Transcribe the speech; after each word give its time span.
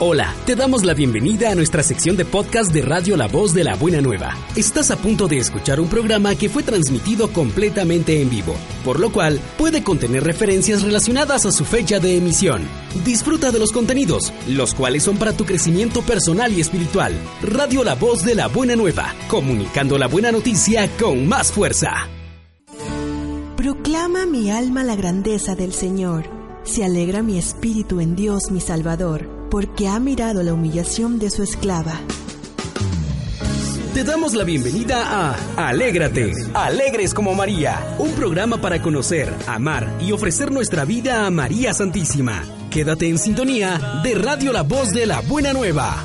Hola, 0.00 0.32
te 0.46 0.54
damos 0.54 0.84
la 0.84 0.94
bienvenida 0.94 1.50
a 1.50 1.56
nuestra 1.56 1.82
sección 1.82 2.16
de 2.16 2.24
podcast 2.24 2.72
de 2.72 2.82
Radio 2.82 3.16
La 3.16 3.26
Voz 3.26 3.52
de 3.52 3.64
la 3.64 3.74
Buena 3.74 4.00
Nueva. 4.00 4.36
Estás 4.54 4.92
a 4.92 4.96
punto 4.96 5.26
de 5.26 5.38
escuchar 5.38 5.80
un 5.80 5.88
programa 5.88 6.36
que 6.36 6.48
fue 6.48 6.62
transmitido 6.62 7.32
completamente 7.32 8.22
en 8.22 8.30
vivo, 8.30 8.54
por 8.84 9.00
lo 9.00 9.10
cual 9.10 9.40
puede 9.58 9.82
contener 9.82 10.22
referencias 10.22 10.84
relacionadas 10.84 11.46
a 11.46 11.50
su 11.50 11.64
fecha 11.64 11.98
de 11.98 12.16
emisión. 12.16 12.62
Disfruta 13.04 13.50
de 13.50 13.58
los 13.58 13.72
contenidos, 13.72 14.32
los 14.46 14.72
cuales 14.72 15.02
son 15.02 15.16
para 15.16 15.32
tu 15.32 15.44
crecimiento 15.44 16.00
personal 16.02 16.52
y 16.52 16.60
espiritual. 16.60 17.12
Radio 17.42 17.82
La 17.82 17.96
Voz 17.96 18.24
de 18.24 18.36
la 18.36 18.46
Buena 18.46 18.76
Nueva, 18.76 19.12
comunicando 19.26 19.98
la 19.98 20.06
buena 20.06 20.30
noticia 20.30 20.88
con 20.96 21.26
más 21.26 21.50
fuerza. 21.50 22.08
Proclama 23.56 24.26
mi 24.26 24.48
alma 24.52 24.84
la 24.84 24.94
grandeza 24.94 25.56
del 25.56 25.72
Señor. 25.72 26.30
Se 26.62 26.84
alegra 26.84 27.24
mi 27.24 27.36
espíritu 27.36 27.98
en 27.98 28.14
Dios 28.14 28.52
mi 28.52 28.60
Salvador 28.60 29.37
porque 29.50 29.88
ha 29.88 29.98
mirado 30.00 30.42
la 30.42 30.52
humillación 30.54 31.18
de 31.18 31.30
su 31.30 31.42
esclava. 31.42 32.00
Te 33.94 34.04
damos 34.04 34.34
la 34.34 34.44
bienvenida 34.44 35.32
a 35.56 35.68
Alégrate, 35.68 36.32
Alegres 36.54 37.14
como 37.14 37.34
María, 37.34 37.96
un 37.98 38.12
programa 38.12 38.60
para 38.60 38.80
conocer, 38.80 39.32
amar 39.46 39.96
y 40.00 40.12
ofrecer 40.12 40.52
nuestra 40.52 40.84
vida 40.84 41.26
a 41.26 41.30
María 41.30 41.74
Santísima. 41.74 42.44
Quédate 42.70 43.08
en 43.08 43.18
sintonía 43.18 44.00
de 44.04 44.14
Radio 44.14 44.52
La 44.52 44.62
Voz 44.62 44.92
de 44.92 45.06
la 45.06 45.20
Buena 45.20 45.52
Nueva. 45.52 46.04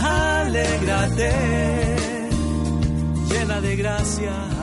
Alégrate, 0.00 1.32
llena 3.28 3.60
de 3.60 3.76
gracia 3.76 4.55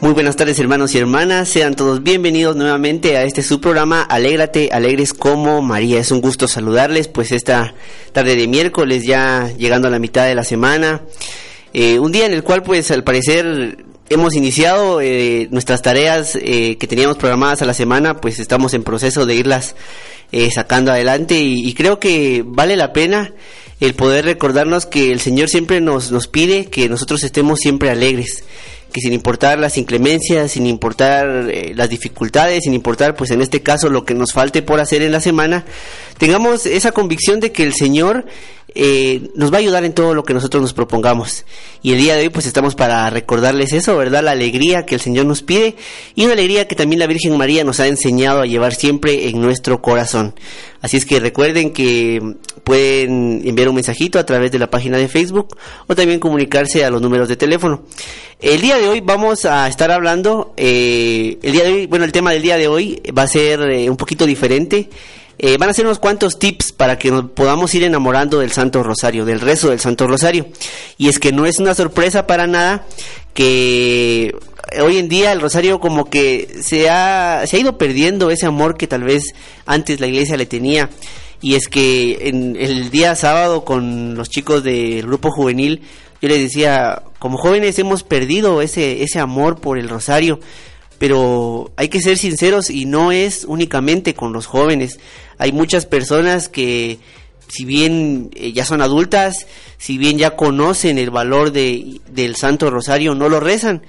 Muy 0.00 0.14
buenas 0.14 0.34
tardes 0.34 0.58
hermanos 0.58 0.94
y 0.94 0.98
hermanas, 0.98 1.46
sean 1.50 1.74
todos 1.74 2.02
bienvenidos 2.02 2.56
nuevamente 2.56 3.18
a 3.18 3.24
este 3.24 3.42
su 3.42 3.60
programa 3.60 4.00
Alégrate, 4.00 4.70
alegres 4.72 5.12
como 5.12 5.60
María. 5.60 6.00
Es 6.00 6.10
un 6.10 6.22
gusto 6.22 6.48
saludarles 6.48 7.06
pues 7.06 7.32
esta 7.32 7.74
tarde 8.12 8.34
de 8.34 8.48
miércoles 8.48 9.04
ya 9.04 9.52
llegando 9.58 9.88
a 9.88 9.90
la 9.90 9.98
mitad 9.98 10.24
de 10.24 10.34
la 10.34 10.42
semana. 10.42 11.02
Eh, 11.74 11.98
un 11.98 12.12
día 12.12 12.24
en 12.24 12.32
el 12.32 12.42
cual 12.42 12.62
pues 12.62 12.90
al 12.90 13.04
parecer 13.04 13.84
hemos 14.08 14.34
iniciado 14.34 15.02
eh, 15.02 15.48
nuestras 15.50 15.82
tareas 15.82 16.34
eh, 16.34 16.78
que 16.78 16.86
teníamos 16.86 17.18
programadas 17.18 17.60
a 17.60 17.66
la 17.66 17.74
semana, 17.74 18.22
pues 18.22 18.38
estamos 18.38 18.72
en 18.72 18.84
proceso 18.84 19.26
de 19.26 19.34
irlas 19.34 19.76
sacando 20.54 20.92
adelante 20.92 21.42
y, 21.42 21.68
y 21.68 21.74
creo 21.74 22.00
que 22.00 22.42
vale 22.46 22.76
la 22.76 22.94
pena 22.94 23.34
el 23.80 23.94
poder 23.94 24.24
recordarnos 24.24 24.86
que 24.86 25.12
el 25.12 25.20
Señor 25.20 25.50
siempre 25.50 25.82
nos, 25.82 26.10
nos 26.10 26.26
pide 26.26 26.66
que 26.66 26.88
nosotros 26.88 27.22
estemos 27.22 27.58
siempre 27.58 27.90
alegres 27.90 28.44
que 28.90 29.00
sin 29.00 29.12
importar 29.12 29.58
las 29.58 29.78
inclemencias, 29.78 30.52
sin 30.52 30.66
importar 30.66 31.48
eh, 31.50 31.72
las 31.74 31.88
dificultades, 31.88 32.64
sin 32.64 32.74
importar 32.74 33.14
pues 33.14 33.30
en 33.30 33.40
este 33.40 33.62
caso 33.62 33.88
lo 33.88 34.04
que 34.04 34.14
nos 34.14 34.32
falte 34.32 34.62
por 34.62 34.80
hacer 34.80 35.02
en 35.02 35.12
la 35.12 35.20
semana, 35.20 35.64
tengamos 36.20 36.66
esa 36.66 36.92
convicción 36.92 37.40
de 37.40 37.50
que 37.50 37.62
el 37.62 37.72
Señor 37.72 38.26
eh, 38.74 39.30
nos 39.34 39.50
va 39.50 39.56
a 39.56 39.60
ayudar 39.60 39.86
en 39.86 39.94
todo 39.94 40.14
lo 40.14 40.22
que 40.22 40.34
nosotros 40.34 40.60
nos 40.60 40.74
propongamos. 40.74 41.46
Y 41.82 41.92
el 41.92 41.98
día 41.98 42.14
de 42.14 42.24
hoy 42.24 42.28
pues 42.28 42.44
estamos 42.44 42.74
para 42.74 43.08
recordarles 43.08 43.72
eso, 43.72 43.96
¿verdad? 43.96 44.22
La 44.22 44.32
alegría 44.32 44.84
que 44.84 44.96
el 44.96 45.00
Señor 45.00 45.24
nos 45.24 45.42
pide 45.42 45.76
y 46.14 46.24
una 46.24 46.34
alegría 46.34 46.68
que 46.68 46.76
también 46.76 47.00
la 47.00 47.06
Virgen 47.06 47.38
María 47.38 47.64
nos 47.64 47.80
ha 47.80 47.86
enseñado 47.86 48.42
a 48.42 48.46
llevar 48.46 48.74
siempre 48.74 49.30
en 49.30 49.40
nuestro 49.40 49.80
corazón. 49.80 50.34
Así 50.82 50.98
es 50.98 51.06
que 51.06 51.20
recuerden 51.20 51.72
que 51.72 52.20
pueden 52.64 53.40
enviar 53.46 53.70
un 53.70 53.76
mensajito 53.76 54.18
a 54.18 54.26
través 54.26 54.52
de 54.52 54.58
la 54.58 54.68
página 54.68 54.98
de 54.98 55.08
Facebook 55.08 55.56
o 55.86 55.94
también 55.94 56.20
comunicarse 56.20 56.84
a 56.84 56.90
los 56.90 57.00
números 57.00 57.30
de 57.30 57.36
teléfono. 57.36 57.84
El 58.40 58.60
día 58.60 58.76
de 58.76 58.88
hoy 58.88 59.00
vamos 59.00 59.46
a 59.46 59.66
estar 59.68 59.90
hablando, 59.90 60.52
eh, 60.58 61.38
el 61.42 61.52
día 61.52 61.64
de 61.64 61.72
hoy, 61.72 61.86
bueno, 61.86 62.04
el 62.04 62.12
tema 62.12 62.32
del 62.32 62.42
día 62.42 62.58
de 62.58 62.68
hoy 62.68 63.00
va 63.16 63.22
a 63.22 63.26
ser 63.26 63.62
eh, 63.62 63.88
un 63.88 63.96
poquito 63.96 64.26
diferente. 64.26 64.90
Eh, 65.42 65.56
van 65.56 65.70
a 65.70 65.72
ser 65.72 65.86
unos 65.86 65.98
cuantos 65.98 66.38
tips 66.38 66.70
para 66.72 66.98
que 66.98 67.10
nos 67.10 67.30
podamos 67.30 67.74
ir 67.74 67.82
enamorando 67.82 68.40
del 68.40 68.52
Santo 68.52 68.82
Rosario, 68.82 69.24
del 69.24 69.40
rezo 69.40 69.70
del 69.70 69.80
Santo 69.80 70.06
Rosario. 70.06 70.46
Y 70.98 71.08
es 71.08 71.18
que 71.18 71.32
no 71.32 71.46
es 71.46 71.58
una 71.58 71.72
sorpresa 71.72 72.26
para 72.26 72.46
nada 72.46 72.84
que 73.32 74.36
hoy 74.82 74.98
en 74.98 75.08
día 75.08 75.32
el 75.32 75.40
Rosario 75.40 75.80
como 75.80 76.10
que 76.10 76.58
se 76.62 76.90
ha, 76.90 77.42
se 77.46 77.56
ha 77.56 77.60
ido 77.60 77.78
perdiendo 77.78 78.30
ese 78.30 78.44
amor 78.44 78.76
que 78.76 78.86
tal 78.86 79.02
vez 79.02 79.34
antes 79.64 79.98
la 79.98 80.08
iglesia 80.08 80.36
le 80.36 80.44
tenía. 80.44 80.90
Y 81.40 81.54
es 81.54 81.68
que 81.68 82.28
en 82.28 82.56
el 82.56 82.90
día 82.90 83.16
sábado 83.16 83.64
con 83.64 84.16
los 84.16 84.28
chicos 84.28 84.62
del 84.62 85.06
grupo 85.06 85.30
juvenil, 85.30 85.80
yo 86.20 86.28
les 86.28 86.42
decía, 86.42 87.02
como 87.18 87.38
jóvenes 87.38 87.78
hemos 87.78 88.02
perdido 88.02 88.60
ese, 88.60 89.02
ese 89.02 89.20
amor 89.20 89.58
por 89.58 89.78
el 89.78 89.88
Rosario 89.88 90.38
pero 91.00 91.72
hay 91.76 91.88
que 91.88 92.02
ser 92.02 92.18
sinceros 92.18 92.68
y 92.68 92.84
no 92.84 93.10
es 93.10 93.46
únicamente 93.46 94.12
con 94.12 94.34
los 94.34 94.44
jóvenes. 94.44 95.00
Hay 95.40 95.52
muchas 95.52 95.86
personas 95.86 96.50
que 96.50 96.98
si 97.48 97.64
bien 97.64 98.28
eh, 98.34 98.52
ya 98.52 98.66
son 98.66 98.82
adultas, 98.82 99.46
si 99.78 99.96
bien 99.96 100.18
ya 100.18 100.36
conocen 100.36 100.98
el 100.98 101.08
valor 101.08 101.50
de, 101.50 101.98
del 102.12 102.36
Santo 102.36 102.68
Rosario, 102.68 103.14
no 103.14 103.30
lo 103.30 103.40
rezan, 103.40 103.80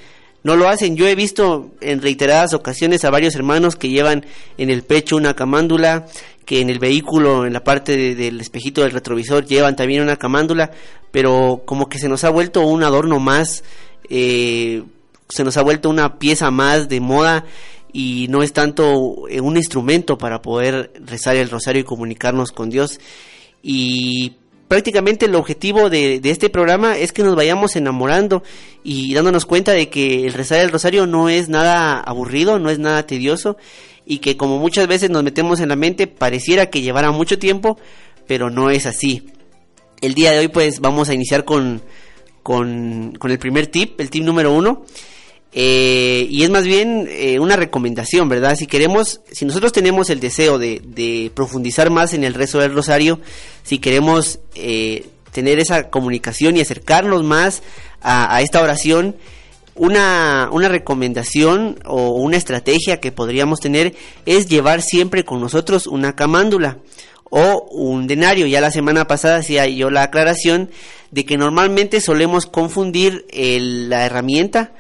no 0.43 0.55
lo 0.55 0.69
hacen. 0.69 0.95
Yo 0.95 1.09
he 1.09 1.13
visto 1.13 1.71
en 1.81 2.01
reiteradas 2.01 2.53
ocasiones 2.53 3.03
a 3.03 3.09
varios 3.09 3.35
hermanos 3.35 3.75
que 3.75 3.89
llevan 3.89 4.25
en 4.57 4.69
el 4.69 4.83
pecho 4.83 5.17
una 5.17 5.33
camándula, 5.33 6.05
que 6.45 6.61
en 6.61 6.69
el 6.69 6.79
vehículo, 6.79 7.45
en 7.45 7.51
la 7.51 7.65
parte 7.65 8.15
del 8.15 8.39
espejito 8.39 8.83
del 8.83 8.91
retrovisor, 8.91 9.45
llevan 9.45 9.75
también 9.75 10.03
una 10.03 10.15
camándula, 10.15 10.71
pero 11.11 11.63
como 11.65 11.89
que 11.89 11.99
se 11.99 12.07
nos 12.07 12.23
ha 12.23 12.29
vuelto 12.29 12.61
un 12.61 12.81
adorno 12.81 13.19
más. 13.19 13.65
Eh, 14.09 14.83
se 15.27 15.43
nos 15.43 15.57
ha 15.57 15.63
vuelto 15.63 15.89
una 15.89 16.17
pieza 16.17 16.49
más 16.49 16.87
de 16.87 17.01
moda 17.01 17.43
y 17.93 18.27
no 18.29 18.43
es 18.43 18.53
tanto 18.53 18.97
un 18.97 19.57
instrumento 19.57 20.17
para 20.17 20.41
poder 20.41 20.91
rezar 21.05 21.35
el 21.35 21.49
rosario 21.49 21.81
y 21.81 21.85
comunicarnos 21.85 22.51
con 22.51 22.69
Dios. 22.69 22.99
Y 23.61 24.37
prácticamente 24.71 25.25
el 25.25 25.35
objetivo 25.35 25.89
de, 25.89 26.21
este 26.23 26.49
programa 26.49 26.97
es 26.97 27.11
que 27.11 27.23
nos 27.23 27.35
vayamos 27.35 27.75
enamorando 27.75 28.41
y 28.83 29.13
dándonos 29.13 29.45
cuenta 29.45 29.73
de 29.73 29.89
que 29.89 30.25
el 30.25 30.33
rezar 30.33 30.59
el 30.59 30.71
rosario 30.71 31.05
no 31.05 31.27
es 31.27 31.49
nada 31.49 31.99
aburrido, 31.99 32.57
no 32.57 32.69
es 32.69 32.79
nada 32.79 33.05
tedioso 33.05 33.57
y 34.05 34.19
que 34.19 34.37
como 34.37 34.59
muchas 34.59 34.87
veces 34.87 35.09
nos 35.09 35.23
metemos 35.23 35.59
en 35.59 35.69
la 35.69 35.75
mente 35.75 36.07
pareciera 36.07 36.67
que 36.67 36.81
llevara 36.81 37.11
mucho 37.11 37.37
tiempo, 37.37 37.77
pero 38.27 38.49
no 38.49 38.69
es 38.69 38.85
así. 38.85 39.27
El 39.99 40.13
día 40.13 40.31
de 40.31 40.39
hoy 40.39 40.47
pues 40.47 40.79
vamos 40.79 41.09
a 41.09 41.13
iniciar 41.13 41.43
con, 41.43 41.81
con, 42.41 43.13
con 43.19 43.29
el 43.29 43.39
primer 43.39 43.67
tip, 43.67 43.99
el 43.99 44.09
tip 44.09 44.23
número 44.23 44.53
uno 44.53 44.85
eh, 45.53 46.27
y 46.29 46.43
es 46.43 46.49
más 46.49 46.65
bien 46.65 47.07
eh, 47.09 47.39
una 47.39 47.57
recomendación, 47.57 48.29
¿verdad? 48.29 48.55
Si 48.55 48.67
queremos, 48.67 49.21
si 49.31 49.43
nosotros 49.45 49.73
tenemos 49.73 50.09
el 50.09 50.21
deseo 50.21 50.57
de, 50.57 51.31
profundizar 51.35 51.89
más 51.89 52.13
en 52.13 52.23
el 52.23 52.33
rezo 52.33 52.59
del 52.59 52.73
rosario, 52.73 53.19
si 53.63 53.79
queremos 53.79 54.39
eh, 54.55 55.07
tener 55.31 55.59
esa 55.59 55.89
comunicación 55.89 56.55
y 56.55 56.61
acercarnos 56.61 57.23
más 57.23 57.63
a, 58.01 58.41
esta 58.41 58.61
oración, 58.61 59.17
una, 59.75 60.49
una, 60.51 60.69
recomendación 60.69 61.79
o 61.85 62.11
una 62.11 62.37
estrategia 62.37 62.99
que 62.99 63.11
podríamos 63.11 63.59
tener 63.59 63.93
es 64.25 64.47
llevar 64.47 64.81
siempre 64.81 65.25
con 65.25 65.41
nosotros 65.41 65.85
una 65.85 66.15
camándula 66.15 66.77
o 67.29 67.67
un 67.71 68.07
denario. 68.07 68.47
Ya 68.47 68.61
la 68.61 68.71
semana 68.71 69.05
pasada 69.07 69.37
hacía 69.37 69.67
yo 69.67 69.89
la 69.89 70.03
aclaración 70.03 70.71
de 71.11 71.25
que 71.25 71.37
normalmente 71.37 72.01
solemos 72.01 72.45
confundir 72.45 73.25
la 73.33 74.05
herramienta 74.05 74.73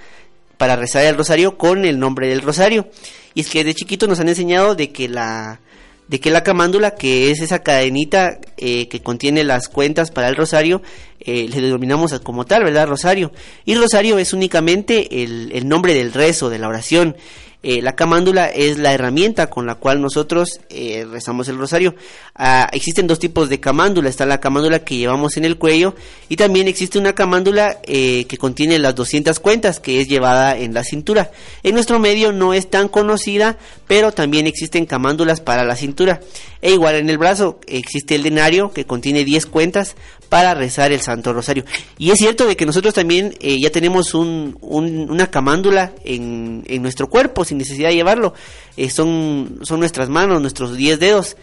para 0.61 0.75
rezar 0.75 1.03
el 1.05 1.17
rosario 1.17 1.57
con 1.57 1.85
el 1.85 1.97
nombre 1.97 2.27
del 2.27 2.43
rosario. 2.43 2.87
Y 3.33 3.41
es 3.41 3.49
que 3.49 3.63
de 3.63 3.73
chiquito 3.73 4.05
nos 4.05 4.19
han 4.19 4.29
enseñado 4.29 4.75
de 4.75 4.91
que 4.91 5.09
la 5.09 5.59
de 6.07 6.19
que 6.19 6.29
la 6.29 6.43
camándula, 6.43 6.93
que 6.93 7.31
es 7.31 7.41
esa 7.41 7.63
cadenita 7.63 8.37
eh, 8.57 8.87
que 8.87 9.01
contiene 9.01 9.43
las 9.43 9.69
cuentas 9.69 10.11
para 10.11 10.27
el 10.27 10.35
rosario, 10.35 10.83
eh, 11.19 11.47
le 11.49 11.61
denominamos 11.61 12.19
como 12.19 12.45
tal, 12.45 12.63
¿verdad? 12.63 12.87
Rosario. 12.87 13.31
Y 13.65 13.73
rosario 13.73 14.19
es 14.19 14.33
únicamente 14.33 15.23
el, 15.23 15.51
el 15.51 15.67
nombre 15.67 15.95
del 15.95 16.13
rezo, 16.13 16.51
de 16.51 16.59
la 16.59 16.67
oración. 16.67 17.15
Eh, 17.63 17.83
la 17.83 17.95
camándula 17.95 18.47
es 18.47 18.79
la 18.79 18.91
herramienta 18.91 19.47
con 19.47 19.67
la 19.67 19.75
cual 19.75 20.01
nosotros 20.01 20.61
eh, 20.69 21.05
rezamos 21.09 21.47
el 21.47 21.59
rosario. 21.59 21.95
Ah, 22.33 22.67
existen 22.71 23.05
dos 23.05 23.19
tipos 23.19 23.49
de 23.49 23.59
camándula. 23.59 24.09
Está 24.09 24.25
la 24.25 24.39
camándula 24.39 24.83
que 24.83 24.97
llevamos 24.97 25.37
en 25.37 25.45
el 25.45 25.57
cuello 25.57 25.93
y 26.27 26.37
también 26.37 26.67
existe 26.67 26.97
una 26.97 27.13
camándula 27.13 27.79
eh, 27.83 28.25
que 28.25 28.37
contiene 28.37 28.79
las 28.79 28.95
200 28.95 29.39
cuentas 29.39 29.79
que 29.79 30.01
es 30.01 30.07
llevada 30.07 30.57
en 30.57 30.73
la 30.73 30.83
cintura. 30.83 31.31
En 31.61 31.75
nuestro 31.75 31.99
medio 31.99 32.31
no 32.31 32.55
es 32.55 32.67
tan 32.67 32.87
conocida, 32.87 33.59
pero 33.87 34.11
también 34.11 34.47
existen 34.47 34.87
camándulas 34.87 35.39
para 35.39 35.63
la 35.63 35.75
cintura. 35.75 36.19
E 36.63 36.71
igual 36.71 36.95
en 36.95 37.09
el 37.11 37.19
brazo 37.19 37.59
existe 37.67 38.15
el 38.15 38.23
denario 38.23 38.71
que 38.71 38.85
contiene 38.85 39.23
10 39.23 39.45
cuentas 39.45 39.95
para 40.31 40.53
rezar 40.53 40.93
el 40.93 41.01
Santo 41.01 41.33
Rosario. 41.33 41.65
Y 41.97 42.11
es 42.11 42.17
cierto 42.17 42.47
de 42.47 42.55
que 42.55 42.65
nosotros 42.65 42.93
también 42.93 43.35
eh, 43.41 43.59
ya 43.59 43.69
tenemos 43.69 44.13
un, 44.13 44.57
una 44.61 45.27
camándula 45.29 45.91
en, 46.05 46.63
en, 46.67 46.81
nuestro 46.81 47.09
cuerpo 47.09 47.43
sin 47.43 47.57
necesidad 47.57 47.89
de 47.89 47.95
llevarlo. 47.95 48.33
Eh, 48.77 48.89
son, 48.89 49.59
son 49.63 49.81
nuestras 49.81 50.07
manos, 50.07 50.39
nuestros 50.39 50.77
10 50.77 51.01
dedos. 51.01 51.35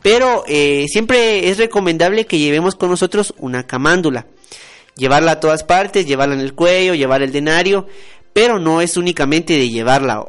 Pero 0.00 0.44
eh, 0.46 0.86
siempre 0.86 1.48
es 1.48 1.58
recomendable 1.58 2.26
que 2.26 2.38
llevemos 2.38 2.76
con 2.76 2.88
nosotros 2.88 3.34
una 3.38 3.66
camándula. 3.66 4.28
Llevarla 4.94 5.32
a 5.32 5.40
todas 5.40 5.64
partes, 5.64 6.06
llevarla 6.06 6.36
en 6.36 6.40
el 6.40 6.54
cuello, 6.54 6.94
llevar 6.94 7.22
el 7.22 7.32
denario 7.32 7.88
pero 8.36 8.58
no 8.58 8.82
es 8.82 8.98
únicamente 8.98 9.54
de 9.54 9.70
llevarla. 9.70 10.22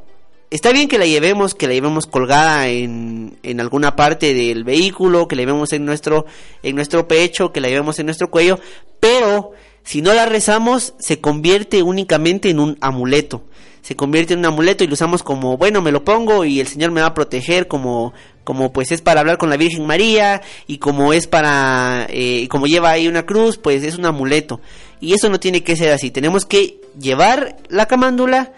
Está 0.49 0.71
bien 0.71 0.87
que 0.87 0.97
la 0.97 1.05
llevemos, 1.05 1.55
que 1.55 1.67
la 1.67 1.73
llevemos 1.73 2.07
colgada 2.07 2.69
en, 2.69 3.37
en 3.43 3.59
alguna 3.59 3.97
parte 3.97 4.33
del 4.33 4.63
vehículo, 4.63 5.27
que 5.27 5.35
la 5.35 5.41
llevemos 5.41 5.73
en 5.73 5.83
nuestro, 5.83 6.25
en 6.63 6.75
nuestro 6.75 7.05
pecho, 7.05 7.51
que 7.51 7.59
la 7.59 7.67
llevemos 7.67 7.99
en 7.99 8.05
nuestro 8.05 8.31
cuello, 8.31 8.57
pero 9.01 9.51
si 9.83 10.01
no 10.01 10.13
la 10.13 10.25
rezamos, 10.25 10.93
se 10.99 11.21
convierte 11.21 11.81
únicamente 11.81 12.49
en 12.49 12.59
un 12.59 12.77
amuleto. 12.81 13.43
Se 13.81 13.95
convierte 13.95 14.33
en 14.33 14.39
un 14.39 14.45
amuleto 14.47 14.83
y 14.83 14.87
lo 14.87 14.93
usamos 14.93 15.23
como, 15.23 15.57
bueno, 15.57 15.81
me 15.81 15.93
lo 15.93 16.03
pongo 16.03 16.43
y 16.43 16.59
el 16.59 16.67
Señor 16.67 16.91
me 16.91 16.99
va 16.99 17.07
a 17.07 17.13
proteger 17.13 17.69
como, 17.69 18.13
como 18.43 18.73
pues 18.73 18.91
es 18.91 19.01
para 19.01 19.21
hablar 19.21 19.37
con 19.37 19.49
la 19.49 19.55
Virgen 19.55 19.85
María 19.85 20.41
y 20.67 20.77
como 20.77 21.13
es 21.13 21.27
para, 21.27 22.05
eh, 22.09 22.49
como 22.49 22.67
lleva 22.67 22.91
ahí 22.91 23.07
una 23.07 23.25
cruz, 23.25 23.57
pues 23.57 23.83
es 23.83 23.97
un 23.97 24.05
amuleto. 24.05 24.59
Y 24.99 25.13
eso 25.13 25.29
no 25.29 25.39
tiene 25.39 25.63
que 25.63 25.77
ser 25.77 25.93
así. 25.93 26.11
Tenemos 26.11 26.45
que 26.45 26.81
llevar 26.99 27.55
la 27.69 27.85
camándula, 27.85 28.51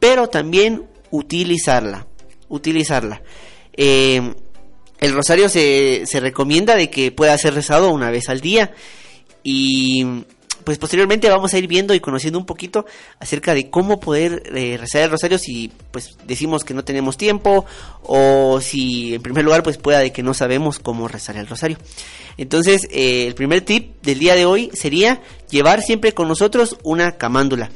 pero 0.00 0.28
también 0.28 0.84
utilizarla. 1.14 2.06
Utilizarla. 2.48 3.22
Eh, 3.72 4.34
el 4.98 5.12
rosario 5.12 5.48
se, 5.48 6.02
se 6.06 6.20
recomienda 6.20 6.76
de 6.76 6.90
que 6.90 7.12
pueda 7.12 7.36
ser 7.38 7.54
rezado 7.54 7.90
una 7.90 8.10
vez 8.10 8.28
al 8.28 8.40
día. 8.40 8.72
Y 9.42 10.24
pues 10.64 10.78
posteriormente 10.78 11.28
vamos 11.28 11.54
a 11.54 11.58
ir 11.58 11.66
viendo 11.66 11.94
y 11.94 12.00
conociendo 12.00 12.38
un 12.38 12.46
poquito 12.46 12.86
acerca 13.20 13.54
de 13.54 13.70
cómo 13.70 14.00
poder 14.00 14.42
eh, 14.54 14.76
rezar 14.78 15.02
el 15.02 15.10
rosario 15.10 15.38
si 15.38 15.70
pues 15.90 16.16
decimos 16.26 16.64
que 16.64 16.74
no 16.74 16.84
tenemos 16.84 17.16
tiempo 17.16 17.66
o 18.02 18.60
si 18.60 19.14
en 19.14 19.22
primer 19.22 19.44
lugar 19.44 19.62
pues 19.62 19.76
pueda 19.76 19.98
de 19.98 20.12
que 20.12 20.22
no 20.22 20.34
sabemos 20.34 20.78
cómo 20.78 21.08
rezar 21.08 21.36
el 21.36 21.46
rosario. 21.46 21.78
Entonces 22.36 22.88
eh, 22.90 23.26
el 23.26 23.34
primer 23.34 23.60
tip 23.60 24.02
del 24.02 24.18
día 24.18 24.34
de 24.34 24.46
hoy 24.46 24.70
sería 24.72 25.20
llevar 25.50 25.82
siempre 25.82 26.12
con 26.12 26.28
nosotros 26.28 26.76
una 26.82 27.12
camándula. 27.12 27.70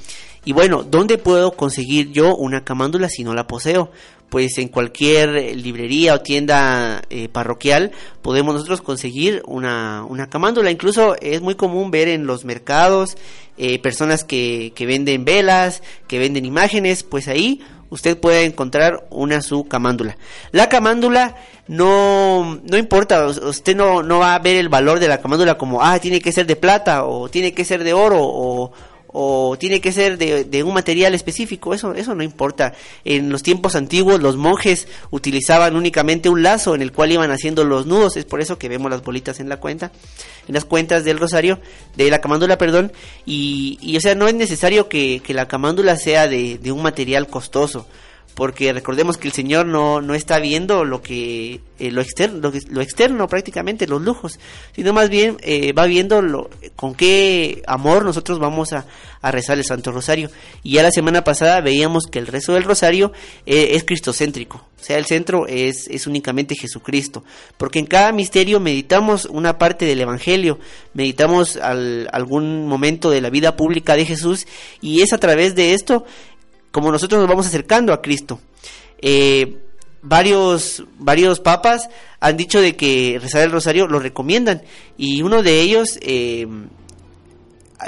Y 0.45 0.53
bueno, 0.53 0.83
¿dónde 0.83 1.19
puedo 1.19 1.53
conseguir 1.53 2.11
yo 2.11 2.35
una 2.35 2.65
camándula 2.65 3.09
si 3.11 3.23
no 3.23 3.35
la 3.35 3.47
poseo? 3.47 3.91
Pues 4.29 4.59
en 4.59 4.69
cualquier 4.69 5.57
librería 5.57 6.15
o 6.15 6.21
tienda 6.21 7.03
eh, 7.09 7.29
parroquial 7.29 7.93
podemos 8.21 8.55
nosotros 8.55 8.83
conseguir 8.83 9.43
una, 9.47 10.05
una 10.07 10.29
camándula. 10.29 10.71
Incluso 10.71 11.17
es 11.21 11.41
muy 11.41 11.55
común 11.55 11.91
ver 11.91 12.09
en 12.09 12.27
los 12.27 12.45
mercados 12.45 13.17
eh, 13.57 13.79
personas 13.79 14.25
que, 14.25 14.73
que 14.75 14.87
venden 14.87 15.25
velas, 15.25 15.83
que 16.07 16.19
venden 16.19 16.45
imágenes, 16.45 17.03
pues 17.03 17.27
ahí 17.27 17.63
usted 17.91 18.19
puede 18.19 18.45
encontrar 18.45 19.07
una 19.11 19.41
su 19.41 19.65
camándula. 19.67 20.17
La 20.53 20.69
camándula 20.69 21.37
no, 21.67 22.61
no 22.65 22.77
importa, 22.77 23.27
usted 23.27 23.77
no, 23.77 24.03
no 24.03 24.21
va 24.21 24.35
a 24.35 24.39
ver 24.39 24.57
el 24.57 24.69
valor 24.69 25.01
de 25.01 25.09
la 25.09 25.21
camándula 25.21 25.57
como, 25.57 25.83
ah, 25.83 25.99
tiene 25.99 26.21
que 26.21 26.33
ser 26.33 26.47
de 26.47 26.57
plata 26.57 27.05
o 27.05 27.29
tiene 27.29 27.53
que 27.53 27.65
ser 27.65 27.85
de 27.85 27.93
oro 27.93 28.19
o, 28.21 28.73
o 29.09 29.57
tiene 29.59 29.81
que 29.81 29.93
ser 29.93 30.19
de, 30.19 30.63
un 30.63 30.75
material 30.75 31.15
específico, 31.15 31.75
eso, 31.75 31.95
eso 31.95 32.15
no 32.15 32.23
importa. 32.23 32.75
En 33.05 33.31
los 33.31 33.43
tiempos 33.43 33.75
antiguos 33.75 34.21
los 34.21 34.37
monjes 34.37 34.87
utilizaban 35.11 35.77
únicamente 35.77 36.29
un 36.29 36.43
lazo 36.43 36.75
en 36.75 36.83
el 36.83 36.93
cual 36.93 37.13
iban 37.13 37.31
haciendo 37.31 37.65
los 37.65 37.87
nudos, 37.87 38.17
es 38.17 38.25
por 38.25 38.41
eso 38.41 38.59
que 38.59 38.69
vemos 38.69 38.91
las 38.91 39.03
bolitas 39.03 39.41
en 39.41 39.49
la 39.49 39.59
cuenta, 39.59 39.93
en 40.47 40.55
las 40.55 40.65
cuentas 40.65 41.05
del 41.05 41.19
rosario, 41.19 41.59
de 41.97 42.11
la 42.11 42.21
camándula, 42.21 42.59
perdón, 42.59 42.93
y, 43.25 43.79
y 43.81 43.97
o 43.97 44.01
sea, 44.01 44.15
no 44.15 44.29
es 44.29 44.35
necesario 44.35 44.89
que, 44.89 45.21
que 45.25 45.35
la 45.35 45.49
camándula 45.49 45.97
sea 45.97 46.29
de, 46.29 46.59
de 46.59 46.73
un 46.73 46.83
material 46.83 47.27
costoso 47.29 47.87
porque 48.39 48.73
recordemos 48.73 49.19
que 49.19 49.27
el 49.27 49.35
Señor 49.35 49.67
no, 49.67 50.01
no 50.01 50.15
está 50.15 50.39
viendo 50.39 50.85
lo 50.85 51.03
que 51.03 51.61
eh, 51.81 51.91
lo 51.91 52.01
externo 52.01 52.53
lo, 52.71 52.81
externo 52.81 53.27
prácticamente 53.27 53.89
los 53.89 54.01
lujos 54.01 54.39
sino 54.77 54.93
más 54.93 55.11
bien 55.11 55.39
eh, 55.41 55.73
va 55.73 55.87
viendo 55.87 56.23
lo, 56.23 56.49
con 56.77 56.95
qué 56.95 57.65
amor 57.67 58.05
nosotros 58.05 58.39
vamos 58.39 58.73
a, 58.73 58.87
rezar 59.21 59.59
el 59.59 59.65
Santo 59.65 59.91
Rosario. 59.91 60.31
Y 60.63 60.75
ya 60.75 60.85
la 60.85 60.93
semana 60.93 61.25
pasada 61.25 61.61
veíamos 61.61 62.05
que 62.07 62.21
el 62.21 62.29
rezo 62.29 62.55
del 62.55 62.63
Rosario 62.63 63.11
eh, 63.45 63.71
es 63.73 63.83
cristocéntrico 63.83 64.65
o 64.81 64.85
sea 64.85 64.97
el 64.99 65.07
centro 65.07 65.49
es, 65.49 65.89
es 65.89 66.07
únicamente 66.07 66.55
Jesucristo 66.55 67.25
porque 67.57 67.81
en 67.81 67.87
cada 67.87 68.13
misterio 68.13 68.61
meditamos 68.61 69.25
una 69.25 69.59
parte 69.59 69.85
del 69.85 70.01
Evangelio 70.01 70.61
meditamos 70.95 71.57
algún 71.57 72.69
momento 72.69 73.11
de 73.11 73.21
la 73.21 73.31
vida 73.31 73.57
pública 73.57 73.97
de 73.97 74.05
Jesús 74.05 74.47
y 74.81 75.03
es 75.03 75.13
a 75.13 75.19
través 75.19 75.57
de 75.57 75.75
esto 75.75 76.07
como 76.79 76.93
nosotros 76.93 77.19
nos 77.19 77.29
vamos 77.29 77.45
acercando 77.45 77.93
a 77.93 78.01
Cristo. 78.01 78.39
Eh, 79.03 79.57
varios, 80.01 80.85
varios 80.97 81.41
papas 81.41 81.89
han 82.21 82.37
dicho 82.37 82.61
de 82.61 82.77
que 82.77 83.19
rezar 83.21 83.43
el 83.43 83.51
rosario 83.51 83.89
lo 83.89 83.99
recomiendan 83.99 84.63
y 84.97 85.23
uno 85.23 85.43
de 85.43 85.61
ellos 85.61 85.99
eh, 86.03 86.47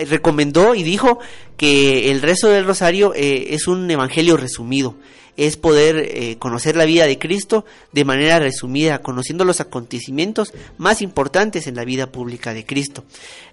recomendó 0.09 0.75
y 0.75 0.83
dijo 0.83 1.21
que 1.57 2.11
el 2.11 2.21
rezo 2.21 2.49
del 2.49 2.65
rosario 2.65 3.15
eh, 3.15 3.55
es 3.55 3.69
un 3.69 3.89
evangelio 3.89 4.37
resumido, 4.37 4.97
es 5.37 5.57
poder 5.57 6.37
conocer 6.41 6.75
la 6.75 6.87
vida 6.87 7.07
de 7.07 7.17
Cristo 7.17 7.65
de 7.93 8.05
manera 8.05 8.41
resumida, 8.41 9.03
conociendo 9.03 9.45
los 9.45 9.61
acontecimientos 9.61 10.53
más 10.79 11.01
importantes 11.01 11.69
en 11.69 11.77
la 11.77 11.85
vida 11.85 12.11
pública 12.11 12.53
de 12.55 12.67
Cristo. 12.67 13.05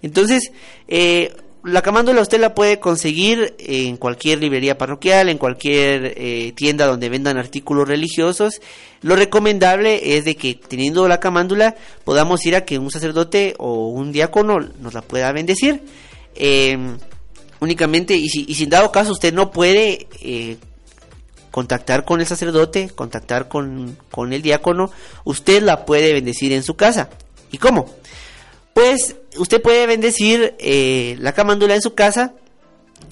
Entonces, 0.01 0.51
la 1.68 1.81
camándula 1.81 2.22
usted 2.22 2.40
la 2.40 2.56
puede 2.56 2.80
conseguir 2.80 3.56
en 3.60 3.98
cualquier 3.98 4.40
librería 4.40 4.78
parroquial, 4.78 5.28
en 5.28 5.38
cualquier 5.38 6.14
eh, 6.16 6.54
tienda 6.56 6.86
donde 6.86 7.10
vendan 7.10 7.38
artículos 7.38 7.88
religiosos. 7.88 8.62
Lo 9.02 9.16
recomendable 9.16 10.18
es 10.18 10.24
de 10.24 10.36
que 10.36 10.56
teniendo 10.56 11.08
la 11.08 11.19
camándula 11.19 11.75
podamos 12.06 12.46
ir 12.46 12.56
a 12.56 12.64
que 12.64 12.80
un 12.80 12.90
sacerdote 12.90 13.54
o 13.58 13.90
un 13.90 14.14
diácono 14.14 14.60
nos 14.80 14.94
la 14.94 15.02
pueda 15.02 15.31
bendecir. 15.34 15.81
Em, 16.36 16.98
únicamente, 17.60 18.16
y 18.16 18.30
si, 18.30 18.46
y 18.48 18.66
dado 18.68 18.92
caso 18.92 19.12
usted 19.12 19.34
no 19.34 19.52
puede 19.52 20.08
eh, 20.22 20.58
contactar 21.52 22.06
con 22.06 22.22
el 22.22 22.28
sacerdote, 22.28 22.90
contactar 22.90 23.50
con, 23.50 23.98
con 24.10 24.31
el 24.31 24.42
diácono, 24.42 24.90
usted 25.25 25.62
la 25.62 25.86
puede 25.86 26.14
bendecir 26.14 26.54
en 26.54 26.64
su 26.64 26.75
casa. 26.75 27.10
¿Y 27.52 27.58
cómo? 27.58 27.94
Pues 28.74 29.16
usted 29.38 29.62
puede 29.62 29.86
bendecir 29.88 30.56
eh, 30.60 31.16
la 31.19 31.34
camándula 31.34 31.75
en 31.75 31.81
su 31.81 31.94
casa 31.94 32.34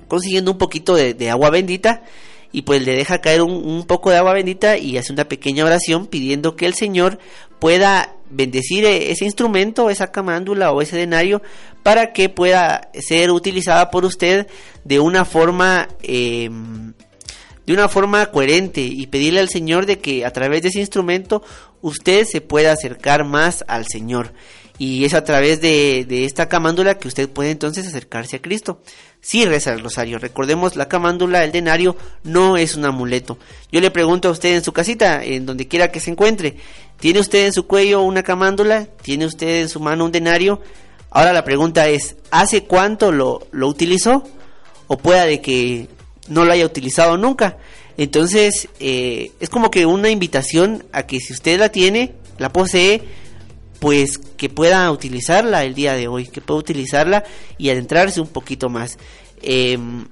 consiguiendo 0.08 0.52
un 0.52 0.58
poquito 0.58 0.96
de, 0.96 1.30
agua 1.30 1.50
bendita 1.50 2.04
y 2.52 2.62
pues 2.62 2.86
le 2.86 2.96
deja 2.96 3.20
caer 3.20 3.42
un, 3.42 3.86
poco 3.86 4.12
de 4.12 4.18
agua 4.18 4.34
bendita 4.34 4.78
y 4.78 4.98
hace 4.98 5.12
una 5.12 5.28
pequeña 5.28 5.66
oración 5.66 6.08
pidiendo 6.08 6.56
que 6.56 6.66
el 6.66 6.74
Señor 6.74 7.20
pueda 7.60 8.16
bendecir 8.30 8.86
e, 8.86 9.12
ese 9.12 9.26
instrumento, 9.26 9.90
esa 9.90 10.12
camándula 10.12 10.72
o 10.72 10.82
ese 10.82 10.98
denario 10.98 11.42
para 11.84 12.14
que 12.14 12.30
pueda 12.30 12.90
ser 12.94 13.32
utilizada 13.32 13.92
por 13.92 14.06
usted 14.06 14.48
de 14.84 15.00
una 15.00 15.26
forma 15.26 15.88
em, 16.02 16.94
de 17.66 17.74
una 17.74 17.90
forma 17.90 18.28
coherente 18.28 18.82
y 18.82 19.08
pedirle 19.08 19.40
al 19.40 19.50
Señor 19.50 19.88
de 19.88 19.98
que 19.98 20.24
a 20.24 20.32
través 20.32 20.62
de 20.62 20.70
ese 20.70 20.80
instrumento 20.80 21.44
usted 21.82 22.26
se 22.26 22.40
pueda 22.40 22.72
acercar 22.72 23.26
más 23.26 23.66
al 23.68 23.86
Señor 23.88 24.34
y 24.78 25.06
es 25.06 25.14
a 25.14 25.24
través 25.24 25.62
de, 25.62 26.06
esta 26.26 26.50
camándula 26.50 26.98
que 26.98 27.08
usted 27.08 27.30
puede 27.30 27.52
entonces 27.52 27.88
acercarse 27.88 28.38
a 28.38 28.42
Cristo. 28.42 28.82
Sí 29.22 29.46
reza 29.46 29.74
el 29.74 29.82
rosario. 29.82 30.20
Recordemos, 30.20 30.76
la 30.76 30.88
camándula, 30.88 31.44
el 31.44 31.52
denario, 31.52 31.96
no 32.24 32.58
es 32.58 32.76
un 32.76 32.86
amuleto. 32.86 33.38
Yo 33.72 33.80
le 33.80 33.90
pregunto 33.92 34.28
a 34.28 34.32
usted 34.32 34.56
en 34.56 34.64
su 34.64 34.74
casita, 34.74 35.24
en 35.24 35.46
donde 35.46 35.68
quiera 35.68 35.92
que 35.92 36.00
se 36.00 36.12
encuentre, 36.12 36.58
¿tiene 37.00 37.20
usted 37.20 37.46
en 37.46 37.54
su 37.54 37.66
cuello 37.66 38.02
una 38.02 38.24
camándula? 38.24 38.86
¿Tiene 39.02 39.26
usted 39.26 39.62
en 39.62 39.70
su 39.70 39.80
mano 39.80 40.06
un 40.06 40.12
denario? 40.12 40.62
Ahora 41.10 41.32
la 41.32 41.46
pregunta 41.46 41.88
es, 41.88 42.18
¿hace 42.30 42.66
cuánto 42.66 43.12
lo, 43.12 43.48
lo 43.52 43.68
utilizó? 43.68 44.24
¿O 44.88 44.98
pueda 44.98 45.26
de 45.26 45.42
que 45.42 45.88
no 46.28 46.44
lo 46.44 46.52
haya 46.52 46.66
utilizado 46.66 47.18
nunca? 47.18 47.58
Entonces, 47.98 48.68
eh, 48.80 49.32
es 49.40 49.50
como 49.50 49.72
que 49.72 49.86
una 49.86 50.10
invitación 50.10 50.84
a 50.92 51.04
que 51.04 51.20
si 51.20 51.34
usted 51.34 51.60
la 51.60 51.70
tiene, 51.70 52.14
la 52.38 52.52
posee, 52.52 53.02
pues 53.80 54.18
que 54.18 54.50
pueda 54.50 54.90
utilizarla 54.92 55.64
el 55.64 55.76
día 55.76 55.94
de 55.94 56.08
hoy, 56.08 56.28
que 56.28 56.42
pueda 56.42 56.60
utilizarla 56.60 57.24
y 57.58 57.70
adentrarse 57.70 58.22
un 58.22 58.28
poquito 58.28 58.70
más. 58.70 58.98
Em, 59.42 60.06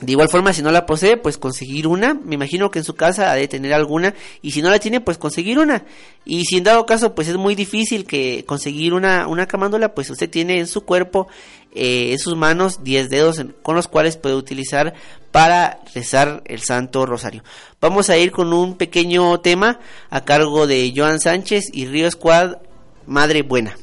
de 0.00 0.12
igual 0.12 0.28
forma, 0.28 0.52
si 0.52 0.60
no 0.60 0.70
la 0.70 0.84
posee, 0.84 1.16
pues 1.16 1.38
conseguir 1.38 1.86
una. 1.86 2.12
Me 2.12 2.34
imagino 2.34 2.70
que 2.70 2.80
en 2.80 2.84
su 2.84 2.94
casa 2.94 3.32
ha 3.32 3.34
de 3.34 3.48
tener 3.48 3.72
alguna. 3.72 4.14
Y 4.42 4.50
si 4.50 4.60
no 4.60 4.68
la 4.68 4.78
tiene, 4.78 5.00
pues 5.00 5.16
conseguir 5.16 5.58
una. 5.58 5.84
Y 6.26 6.44
si 6.44 6.58
en 6.58 6.64
dado 6.64 6.84
caso, 6.84 7.14
pues 7.14 7.28
es 7.28 7.36
muy 7.36 7.54
difícil 7.54 8.04
que 8.04 8.44
conseguir 8.46 8.92
una, 8.92 9.26
una 9.26 9.46
camándola, 9.46 9.94
pues 9.94 10.10
usted 10.10 10.28
tiene 10.28 10.58
en 10.58 10.66
su 10.66 10.82
cuerpo, 10.82 11.28
eh, 11.74 12.12
en 12.12 12.18
sus 12.18 12.36
manos, 12.36 12.84
10 12.84 13.08
dedos 13.08 13.42
con 13.62 13.74
los 13.74 13.88
cuales 13.88 14.18
puede 14.18 14.34
utilizar 14.34 14.92
para 15.32 15.80
rezar 15.94 16.42
el 16.44 16.60
Santo 16.60 17.06
Rosario. 17.06 17.42
Vamos 17.80 18.10
a 18.10 18.18
ir 18.18 18.32
con 18.32 18.52
un 18.52 18.76
pequeño 18.76 19.40
tema 19.40 19.80
a 20.10 20.26
cargo 20.26 20.66
de 20.66 20.92
Joan 20.94 21.20
Sánchez 21.20 21.70
y 21.72 21.86
Río 21.86 22.10
Squad 22.10 22.56
Madre 23.06 23.42
Buena. 23.42 23.76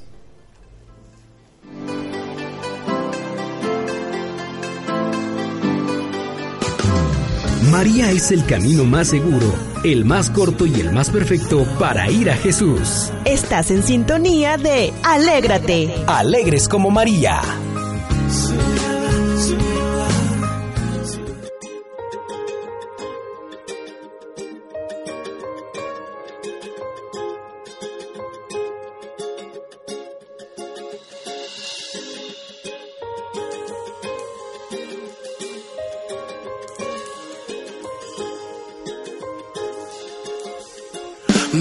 María 7.71 8.11
es 8.11 8.31
el 8.31 8.45
camino 8.45 8.85
más 8.85 9.07
seguro, 9.07 9.53
el 9.83 10.05
más 10.05 10.29
corto 10.29 10.65
y 10.65 10.79
el 10.79 10.91
más 10.91 11.09
perfecto 11.09 11.65
para 11.79 12.09
ir 12.09 12.29
a 12.29 12.35
Jesús. 12.35 13.11
Estás 13.25 13.71
en 13.71 13.81
sintonía 13.81 14.57
de 14.57 14.93
Alégrate. 15.03 15.91
Alegres 16.05 16.69
como 16.69 16.91
María. 16.91 17.41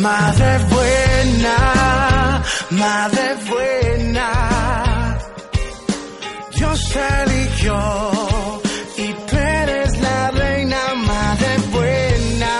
Madre 0.02 0.58
buena, 0.68 2.42
madre 2.70 3.36
buena, 3.48 5.18
Dios 6.56 6.96
eligió 7.20 7.78
y 8.96 9.12
tú 9.12 9.36
eres 9.36 10.00
la 10.00 10.30
reina, 10.32 10.80
madre 11.06 11.56
buena, 11.70 12.54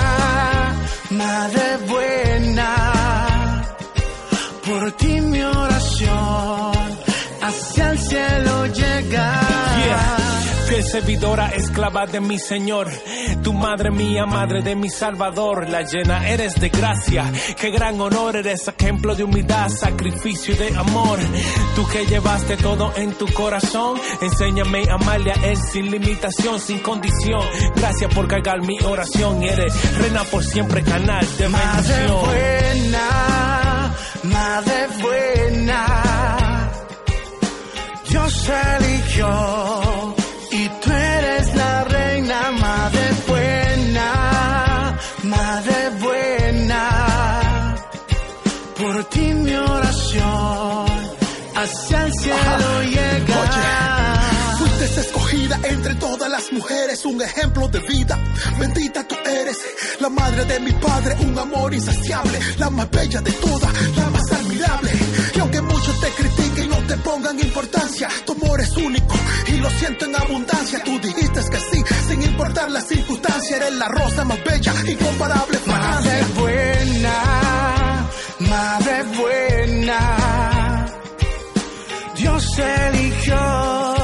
madre 1.11 1.79
buena, 1.89 2.69
por 4.65 4.93
ti 4.93 5.21
mi 5.21 5.43
oración 5.43 6.73
hacia 7.43 7.82
Fiel 10.73 10.85
servidora, 10.85 11.49
esclava 11.51 12.07
de 12.07 12.19
mi 12.19 12.39
Señor. 12.39 12.89
Tu 13.43 13.53
madre 13.53 13.91
mía, 13.91 14.25
madre 14.25 14.63
de 14.63 14.75
mi 14.75 14.89
Salvador. 14.89 15.69
La 15.69 15.83
llena 15.83 16.27
eres 16.27 16.55
de 16.55 16.71
gracia. 16.71 17.31
Qué 17.61 17.71
gran 17.71 18.01
honor 18.01 18.37
eres, 18.37 18.67
ejemplo 18.69 19.15
de 19.15 19.25
humildad, 19.25 19.69
sacrificio 19.69 20.55
y 20.55 20.57
de 20.57 20.69
amor. 20.79 21.19
Tú 21.77 21.87
que 21.89 22.07
llevaste 22.07 22.57
todo 22.57 22.91
en 22.97 23.13
tu 23.13 23.31
corazón. 23.35 24.01
Enséñame 24.23 24.85
a 24.89 24.95
amarle 24.95 25.33
a 25.33 25.35
Él 25.45 25.59
sin 25.59 25.91
limitación, 25.91 26.59
sin 26.59 26.79
condición. 26.79 27.43
Gracias 27.77 28.15
por 28.15 28.27
cargar 28.27 28.63
mi 28.63 28.81
oración. 28.81 29.43
Eres 29.43 29.99
reina 29.99 30.25
por 30.25 30.43
siempre, 30.43 30.83
canal 30.83 31.27
de 31.37 31.49
Madre 31.51 31.95
bendición. 31.97 32.25
buena, 32.25 33.95
madre 34.23 34.87
buena, 35.03 36.71
Dios 38.09 38.51
eligió 38.79 39.92
todas 56.03 56.29
las 56.29 56.53
mujeres, 56.53 57.05
un 57.05 57.23
ejemplo 57.23 57.69
de 57.69 57.79
vida. 57.79 58.19
Bendita 58.59 59.07
tú 59.07 59.15
eres, 59.25 59.57
la 60.01 60.09
madre 60.09 60.45
de 60.45 60.59
mi 60.59 60.73
padre, 60.73 61.15
un 61.21 61.39
amor 61.39 61.73
insaciable, 61.73 62.41
la 62.59 62.69
más 62.71 62.91
bella 62.91 63.21
de 63.21 63.31
todas, 63.31 63.73
la 63.97 64.11
más 64.11 64.33
admirable. 64.33 64.91
Y 65.37 65.39
aunque 65.39 65.61
muchos 65.63 66.01
te 66.01 66.09
critiquen 66.09 66.65
y 66.65 66.69
no 66.69 66.79
te 66.89 66.97
pongan 66.97 67.39
importancia, 67.39 68.09
tu 68.27 68.33
amor 68.33 68.61
es 68.61 68.77
único 68.77 69.15
y 69.47 69.53
lo 69.59 69.71
siento 69.71 70.07
en 70.07 70.17
abundancia. 70.17 70.83
Tú 70.85 70.99
dijiste 70.99 71.41
que 71.53 71.61
sí, 71.71 71.85
sin 72.09 72.23
importar 72.23 72.69
la 72.73 72.81
circunstancia, 72.81 73.57
eres 73.59 73.75
la 73.75 73.89
rosa 73.89 74.25
más 74.25 74.43
bella, 74.45 74.75
incomparable 74.89 75.61
Madre 75.67 76.25
buena, 76.37 78.09
madre 78.41 79.03
buena, 79.17 80.87
Dios 82.17 82.45
eligió 82.59 84.02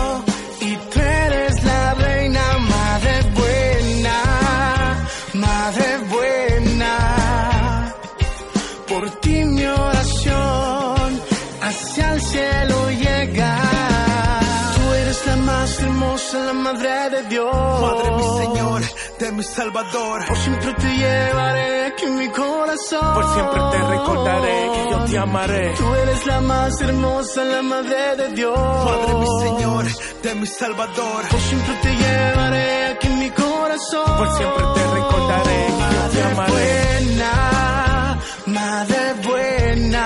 mi 19.38 19.44
Salvador. 19.44 20.26
Por 20.26 20.36
siempre 20.36 20.74
te 20.74 20.88
llevaré 20.96 21.86
aquí 21.86 22.04
en 22.06 22.16
mi 22.16 22.28
corazón. 22.28 23.14
Por 23.14 23.32
siempre 23.34 23.60
te 23.72 23.78
recordaré 23.94 24.70
que 24.74 24.90
yo 24.90 25.04
te 25.04 25.18
amaré. 25.18 25.74
Tú 25.76 25.94
eres 25.94 26.26
la 26.26 26.40
más 26.40 26.80
hermosa, 26.80 27.44
la 27.44 27.62
madre 27.62 28.16
de 28.16 28.28
Dios. 28.34 28.58
Madre 28.58 29.14
mi 29.14 29.26
Señor, 29.48 29.84
de 30.24 30.34
mi 30.34 30.46
Salvador. 30.46 31.28
Por 31.30 31.40
siempre 31.40 31.74
te 31.82 31.90
llevaré 31.96 32.86
aquí 32.86 33.06
en 33.06 33.18
mi 33.20 33.30
corazón. 33.30 34.16
Por 34.18 34.36
siempre 34.36 34.64
te 34.74 34.82
recordaré 34.98 35.66
que 35.66 35.94
yo 35.94 36.08
te 36.10 36.18
Madre 36.18 36.22
amaré. 36.32 36.52
buena, 36.52 38.18
madre 38.46 39.14
buena. 39.22 40.04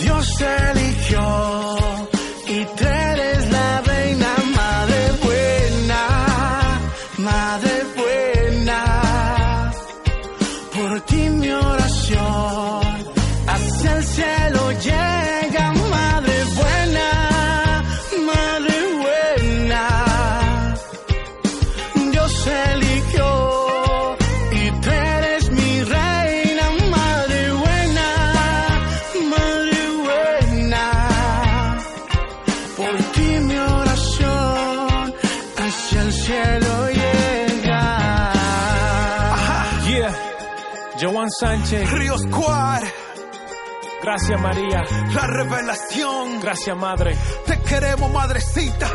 Dios 0.00 0.40
eligió 0.40 1.78
Sánchez. 41.40 41.90
Río 41.92 42.18
Squad, 42.18 42.82
Gracias 44.02 44.40
María. 44.42 44.82
la 45.14 45.26
revelación. 45.26 46.38
Gracias 46.38 46.76
Madre. 46.76 47.16
Te 47.46 47.58
queremos, 47.60 48.12
madrecita. 48.12 48.90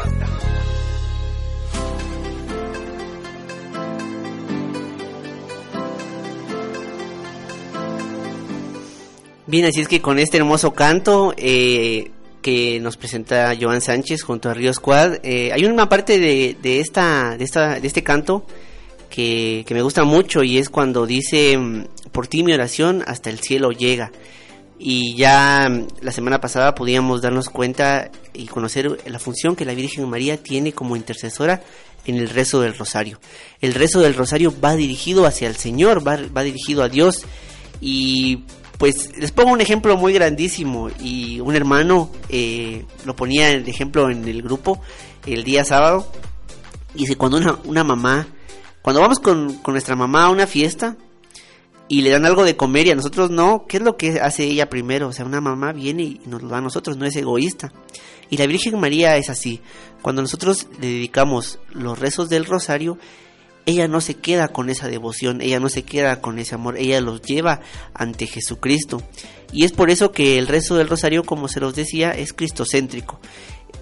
Bien, 9.48 9.66
así 9.66 9.82
es 9.82 9.88
que 9.88 10.02
con 10.02 10.20
este 10.20 10.38
hermoso 10.38 10.74
canto 10.74 11.34
eh, 11.38 12.12
que 12.44 12.80
nos 12.80 12.96
presenta 12.96 13.54
Joan 13.60 13.82
Sánchez 13.82 14.22
junto 14.22 14.50
a 14.50 14.54
Río 14.54 14.72
Squad, 14.72 15.16
eh, 15.24 15.52
hay 15.52 15.66
una 15.66 15.90
parte 15.90 16.20
de, 16.20 16.56
de 16.62 16.80
esta, 16.80 17.38
de 17.38 17.44
esta, 17.44 17.80
de 17.80 17.88
este 17.88 18.04
canto 18.04 18.46
que, 19.16 19.66
me 19.70 19.82
gusta 19.82 20.04
mucho 20.04 20.44
y 20.44 20.58
es 20.58 20.70
cuando 20.70 21.06
dice 21.06 21.58
mm, 21.58 21.86
por 22.12 22.28
ti 22.28 22.44
mi 22.44 22.52
oración 22.52 23.02
hasta 23.08 23.30
el 23.30 23.40
cielo 23.40 23.72
llega. 23.72 24.12
Y 24.78 25.16
ya 25.16 25.70
mm, 25.70 25.88
la 26.02 26.12
semana 26.12 26.42
pasada 26.42 26.76
podíamos 26.76 27.22
darnos 27.22 27.50
cuenta 27.50 28.12
y 28.34 28.48
conocer 28.48 28.98
la 29.06 29.20
función 29.20 29.56
que 29.56 29.64
la 29.64 29.74
Virgen 29.74 30.10
María 30.10 30.42
tiene 30.42 30.74
como 30.74 30.98
intercesora 30.98 31.64
en 32.06 32.18
el 32.18 32.30
rezo 32.30 32.60
del 32.60 32.78
rosario. 32.78 33.20
El 33.62 33.74
rezo 33.74 34.02
del 34.02 34.16
rosario 34.16 34.54
va 34.62 34.76
dirigido 34.76 35.26
hacia 35.26 35.48
el 35.48 35.56
Señor, 35.56 36.06
va, 36.06 36.20
va 36.36 36.44
dirigido 36.44 36.84
a 36.84 36.90
Dios. 36.90 37.24
Y 37.80 38.44
pues 38.78 39.18
les 39.18 39.32
pongo 39.32 39.54
un 39.54 39.62
ejemplo 39.62 39.96
muy 39.96 40.12
grandísimo. 40.12 40.90
Y 41.00 41.40
un 41.40 41.56
hermano 41.56 42.12
eh, 42.28 42.86
lo 43.06 43.16
ponía 43.16 43.50
el 43.52 43.68
ejemplo 43.70 44.10
en 44.10 44.28
el 44.28 44.42
grupo 44.42 44.82
el 45.26 45.46
día 45.46 45.64
sábado. 45.64 46.12
Y 46.94 47.00
dice, 47.00 47.16
cuando 47.16 47.38
una, 47.38 47.58
una 47.66 47.84
mamá, 47.84 48.28
cuando 48.86 49.02
vamos 49.02 49.18
con, 49.18 49.56
con 49.64 49.74
nuestra 49.74 49.96
mamá 49.96 50.26
a 50.26 50.30
una 50.30 50.46
fiesta, 50.46 50.96
y 51.88 52.04
le 52.04 52.12
dan 52.12 52.24
algo 52.24 52.44
de 52.44 52.56
comer 52.56 52.86
y 52.86 52.92
a 52.92 52.96
nosotros 52.96 53.32
no, 53.32 53.66
¿qué 53.68 53.78
es 53.78 53.84
lo 53.84 53.98
que 53.98 54.20
hace 54.20 54.44
ella 54.44 54.70
primero? 54.70 55.08
O 55.08 55.12
sea, 55.12 55.26
una 55.26 55.42
mamá 55.42 55.74
viene 55.74 56.04
y 56.04 56.22
nos 56.28 56.44
lo 56.44 56.50
da 56.50 56.60
a 56.60 56.62
nosotros, 56.62 56.96
no 56.96 57.08
es 57.08 57.16
egoísta. 57.16 57.74
Y 58.30 58.38
la 58.38 58.46
Virgen 58.46 58.80
María 58.80 59.18
es 59.18 59.32
así. 59.32 59.60
Cuando 60.04 60.22
nosotros 60.22 60.68
le 60.80 60.86
dedicamos 60.86 61.58
los 61.72 61.98
rezos 61.98 62.30
del 62.30 62.46
rosario, 62.46 63.00
ella 63.66 63.88
no 63.88 64.02
se 64.02 64.18
queda 64.18 64.50
con 64.50 64.70
esa 64.70 64.88
devoción, 64.88 65.42
ella 65.42 65.60
no 65.60 65.70
se 65.70 65.82
queda 65.82 66.22
con 66.22 66.38
ese 66.38 66.54
amor, 66.54 66.78
ella 66.78 67.02
los 67.02 67.24
lleva 67.24 67.62
ante 67.96 68.28
Jesucristo. 68.28 69.02
Y 69.52 69.66
es 69.66 69.72
por 69.72 69.90
eso 69.90 70.12
que 70.12 70.38
el 70.38 70.48
rezo 70.48 70.76
del 70.76 70.90
rosario, 70.90 71.24
como 71.24 71.48
se 71.48 71.60
los 71.60 71.74
decía, 71.74 72.12
es 72.12 72.34
cristocéntrico. 72.34 73.20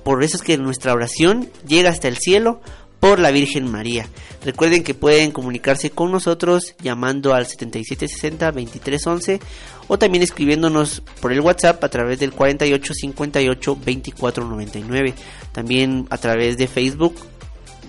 Por 0.06 0.24
eso 0.24 0.38
es 0.38 0.44
que 0.44 0.58
nuestra 0.58 0.94
oración 0.94 1.50
llega 1.68 1.90
hasta 1.90 2.08
el 2.08 2.18
cielo 2.18 2.62
por 3.04 3.20
la 3.20 3.30
Virgen 3.32 3.70
María. 3.70 4.08
Recuerden 4.46 4.82
que 4.82 4.94
pueden 4.94 5.32
comunicarse 5.32 5.90
con 5.90 6.10
nosotros 6.10 6.74
llamando 6.82 7.34
al 7.34 7.46
7760-2311 7.48 9.42
o 9.90 10.00
también 10.00 10.24
escribiéndonos 10.24 11.04
por 11.20 11.34
el 11.34 11.42
WhatsApp 11.42 11.84
a 11.84 11.90
través 11.90 12.22
del 12.22 12.34
4858-2499. 12.34 15.14
También 15.52 16.08
a 16.12 16.18
través 16.18 16.58
de 16.58 16.68
Facebook, 16.68 17.16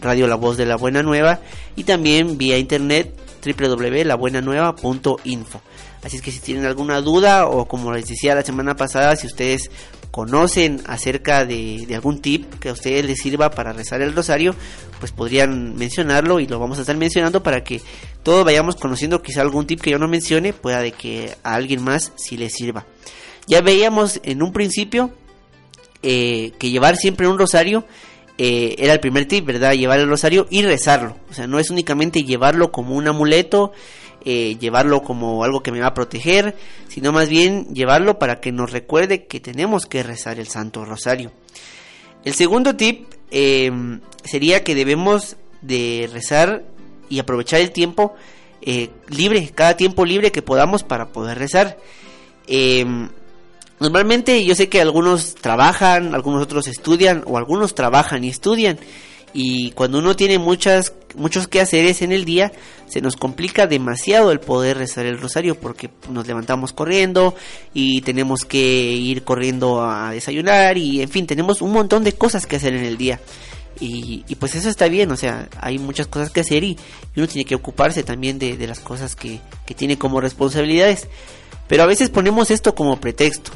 Radio 0.03 0.27
La 0.27 0.35
Voz 0.35 0.57
de 0.57 0.67
la 0.67 0.75
Buena 0.75 1.05
Nueva 1.05 1.39
y 1.77 1.85
también 1.85 2.37
vía 2.37 2.59
internet 2.59 3.15
www.labuenanueva.info. 3.47 5.61
Así 6.03 6.17
es 6.17 6.23
que 6.23 6.33
si 6.33 6.41
tienen 6.41 6.65
alguna 6.65 7.01
duda 7.01 7.47
o 7.47 7.67
como 7.67 7.93
les 7.93 8.09
decía 8.09 8.35
la 8.35 8.43
semana 8.43 8.75
pasada, 8.75 9.15
si 9.15 9.29
ustedes 9.29 9.71
conocen 10.15 10.81
acerca 10.87 11.45
de, 11.45 11.89
algún 11.93 12.21
tip 12.21 12.49
que 12.61 12.69
a 12.69 12.73
ustedes 12.73 13.05
les 13.05 13.19
sirva 13.19 13.51
para 13.51 13.73
rezar 13.73 14.01
el 14.01 14.15
rosario, 14.15 14.55
pues 15.01 15.11
podrían 15.11 15.75
mencionarlo 15.75 16.39
y 16.39 16.47
lo 16.47 16.61
vamos 16.61 16.79
a 16.79 16.83
estar 16.83 16.97
mencionando 16.97 17.43
para 17.43 17.65
que 17.65 17.81
todos 18.23 18.45
vayamos 18.45 18.77
conociendo 18.77 19.23
quizá 19.23 19.41
algún 19.41 19.67
tip 19.67 19.81
que 19.81 19.91
yo 19.91 19.99
no 19.99 20.07
mencione, 20.07 20.53
pueda 20.53 20.83
de 20.83 20.93
que 20.93 21.35
a 21.43 21.57
alguien 21.57 21.83
más 21.83 22.13
sí 22.15 22.37
les 22.37 22.53
sirva. 22.53 22.87
Ya 23.49 23.61
veíamos 23.61 24.21
en 24.23 24.45
un 24.45 24.53
principio 24.53 25.11
eh, 26.05 26.53
que 26.61 26.71
llevar 26.71 26.97
siempre 26.97 27.27
un 27.27 27.37
rosario 27.37 27.85
eh, 28.39 28.77
era 28.79 28.93
el 28.93 29.01
primer 29.01 29.27
tip, 29.27 29.45
¿verdad? 29.45 29.73
Llevar 29.73 29.99
el 29.99 30.09
rosario 30.09 30.47
y 30.49 30.63
rezarlo. 30.63 31.17
O 31.29 31.35
sea, 31.35 31.49
no 31.49 31.59
es 31.59 31.71
únicamente 31.71 32.23
llevarlo 32.23 32.71
como 32.71 32.95
un 32.95 33.09
amuleto 33.09 33.73
eh, 34.25 34.57
llevarlo 34.59 35.03
como 35.03 35.45
algo 35.45 35.63
que 35.63 35.71
me 35.71 35.81
va 35.81 35.89
a 35.89 35.95
proteger, 35.95 36.57
sino 36.89 37.13
más 37.13 37.29
bien 37.29 37.75
llevarlo 37.75 38.19
para 38.19 38.41
que 38.41 38.53
nos 38.53 38.73
recuerde 38.73 39.27
que 39.27 39.39
tenemos 39.39 39.87
que 39.87 40.03
rezar 40.03 40.39
el 40.39 40.49
Santo 40.49 40.85
Rosario. 40.85 41.31
El 42.25 42.33
segundo 42.35 42.75
tip 42.75 43.07
em, 43.31 44.01
sería 44.25 44.65
que 44.65 44.75
debemos 44.75 45.37
de 45.61 46.09
rezar 46.11 46.65
y 47.11 47.19
aprovechar 47.19 47.61
el 47.61 47.71
tiempo 47.71 48.15
eh, 48.63 48.89
libre, 49.09 49.51
cada 49.55 49.77
tiempo 49.77 50.07
libre 50.07 50.33
que 50.33 50.41
podamos 50.41 50.85
para 50.85 51.09
poder 51.09 51.39
rezar. 51.39 51.77
Em, 52.47 53.11
normalmente 53.79 54.43
yo 54.43 54.55
sé 54.55 54.71
que 54.71 54.81
algunos 54.81 55.35
trabajan, 55.35 56.15
algunos 56.15 56.43
otros 56.43 56.67
estudian 56.67 57.25
o 57.27 57.37
algunos 57.37 57.75
trabajan 57.75 58.25
y 58.25 58.31
estudian 58.31 58.79
y 59.35 59.73
cuando 59.73 59.99
uno 59.99 60.15
tiene 60.15 60.39
muchas 60.39 60.95
muchos 61.17 61.49
quehaceres 61.49 62.03
en 62.03 62.13
el 62.13 62.25
día 62.25 62.53
se 62.89 63.01
nos 63.01 63.17
complica 63.17 63.67
demasiado 63.67 64.31
el 64.31 64.39
poder 64.39 64.79
rezar 64.79 65.07
el 65.07 65.21
rosario 65.21 65.57
porque 65.57 65.91
nos 66.09 66.27
levantamos 66.27 66.73
corriendo 66.73 67.35
y 67.75 68.01
tenemos 68.03 68.45
que 68.45 68.59
ir 68.59 69.25
corriendo 69.25 69.83
a 69.83 70.13
desayunar 70.13 70.79
y 70.79 71.03
en 71.03 71.09
fin 71.09 71.27
tenemos 71.27 71.63
un 71.63 71.73
montón 71.73 72.05
de 72.05 72.13
cosas 72.13 72.47
que 72.47 72.57
hacer 72.57 72.75
en 72.75 72.85
el 72.85 72.97
día. 72.97 73.21
Y, 73.81 74.23
pues 74.39 74.55
eso 74.55 74.71
está 74.71 74.87
bien 74.87 75.11
o 75.11 75.17
sea 75.17 75.49
hay 75.61 75.81
muchas 75.81 76.07
cosas 76.07 76.31
que 76.31 76.41
hacer 76.41 76.63
y, 76.63 76.79
uno 77.17 77.27
tiene 77.27 77.45
que 77.45 77.57
ocuparse 77.57 78.05
también 78.05 78.39
de, 78.39 78.57
las 78.69 78.79
cosas 78.79 79.17
que, 79.17 79.41
tiene 79.75 79.99
como 79.99 80.21
responsabilidades. 80.21 81.09
Pero 81.67 81.83
a 81.83 81.87
veces 81.87 82.11
ponemos 82.11 82.51
esto 82.51 82.75
como 82.75 83.01
pretexto. 83.01 83.51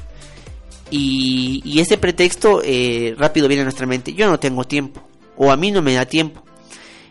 Y, 0.90 1.61
y 1.64 1.80
ese 1.80 1.99
pretexto 1.99 2.62
eh, 2.64 3.14
rápido 3.18 3.47
viene 3.47 3.61
a 3.61 3.64
nuestra 3.64 3.87
mente. 3.87 4.14
Yo 4.14 4.26
no 4.28 4.40
tengo 4.40 4.64
tiempo 4.64 5.02
o 5.38 5.50
a 5.50 5.57
mí 5.57 5.71
no 5.71 5.80
me 5.80 5.95
da 5.95 6.04
tiempo. 6.04 6.42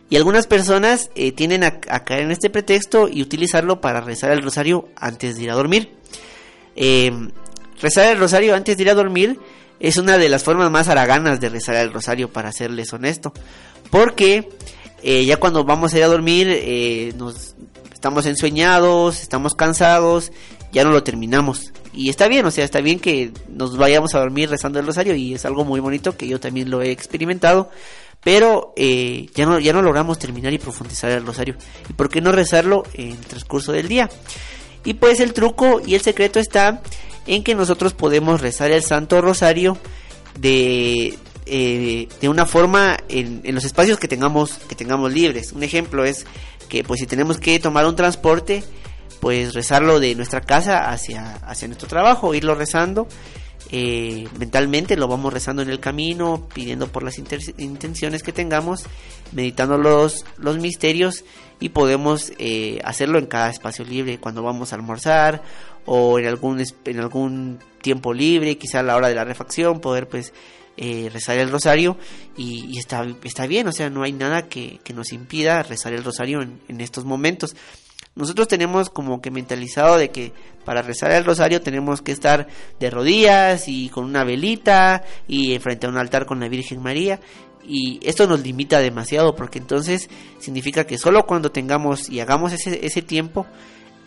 Y 0.09 0.15
algunas 0.15 0.47
personas 0.47 1.09
eh, 1.15 1.31
tienden 1.31 1.63
a, 1.63 1.79
caer 1.79 2.23
en 2.23 2.31
este 2.31 2.49
pretexto 2.49 3.09
y 3.09 3.21
utilizarlo 3.21 3.81
para 3.81 3.99
rezar 3.99 4.31
el 4.31 4.41
rosario 4.41 4.87
antes 4.95 5.35
de 5.35 5.43
ir 5.43 5.51
a 5.51 5.55
dormir. 5.55 5.91
Eh, 6.75 7.11
rezar 7.81 8.11
el 8.11 8.19
rosario 8.19 8.55
antes 8.55 8.77
de 8.77 8.83
ir 8.83 8.89
a 8.89 8.93
dormir 8.93 9.39
es 9.79 9.97
una 9.97 10.17
de 10.17 10.29
las 10.29 10.43
formas 10.43 10.71
más 10.71 10.87
haraganas 10.87 11.39
de 11.39 11.49
rezar 11.49 11.75
el 11.75 11.91
rosario, 11.91 12.31
para 12.31 12.51
serles 12.51 12.93
honesto. 12.93 13.33
Porque 13.89 14.49
eh, 15.03 15.25
ya 15.25 15.37
cuando 15.37 15.65
vamos 15.65 15.93
a 15.93 15.97
ir 15.97 16.03
a 16.03 16.07
dormir, 16.07 17.13
nos 17.17 17.55
estamos 17.93 18.25
ensueñados, 18.25 19.21
estamos 19.21 19.55
cansados, 19.55 20.31
ya 20.71 20.85
no 20.85 20.91
lo 20.91 21.03
terminamos. 21.03 21.73
Y 21.93 22.09
está 22.09 22.27
bien, 22.29 22.45
o 22.45 22.51
sea, 22.51 22.63
está 22.63 22.79
bien 22.79 22.99
que 22.99 23.31
nos 23.49 23.75
vayamos 23.75 24.15
a 24.15 24.19
dormir 24.19 24.49
rezando 24.49 24.79
el 24.79 24.85
rosario 24.85 25.15
y 25.15 25.33
es 25.33 25.45
algo 25.45 25.65
muy 25.65 25.79
bonito 25.81 26.15
que 26.15 26.27
yo 26.27 26.39
también 26.39 26.69
lo 26.69 26.81
he 26.81 26.91
experimentado 26.91 27.71
pero 28.23 28.73
eh, 28.75 29.27
ya, 29.33 29.45
no, 29.45 29.59
ya 29.59 29.73
no 29.73 29.81
logramos 29.81 30.19
terminar 30.19 30.53
y 30.53 30.57
profundizar 30.57 31.11
el 31.11 31.25
rosario. 31.25 31.55
¿Y 31.89 31.93
por 31.93 32.09
qué 32.09 32.21
no 32.21 32.31
rezarlo 32.31 32.83
en 32.93 33.11
el 33.11 33.17
transcurso 33.19 33.71
del 33.71 33.87
día? 33.87 34.09
Y 34.83 34.95
pues 34.95 35.19
el 35.19 35.33
truco 35.33 35.81
y 35.85 35.95
el 35.95 36.01
secreto 36.01 36.39
está 36.39 36.81
en 37.25 37.43
que 37.43 37.55
nosotros 37.55 37.93
podemos 37.93 38.41
rezar 38.41 38.71
el 38.71 38.83
Santo 38.83 39.21
Rosario 39.21 39.77
de, 40.39 41.17
eh, 41.45 42.07
de 42.21 42.29
una 42.29 42.45
forma 42.45 42.97
en, 43.09 43.41
en, 43.43 43.55
los 43.55 43.65
espacios 43.65 43.99
que 43.99 44.07
tengamos, 44.07 44.59
que 44.69 44.75
tengamos 44.75 45.11
libres. 45.13 45.51
Un 45.51 45.63
ejemplo 45.63 46.05
es 46.05 46.25
que 46.69 46.83
pues 46.83 46.99
si 46.99 47.05
tenemos 47.05 47.39
que 47.39 47.59
tomar 47.59 47.85
un 47.85 47.95
transporte, 47.95 48.63
pues 49.19 49.53
rezarlo 49.53 49.99
de 49.99 50.15
nuestra 50.15 50.41
casa 50.41 50.89
hacia, 50.89 51.35
hacia 51.35 51.67
nuestro 51.67 51.87
trabajo, 51.87 52.33
irlo 52.33 52.55
rezando 52.55 53.07
eh, 53.71 54.27
mentalmente 54.39 54.95
lo 54.95 55.07
vamos 55.07 55.33
rezando 55.33 55.61
en 55.61 55.69
el 55.69 55.79
camino, 55.79 56.47
pidiendo 56.53 56.87
por 56.87 57.03
las 57.03 57.17
intenciones 57.17 58.23
que 58.23 58.31
tengamos, 58.31 58.85
meditando 59.33 59.77
los, 59.77 60.25
los 60.37 60.57
misterios 60.57 61.25
y 61.59 61.69
podemos 61.69 62.31
eh, 62.37 62.79
hacerlo 62.83 63.19
en 63.19 63.25
cada 63.25 63.49
espacio 63.49 63.83
libre, 63.83 64.19
cuando 64.19 64.43
vamos 64.43 64.71
a 64.71 64.75
almorzar 64.75 65.41
o 65.85 66.19
en 66.19 66.27
algún, 66.27 66.63
en 66.85 66.99
algún 66.99 67.59
tiempo 67.81 68.13
libre, 68.13 68.57
quizá 68.57 68.79
a 68.79 68.83
la 68.83 68.95
hora 68.95 69.09
de 69.09 69.15
la 69.15 69.25
refacción, 69.25 69.79
poder 69.81 70.07
pues 70.07 70.33
eh, 70.77 71.09
rezar 71.11 71.37
el 71.37 71.49
rosario 71.49 71.97
y, 72.37 72.77
está, 72.77 73.05
está 73.23 73.47
bien, 73.47 73.67
o 73.67 73.71
sea, 73.71 73.89
no 73.89 74.03
hay 74.03 74.13
nada 74.13 74.47
que, 74.47 74.79
que 74.83 74.93
nos 74.93 75.11
impida 75.11 75.63
rezar 75.63 75.93
el 75.93 76.03
rosario 76.03 76.41
en, 76.41 76.61
en 76.67 76.81
estos 76.81 77.03
momentos. 77.03 77.55
Nosotros 78.17 78.47
tenemos 78.47 78.89
como 78.89 79.21
que 79.21 79.29
mentalizado 79.29 79.97
de 79.97 80.09
que 80.09 80.33
para 80.65 80.81
rezar 80.81 81.11
el 81.11 81.23
rosario 81.23 81.61
tenemos 81.61 82.01
que 82.01 82.11
estar 82.11 82.47
de 82.79 82.89
rodillas 82.89 83.67
y 83.67 83.89
con 83.89 84.05
una 84.05 84.23
velita 84.23 85.03
y 85.27 85.59
frente 85.59 85.85
a 85.85 85.89
un 85.89 85.97
altar 85.97 86.25
con 86.25 86.39
la 86.39 86.49
Virgen 86.49 86.81
María. 86.81 87.19
Y 87.63 87.99
esto 88.01 88.27
nos 88.27 88.41
limita 88.41 88.79
demasiado 88.79 89.35
porque 89.35 89.59
entonces 89.59 90.09
significa 90.39 90.85
que 90.85 90.97
solo 90.97 91.27
cuando 91.27 91.51
tengamos 91.51 92.09
y 92.09 92.19
hagamos 92.19 92.53
ese, 92.53 92.83
ese 92.85 93.03
tiempo 93.03 93.45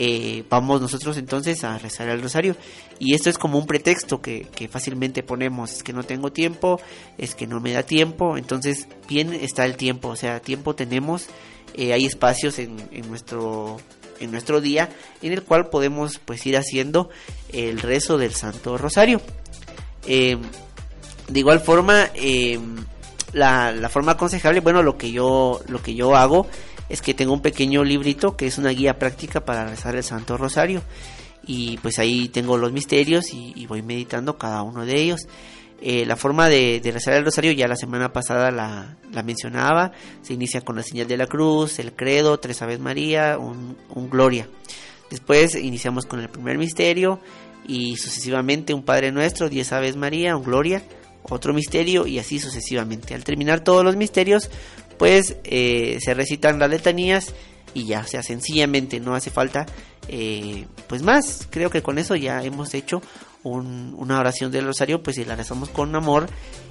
eh, 0.02 0.44
vamos 0.48 0.80
nosotros 0.80 1.18
entonces 1.18 1.62
a 1.62 1.78
rezar 1.78 2.08
el 2.08 2.20
rosario. 2.20 2.56
Y 2.98 3.14
esto 3.14 3.30
es 3.30 3.38
como 3.38 3.58
un 3.58 3.66
pretexto 3.66 4.20
que, 4.20 4.46
que, 4.54 4.66
fácilmente 4.66 5.22
ponemos. 5.22 5.72
Es 5.72 5.82
que 5.84 5.92
no 5.92 6.02
tengo 6.02 6.32
tiempo 6.32 6.80
es 7.16 7.36
que 7.36 7.46
no 7.46 7.60
me 7.60 7.72
da 7.72 7.84
tiempo. 7.84 8.36
Entonces 8.36 8.88
bien 9.08 9.32
está 9.34 9.66
el 9.66 9.76
tiempo. 9.76 10.08
O 10.08 10.16
sea 10.16 10.40
tiempo 10.40 10.74
tenemos 10.74 11.28
eh, 11.74 11.92
hay 11.92 12.06
espacios 12.06 12.58
en, 12.58 12.76
en 12.90 13.08
nuestro 13.08 13.76
en 14.20 14.30
nuestro 14.30 14.61
día 14.61 14.88
en 15.22 15.33
el 15.33 15.42
cual 15.42 15.68
podemos 15.68 16.20
pues 16.24 16.46
ir 16.46 16.56
haciendo 16.56 17.11
el 17.52 17.80
rezo 17.80 18.18
del 18.18 18.35
Santo 18.35 18.78
Rosario. 18.78 19.20
Eh, 20.06 20.38
de 21.28 21.38
igual 21.40 21.61
forma, 21.61 22.11
eh, 22.14 22.59
la, 23.33 23.72
la, 23.72 23.88
forma 23.88 24.12
aconsejable, 24.12 24.61
bueno, 24.61 24.83
lo 24.83 24.96
que 24.96 25.11
yo 25.11 25.61
lo 25.68 25.83
que 25.83 25.94
yo 25.94 26.16
hago 26.16 26.46
es 26.88 27.02
que 27.02 27.14
tengo 27.14 27.33
un 27.33 27.42
pequeño 27.42 27.85
librito 27.85 28.37
que 28.37 28.46
es 28.46 28.59
una 28.59 28.70
guía 28.70 28.98
práctica 28.98 29.44
para 29.44 29.66
rezar 29.66 29.96
el 29.96 30.04
Santo 30.04 30.37
Rosario 30.37 30.83
y 31.46 31.78
pues 31.78 31.98
ahí 31.98 32.28
tengo 32.28 32.59
los 32.59 32.72
misterios 32.72 33.33
y 33.33 33.66
voy 33.66 33.83
meditando 33.83 34.37
cada 34.38 34.62
uno 34.62 34.85
de 34.85 35.00
ellos. 35.00 35.26
Eh, 35.82 36.04
la 36.04 36.16
forma 36.16 36.50
de, 36.50 36.80
rezar 36.92 37.14
el 37.14 37.24
rosario 37.24 37.52
ya 37.52 37.66
la 37.66 37.76
semana 37.76 38.12
pasada 38.12 38.50
la, 38.50 39.22
mencionaba. 39.24 39.92
Se 40.22 40.34
inicia 40.34 40.60
con 40.60 40.76
la 40.76 40.82
señal 40.82 41.08
de 41.08 41.16
la 41.16 41.26
cruz, 41.26 41.78
el 41.78 41.94
credo, 41.94 42.38
tres 42.38 42.60
aves 42.62 42.80
María, 42.80 43.38
un, 43.38 43.76
gloria. 44.10 44.48
Después 45.10 45.54
iniciamos 45.54 46.06
con 46.06 46.20
el 46.20 46.28
primer 46.28 46.58
misterio 46.58 47.20
y 47.66 47.96
sucesivamente 47.96 48.74
un 48.74 48.82
Padre 48.82 49.10
Nuestro, 49.10 49.48
diez 49.48 49.72
aves 49.72 49.96
María, 49.96 50.36
un 50.36 50.44
gloria, 50.44 50.82
otro 51.22 51.54
misterio 51.54 52.06
y 52.06 52.18
así 52.18 52.38
sucesivamente. 52.38 53.14
Al 53.14 53.24
terminar 53.24 53.64
todos 53.64 53.82
los 53.82 53.96
misterios, 53.96 54.50
pues 54.98 55.36
eh, 55.44 55.98
se 56.00 56.14
recitan 56.14 56.58
las 56.58 56.70
letanías 56.70 57.34
y 57.72 57.86
ya, 57.86 58.00
o 58.00 58.06
sea, 58.06 58.22
sencillamente 58.22 59.00
no 59.00 59.14
hace 59.14 59.30
falta 59.30 59.66
eh, 60.08 60.66
pues 60.88 61.02
más. 61.02 61.48
Creo 61.50 61.70
que 61.70 61.82
con 61.82 61.98
eso 61.98 62.16
ya 62.16 62.42
hemos 62.42 62.74
hecho 62.74 63.00
una 63.42 64.18
oración 64.18 64.50
del 64.50 64.66
rosario, 64.66 65.03
pues 65.03 65.16
si 65.16 65.24
la 65.24 65.37
rezamos 65.37 65.70
con 65.70 65.94
amor 65.94 66.29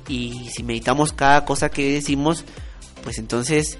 y 0.07 0.49
si 0.49 0.63
meditamos 0.63 1.13
cada 1.13 1.45
cosa 1.45 1.69
que 1.69 1.93
decimos, 1.93 2.45
pues 3.03 3.17
entonces 3.17 3.77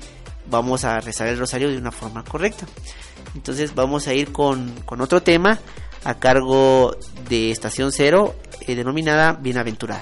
vamos 0.49 0.84
a 0.86 0.99
rezar 0.99 1.28
el 1.28 1.38
rosario 1.38 1.69
de 1.69 1.78
una 1.78 1.91
forma 1.91 2.23
correcta. 2.23 2.65
Entonces 3.36 3.75
vamos 3.75 4.08
a 4.08 4.13
ir 4.13 4.32
con, 4.32 4.73
otro 4.88 5.21
tema 5.21 5.60
a 6.04 6.15
cargo 6.15 6.95
de 7.30 7.52
Estación 7.52 7.91
Cero, 7.91 8.36
eh, 8.62 8.75
denominada 8.75 9.34
Bienaventurada. 9.34 10.02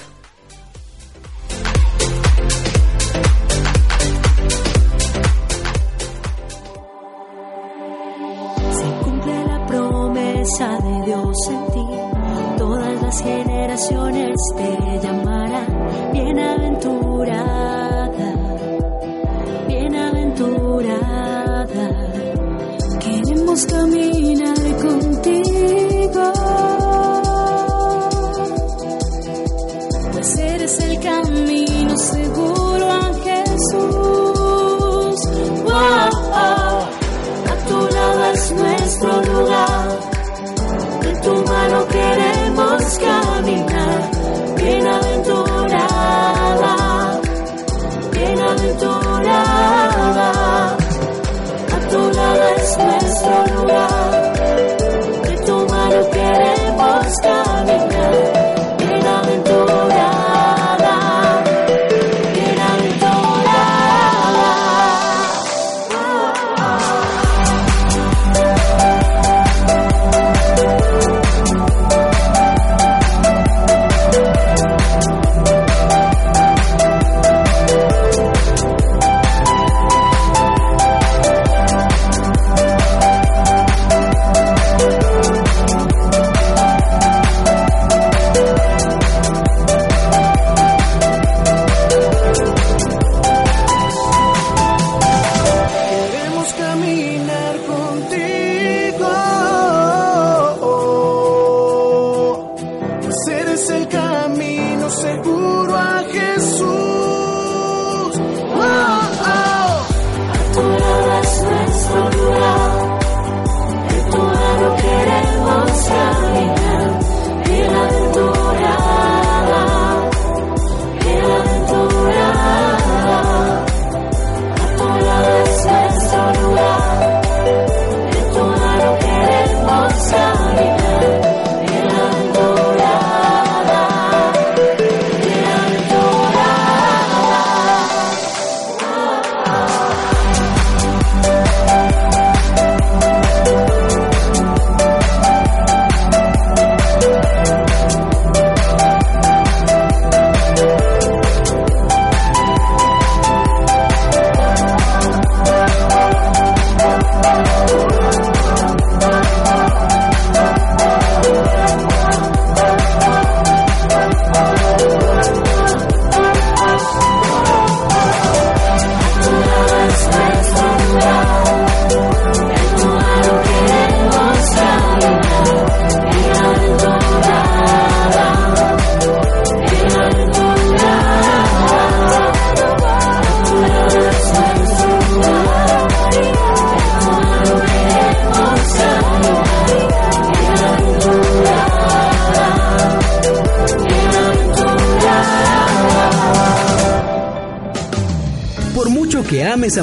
Generaciones 14.55 15.26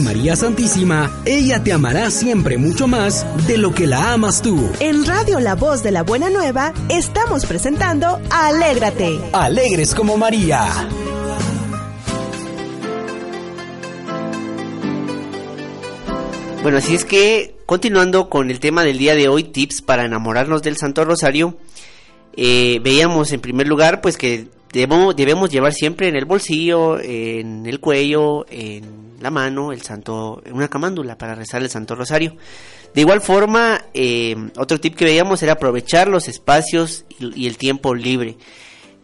María 0.00 0.36
Santísima, 0.36 1.10
ella 1.24 1.62
te 1.62 1.72
amará 1.72 2.10
siempre 2.10 2.58
mucho 2.58 2.86
más 2.86 3.26
de 3.46 3.58
lo 3.58 3.72
que 3.74 3.86
la 3.86 4.12
amas 4.12 4.42
tú. 4.42 4.70
En 4.80 5.04
Radio 5.04 5.40
La 5.40 5.54
Voz 5.54 5.82
de 5.82 5.92
la 5.92 6.02
Buena 6.02 6.30
Nueva 6.30 6.72
estamos 6.88 7.46
presentando 7.46 8.20
Alégrate. 8.30 9.20
Alegres 9.32 9.94
como 9.94 10.16
María. 10.16 10.88
Bueno, 16.62 16.78
así 16.78 16.94
es 16.94 17.04
que 17.04 17.54
continuando 17.66 18.30
con 18.30 18.50
el 18.50 18.58
tema 18.58 18.84
del 18.84 18.98
día 18.98 19.14
de 19.14 19.28
hoy, 19.28 19.44
tips 19.44 19.82
para 19.82 20.04
enamorarnos 20.04 20.62
del 20.62 20.76
Santo 20.78 21.04
Rosario, 21.04 21.58
eh, 22.36 22.80
veíamos 22.82 23.32
en 23.32 23.40
primer 23.40 23.68
lugar 23.68 24.00
pues 24.00 24.16
que 24.16 24.48
debemos, 24.74 25.14
debemos 25.14 25.50
llevar 25.50 25.72
siempre 25.72 26.08
en 26.08 26.16
el 26.16 26.24
bolsillo, 26.24 26.98
en 27.00 27.64
el 27.64 27.78
cuello, 27.78 28.44
en 28.50 29.14
la 29.20 29.30
mano, 29.30 29.72
el 29.72 29.82
santo, 29.82 30.42
una 30.50 30.68
camándula 30.68 31.16
para 31.16 31.34
rezar 31.34 31.62
el 31.62 31.70
Santo 31.70 31.94
Rosario. 31.94 32.36
De 32.92 33.00
igual 33.00 33.20
forma, 33.20 33.84
eh, 33.94 34.36
otro 34.56 34.78
tip 34.78 34.96
que 34.96 35.04
veíamos 35.04 35.42
era 35.42 35.54
aprovechar 35.54 36.08
los 36.08 36.28
espacios 36.28 37.04
y, 37.18 37.46
el 37.46 37.56
tiempo 37.56 37.94
libre. 37.94 38.36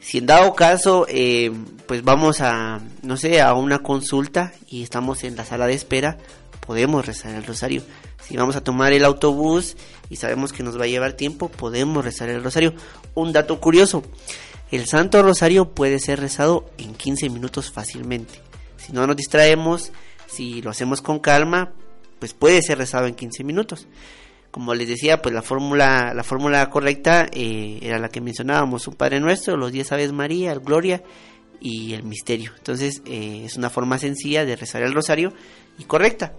Si 0.00 0.18
en 0.18 0.26
dado 0.26 0.54
caso, 0.54 1.06
eh, 1.08 1.52
pues 1.86 2.02
vamos 2.02 2.40
a, 2.40 2.80
no 3.02 3.16
sé, 3.16 3.40
a 3.40 3.54
una 3.54 3.78
consulta 3.78 4.52
y 4.68 4.82
estamos 4.82 5.24
en 5.24 5.36
la 5.36 5.44
sala 5.44 5.66
de 5.66 5.74
espera, 5.74 6.18
podemos 6.66 7.06
rezar 7.06 7.34
el 7.34 7.44
rosario. 7.44 7.82
Si 8.22 8.36
vamos 8.36 8.56
a 8.56 8.62
tomar 8.62 8.92
el 8.92 9.04
autobús 9.04 9.76
y 10.08 10.16
sabemos 10.16 10.52
que 10.52 10.62
nos 10.62 10.78
va 10.78 10.84
a 10.84 10.88
llevar 10.88 11.14
tiempo, 11.14 11.48
podemos 11.48 12.04
rezar 12.04 12.28
el 12.28 12.42
rosario. 12.42 12.74
Un 13.14 13.32
dato 13.32 13.60
curioso, 13.60 14.04
el 14.70 14.86
Santo 14.86 15.22
Rosario 15.22 15.70
puede 15.70 15.98
ser 15.98 16.20
rezado 16.20 16.70
en 16.78 16.94
15 16.94 17.30
minutos 17.30 17.70
fácilmente. 17.70 18.34
Si 18.76 18.92
no 18.92 19.06
nos 19.06 19.16
distraemos, 19.16 19.92
si 20.26 20.62
lo 20.62 20.70
hacemos 20.70 21.02
con 21.02 21.18
calma, 21.18 21.72
pues 22.18 22.34
puede 22.34 22.62
ser 22.62 22.78
rezado 22.78 23.06
en 23.06 23.14
15 23.14 23.44
minutos. 23.44 23.88
Como 24.50 24.74
les 24.74 24.88
decía, 24.88 25.22
pues 25.22 25.34
la 25.34 25.42
fórmula, 25.42 26.12
la 26.14 26.24
fórmula 26.24 26.68
correcta 26.70 27.26
eh, 27.32 27.78
era 27.82 27.98
la 27.98 28.08
que 28.08 28.20
mencionábamos, 28.20 28.88
un 28.88 28.94
Padre 28.94 29.20
Nuestro, 29.20 29.56
los 29.56 29.72
10 29.72 29.92
Aves 29.92 30.12
María, 30.12 30.52
el 30.52 30.60
Gloria 30.60 31.02
y 31.60 31.94
el 31.94 32.02
Misterio. 32.02 32.52
Entonces 32.56 33.02
eh, 33.06 33.42
es 33.44 33.56
una 33.56 33.70
forma 33.70 33.98
sencilla 33.98 34.44
de 34.44 34.56
rezar 34.56 34.82
el 34.82 34.94
rosario 34.94 35.32
y 35.78 35.84
correcta. 35.84 36.34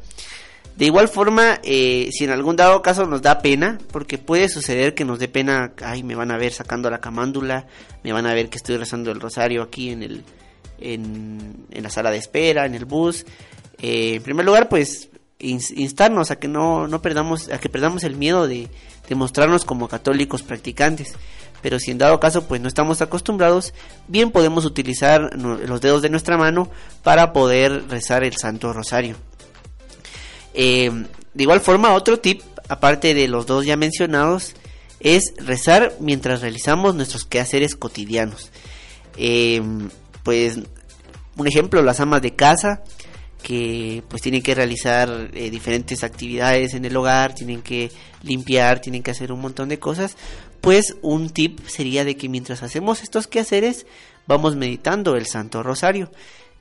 De 0.82 0.88
igual 0.88 1.08
forma, 1.10 1.60
eh, 1.64 2.10
si 2.12 2.24
en 2.24 2.32
algún 2.32 2.56
dado 2.56 2.82
caso 2.82 3.06
nos 3.06 3.22
da 3.22 3.38
pena, 3.44 3.78
porque 3.92 4.18
puede 4.18 4.50
suceder 4.50 4.96
que 4.96 5.06
nos 5.06 5.20
dé 5.20 5.28
pena, 5.28 5.74
ay, 5.84 6.02
me 6.02 6.16
van 6.16 6.32
a 6.32 6.38
ver 6.38 6.54
sacando 6.54 6.90
la 6.90 7.00
camándula, 7.00 7.68
me 8.04 8.12
van 8.12 8.26
a 8.26 8.34
ver 8.34 8.50
que 8.50 8.58
estoy 8.58 8.78
rezando 8.78 9.12
el 9.12 9.20
rosario 9.22 9.62
aquí 9.62 9.92
en 9.92 10.02
el 10.02 10.24
en, 10.80 11.68
la 11.70 11.92
sala 11.92 12.10
de 12.10 12.18
espera, 12.18 12.66
en 12.66 12.74
el 12.74 12.86
bus. 12.86 13.28
Eh, 13.78 14.16
en 14.16 14.24
primer 14.24 14.44
lugar, 14.44 14.70
pues 14.70 15.10
ins- 15.40 15.72
instarnos 15.78 16.32
a 16.32 16.38
que 16.40 16.48
no, 16.48 16.88
no 16.88 17.00
perdamos, 17.00 17.50
a 17.52 17.60
que 17.60 17.70
perdamos 17.70 18.04
el 18.04 18.16
miedo 18.16 18.48
de, 18.48 18.68
de 19.08 19.14
mostrarnos 19.14 19.66
como 19.66 19.88
católicos 19.88 20.42
practicantes. 20.42 21.14
Pero 21.62 21.78
si 21.78 21.92
en 21.92 22.00
dado 22.00 22.20
caso 22.20 22.48
pues 22.48 22.60
no 22.60 22.68
estamos 22.68 23.04
acostumbrados, 23.04 23.76
bien 24.08 24.32
podemos 24.32 24.66
utilizar 24.66 25.30
los 25.38 25.80
dedos 25.80 26.02
de 26.02 26.10
nuestra 26.10 26.38
mano 26.38 26.72
para 27.04 27.34
poder 27.34 27.88
rezar 27.88 28.24
el 28.24 28.36
Santo 28.36 28.74
Rosario. 28.74 29.16
Eh, 30.54 30.92
de 31.34 31.44
igual 31.44 31.62
forma, 31.62 31.94
otro 31.94 32.20
tip, 32.20 32.42
aparte 32.68 33.14
de 33.14 33.28
los 33.28 33.46
dos 33.46 33.66
ya 33.66 33.78
mencionados, 33.78 34.54
es 35.00 35.34
rezar 35.38 35.96
mientras 36.00 36.42
realizamos 36.42 36.96
nuestros 36.96 37.26
quehaceres 37.26 37.76
cotidianos. 37.76 38.52
Eh, 39.18 39.62
pues, 40.24 40.60
un 41.38 41.48
ejemplo, 41.48 41.82
las 41.82 42.00
amas 42.00 42.22
de 42.22 42.36
casa 42.36 42.84
que 43.42 44.04
pues 44.08 44.22
tienen 44.22 44.44
que 44.44 44.54
realizar 44.54 45.32
eh, 45.34 45.50
diferentes 45.50 46.04
actividades 46.04 46.74
en 46.74 46.86
el 46.86 46.96
hogar, 46.96 47.34
tienen 47.34 47.62
que 47.62 47.92
limpiar, 48.22 48.80
tienen 48.80 49.04
que 49.04 49.12
hacer 49.12 49.32
un 49.32 49.42
montón 49.42 49.70
de 49.70 49.80
cosas, 49.80 50.16
pues 50.62 50.96
un 51.02 51.30
tip 51.30 51.60
sería 51.68 52.06
de 52.06 52.16
que 52.16 52.30
mientras 52.30 52.62
hacemos 52.62 53.02
estos 53.02 53.28
quehaceres 53.28 53.88
vamos 54.28 54.56
meditando 54.56 55.16
el 55.16 55.26
Santo 55.26 55.64
Rosario. 55.64 56.12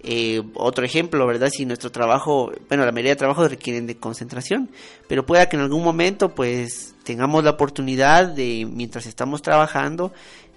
Eh, 0.02 0.42
otro 0.54 0.84
ejemplo, 0.84 1.26
¿verdad? 1.26 1.50
Si 1.52 1.66
nuestro 1.66 1.92
trabajo, 1.92 2.52
bueno, 2.68 2.84
la 2.86 2.92
mayoría 2.92 3.12
de 3.12 3.16
trabajos 3.16 3.50
requieren 3.50 3.86
de 3.86 3.96
concentración, 3.96 4.70
pero 5.08 5.26
pueda 5.26 5.48
que 5.48 5.56
en 5.56 5.62
algún 5.62 5.84
momento 5.84 6.34
pues 6.34 6.94
tengamos 7.04 7.44
la 7.44 7.50
oportunidad 7.50 8.28
de, 8.28 8.66
mientras 8.70 9.06
estamos 9.06 9.42
trabajando, 9.42 10.12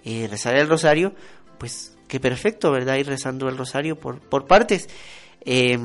eh, 0.06 0.28
rezar 0.30 0.56
el 0.56 0.70
rosario, 0.70 1.14
pues 1.58 1.94
qué 2.08 2.20
perfecto, 2.20 2.72
¿verdad? 2.72 2.96
Ir 2.96 3.08
rezando 3.08 3.50
el 3.50 3.58
rosario 3.58 3.98
por, 3.98 4.20
por 4.20 4.46
partes. 4.46 4.88
Eh, 5.46 5.78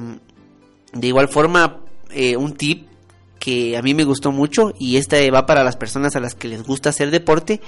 de 0.92 1.06
igual 1.06 1.28
forma, 1.28 1.80
eh, 2.10 2.36
un 2.36 2.54
tip 2.54 2.88
que 3.38 3.76
a 3.76 3.82
mí 3.82 3.94
me 3.94 4.04
gustó 4.04 4.32
mucho 4.32 4.72
y 4.78 4.96
este 4.96 5.30
va 5.30 5.46
para 5.46 5.64
las 5.64 5.76
personas 5.76 6.16
a 6.16 6.20
las 6.20 6.34
que 6.34 6.48
les 6.48 6.62
gusta 6.62 6.90
hacer 6.90 7.10
deporte 7.10 7.60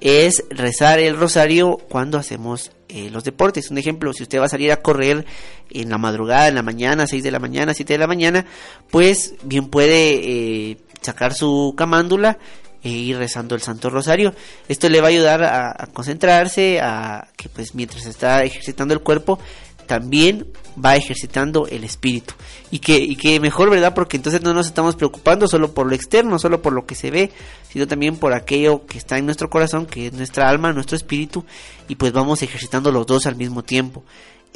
es 0.00 0.44
rezar 0.50 0.98
el 0.98 1.16
rosario 1.16 1.78
cuando 1.88 2.18
hacemos 2.18 2.72
eh, 2.88 3.10
los 3.10 3.24
deportes. 3.24 3.70
Un 3.70 3.78
ejemplo, 3.78 4.12
si 4.12 4.22
usted 4.22 4.40
va 4.40 4.44
a 4.44 4.48
salir 4.48 4.72
a 4.72 4.82
correr 4.82 5.24
en 5.70 5.90
la 5.90 5.98
madrugada, 5.98 6.48
en 6.48 6.54
la 6.54 6.62
mañana, 6.62 7.06
6 7.06 7.22
de 7.22 7.30
la 7.30 7.38
mañana, 7.38 7.74
7 7.74 7.94
de 7.94 7.98
la 7.98 8.06
mañana, 8.06 8.46
pues 8.90 9.34
bien 9.42 9.68
puede 9.68 10.70
eh, 10.70 10.76
sacar 11.00 11.34
su 11.34 11.74
camándula 11.76 12.38
e 12.82 12.90
ir 12.90 13.18
rezando 13.18 13.54
el 13.54 13.62
Santo 13.62 13.90
Rosario. 13.90 14.34
Esto 14.68 14.88
le 14.88 15.00
va 15.00 15.08
a 15.08 15.10
ayudar 15.10 15.42
a, 15.42 15.70
a 15.70 15.86
concentrarse, 15.88 16.80
a 16.80 17.28
que 17.36 17.48
pues 17.48 17.74
mientras 17.74 18.06
está 18.06 18.44
ejercitando 18.44 18.94
el 18.94 19.00
cuerpo, 19.00 19.40
también 19.86 20.46
va 20.82 20.96
ejercitando 20.96 21.66
el 21.66 21.84
espíritu. 21.84 22.34
Y 22.70 22.80
que, 22.80 22.98
y 22.98 23.16
que 23.16 23.40
mejor, 23.40 23.70
¿verdad? 23.70 23.94
Porque 23.94 24.16
entonces 24.16 24.42
no 24.42 24.52
nos 24.52 24.66
estamos 24.66 24.96
preocupando 24.96 25.48
solo 25.48 25.72
por 25.72 25.86
lo 25.86 25.94
externo, 25.94 26.38
solo 26.38 26.60
por 26.60 26.72
lo 26.72 26.86
que 26.86 26.94
se 26.94 27.10
ve, 27.10 27.30
sino 27.70 27.86
también 27.86 28.16
por 28.16 28.34
aquello 28.34 28.84
que 28.86 28.98
está 28.98 29.18
en 29.18 29.24
nuestro 29.24 29.48
corazón, 29.48 29.86
que 29.86 30.08
es 30.08 30.12
nuestra 30.12 30.48
alma, 30.48 30.72
nuestro 30.72 30.96
espíritu, 30.96 31.44
y 31.88 31.94
pues 31.96 32.12
vamos 32.12 32.42
ejercitando 32.42 32.90
los 32.92 33.06
dos 33.06 33.26
al 33.26 33.36
mismo 33.36 33.62
tiempo. 33.62 34.04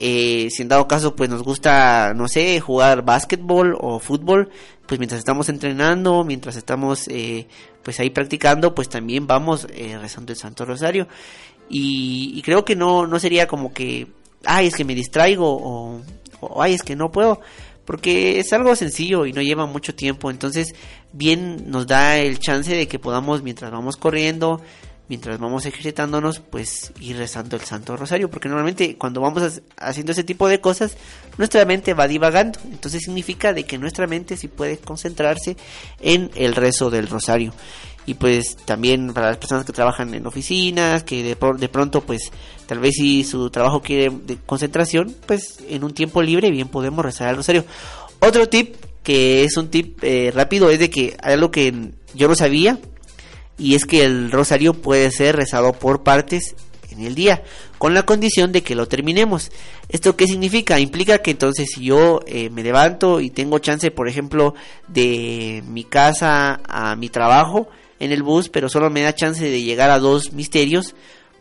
Eh, 0.02 0.48
si 0.50 0.62
en 0.62 0.68
dado 0.68 0.88
caso 0.88 1.14
pues 1.14 1.28
nos 1.28 1.42
gusta, 1.42 2.14
no 2.14 2.26
sé, 2.26 2.58
jugar 2.58 3.04
básquetbol 3.04 3.76
o 3.78 3.98
fútbol, 3.98 4.48
pues 4.86 4.98
mientras 4.98 5.18
estamos 5.18 5.50
entrenando, 5.50 6.24
mientras 6.24 6.56
estamos 6.56 7.06
eh, 7.08 7.46
pues 7.82 8.00
ahí 8.00 8.08
practicando, 8.08 8.74
pues 8.74 8.88
también 8.88 9.26
vamos 9.26 9.66
eh, 9.70 9.98
rezando 10.00 10.32
el 10.32 10.38
Santo 10.38 10.64
Rosario. 10.64 11.06
Y, 11.68 12.32
y 12.34 12.42
creo 12.42 12.64
que 12.64 12.76
no, 12.76 13.06
no 13.06 13.20
sería 13.20 13.46
como 13.46 13.72
que 13.72 14.08
ay, 14.44 14.66
es 14.66 14.74
que 14.74 14.84
me 14.84 14.94
distraigo 14.94 16.02
o, 16.40 16.62
ay, 16.62 16.74
es 16.74 16.82
que 16.82 16.96
no 16.96 17.10
puedo, 17.10 17.40
porque 17.84 18.38
es 18.40 18.52
algo 18.52 18.74
sencillo 18.76 19.26
y 19.26 19.32
no 19.32 19.42
lleva 19.42 19.66
mucho 19.66 19.94
tiempo, 19.94 20.30
entonces 20.30 20.74
bien 21.12 21.70
nos 21.70 21.86
da 21.86 22.18
el 22.18 22.38
chance 22.38 22.74
de 22.74 22.88
que 22.88 22.98
podamos 22.98 23.42
mientras 23.42 23.70
vamos 23.70 23.96
corriendo, 23.96 24.60
mientras 25.08 25.40
vamos 25.40 25.66
ejercitándonos, 25.66 26.38
pues 26.38 26.92
ir 27.00 27.16
rezando 27.16 27.56
el 27.56 27.62
Santo 27.62 27.96
Rosario, 27.96 28.30
porque 28.30 28.48
normalmente 28.48 28.96
cuando 28.96 29.20
vamos 29.20 29.60
haciendo 29.76 30.12
ese 30.12 30.22
tipo 30.22 30.46
de 30.46 30.60
cosas, 30.60 30.96
nuestra 31.36 31.64
mente 31.64 31.94
va 31.94 32.06
divagando, 32.06 32.60
entonces 32.70 33.02
significa 33.02 33.52
de 33.52 33.64
que 33.64 33.76
nuestra 33.76 34.06
mente 34.06 34.36
sí 34.36 34.46
puede 34.46 34.78
concentrarse 34.78 35.56
en 36.00 36.30
el 36.36 36.54
rezo 36.54 36.90
del 36.90 37.08
Rosario 37.08 37.52
y 38.06 38.14
pues 38.14 38.56
también 38.64 39.12
para 39.12 39.28
las 39.28 39.36
personas 39.36 39.64
que 39.64 39.72
trabajan 39.72 40.14
en 40.14 40.26
oficinas, 40.26 41.04
que 41.04 41.22
de, 41.22 41.36
de, 41.58 41.68
pronto 41.68 42.00
pues 42.00 42.30
tal 42.66 42.78
vez 42.78 42.94
si 42.94 43.24
su 43.24 43.50
trabajo 43.50 43.82
quiere 43.82 44.10
de 44.10 44.36
concentración, 44.46 45.14
pues 45.26 45.58
en 45.68 45.84
un 45.84 45.92
tiempo 45.92 46.22
libre 46.22 46.50
bien 46.50 46.68
podemos 46.68 47.04
rezar 47.04 47.30
el 47.30 47.36
rosario. 47.36 47.64
Otro 48.20 48.48
tip 48.48 48.76
que 49.02 49.44
es 49.44 49.56
un 49.56 49.68
tip 49.68 50.02
eh, 50.02 50.30
rápido 50.34 50.70
es 50.70 50.78
de 50.78 50.90
que 50.90 51.16
hay 51.22 51.34
algo 51.34 51.50
que 51.50 51.90
yo 52.14 52.28
no 52.28 52.34
sabía 52.34 52.78
y 53.58 53.74
es 53.74 53.84
que 53.84 54.04
el 54.04 54.30
rosario 54.30 54.74
puede 54.74 55.10
ser 55.10 55.36
rezado 55.36 55.72
por 55.72 56.02
partes 56.02 56.54
en 56.90 57.04
el 57.04 57.14
día, 57.14 57.42
con 57.78 57.94
la 57.94 58.04
condición 58.04 58.52
de 58.52 58.62
que 58.62 58.74
lo 58.74 58.88
terminemos. 58.88 59.50
¿Esto 59.88 60.16
qué 60.16 60.26
significa? 60.26 60.80
Implica 60.80 61.18
que 61.18 61.30
entonces 61.30 61.70
si 61.74 61.84
yo 61.84 62.20
eh, 62.26 62.50
me 62.50 62.62
levanto 62.62 63.20
y 63.20 63.30
tengo 63.30 63.58
chance, 63.58 63.90
por 63.90 64.08
ejemplo, 64.08 64.54
de 64.88 65.62
mi 65.66 65.84
casa 65.84 66.60
a 66.66 66.96
mi 66.96 67.08
trabajo, 67.08 67.68
en 68.00 68.12
el 68.12 68.22
bus, 68.22 68.48
pero 68.48 68.68
solo 68.68 68.90
me 68.90 69.02
da 69.02 69.14
chance 69.14 69.44
de 69.44 69.62
llegar 69.62 69.90
a 69.90 70.00
dos 70.00 70.32
misterios, 70.32 70.94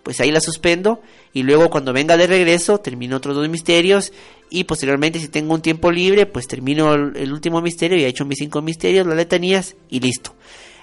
pues 0.03 0.19
ahí 0.19 0.31
la 0.31 0.41
suspendo 0.41 1.01
y 1.33 1.43
luego 1.43 1.69
cuando 1.69 1.93
venga 1.93 2.17
de 2.17 2.27
regreso 2.27 2.79
termino 2.79 3.17
otros 3.17 3.35
dos 3.35 3.49
misterios 3.49 4.13
y 4.49 4.63
posteriormente 4.65 5.19
si 5.19 5.27
tengo 5.27 5.53
un 5.53 5.61
tiempo 5.61 5.91
libre 5.91 6.25
pues 6.25 6.47
termino 6.47 6.93
el, 6.93 7.31
último 7.31 7.61
misterio 7.61 7.97
y 7.97 8.03
he 8.03 8.07
hecho 8.07 8.25
mis 8.25 8.39
cinco 8.39 8.61
misterios, 8.61 9.07
las 9.07 9.15
letanías 9.15 9.75
y 9.89 9.99
listo. 9.99 10.35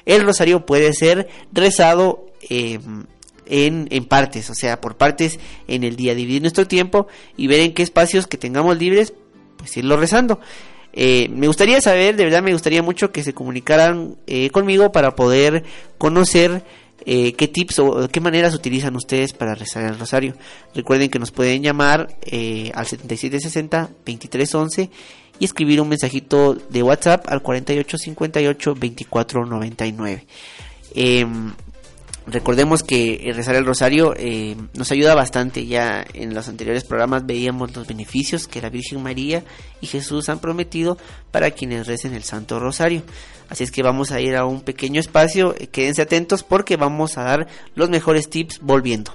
El 0.04 0.22
rosario 0.22 0.64
puede 0.64 0.92
ser 0.92 1.28
rezado 1.52 2.26
eh, 2.48 2.78
en, 3.46 3.88
en, 3.90 4.04
partes, 4.04 4.50
o 4.50 4.54
sea, 4.54 4.80
por 4.80 4.96
partes 4.96 5.38
en 5.66 5.82
el 5.82 5.96
día, 5.96 6.14
dividir 6.14 6.42
nuestro 6.42 6.66
tiempo 6.66 7.08
y 7.36 7.48
ver 7.48 7.60
en 7.60 7.74
qué 7.74 7.82
espacios 7.82 8.26
que 8.26 8.38
tengamos 8.38 8.78
libres, 8.78 9.12
pues 9.56 9.76
irlo 9.76 9.96
rezando. 9.96 10.40
Eh, 10.98 11.28
me 11.28 11.46
gustaría 11.46 11.78
saber, 11.82 12.16
de 12.16 12.24
verdad 12.24 12.42
me 12.42 12.54
gustaría 12.54 12.82
mucho 12.82 13.12
que 13.12 13.22
se 13.22 13.34
comunicaran 13.34 14.16
eh, 14.26 14.48
conmigo 14.48 14.92
para 14.92 15.14
poder 15.14 15.62
conocer 15.98 16.62
eh, 17.04 17.34
qué 17.34 17.48
tips 17.48 17.80
o 17.80 18.08
qué 18.08 18.20
maneras 18.20 18.54
utilizan 18.54 18.96
ustedes 18.96 19.34
para 19.34 19.54
rezar 19.54 19.84
el 19.84 19.98
rosario. 19.98 20.32
Recuerden 20.74 21.10
que 21.10 21.18
nos 21.18 21.32
pueden 21.32 21.62
llamar 21.62 22.16
al 22.74 22.86
7760-2311 22.86 24.88
y 25.38 25.44
escribir 25.44 25.82
un 25.82 25.90
mensajito 25.90 26.54
de 26.54 26.82
WhatsApp 26.82 27.26
al 27.28 27.42
4858-2499. 27.42 30.22
Eh, 32.26 32.30
recordemos 32.30 32.82
que 32.82 33.32
rezar 33.34 33.54
el 33.54 33.64
rosario 33.64 34.14
eh, 34.16 34.56
nos 34.74 34.90
ayuda 34.92 35.14
bastante. 35.14 35.66
Ya 35.66 36.04
en 36.14 36.34
los 36.34 36.48
anteriores 36.48 36.84
programas 36.84 37.26
veíamos 37.26 37.74
los 37.74 37.86
beneficios 37.86 38.46
que 38.46 38.60
la 38.60 38.70
Virgen 38.70 39.02
María 39.02 39.44
y 39.80 39.86
Jesús 39.86 40.28
han 40.28 40.38
prometido 40.38 40.98
para 41.30 41.50
quienes 41.50 41.86
recen 41.86 42.14
el 42.14 42.24
Santo 42.24 42.58
Rosario. 42.60 43.02
Así 43.48 43.64
es 43.64 43.70
que 43.70 43.82
vamos 43.82 44.12
a 44.12 44.20
ir 44.20 44.36
a 44.36 44.44
un 44.44 44.62
pequeño 44.62 45.00
espacio. 45.00 45.54
Quédense 45.70 46.02
atentos 46.02 46.42
porque 46.42 46.76
vamos 46.76 47.16
a 47.16 47.22
dar 47.22 47.46
los 47.74 47.90
mejores 47.90 48.28
tips 48.28 48.60
volviendo. 48.60 49.12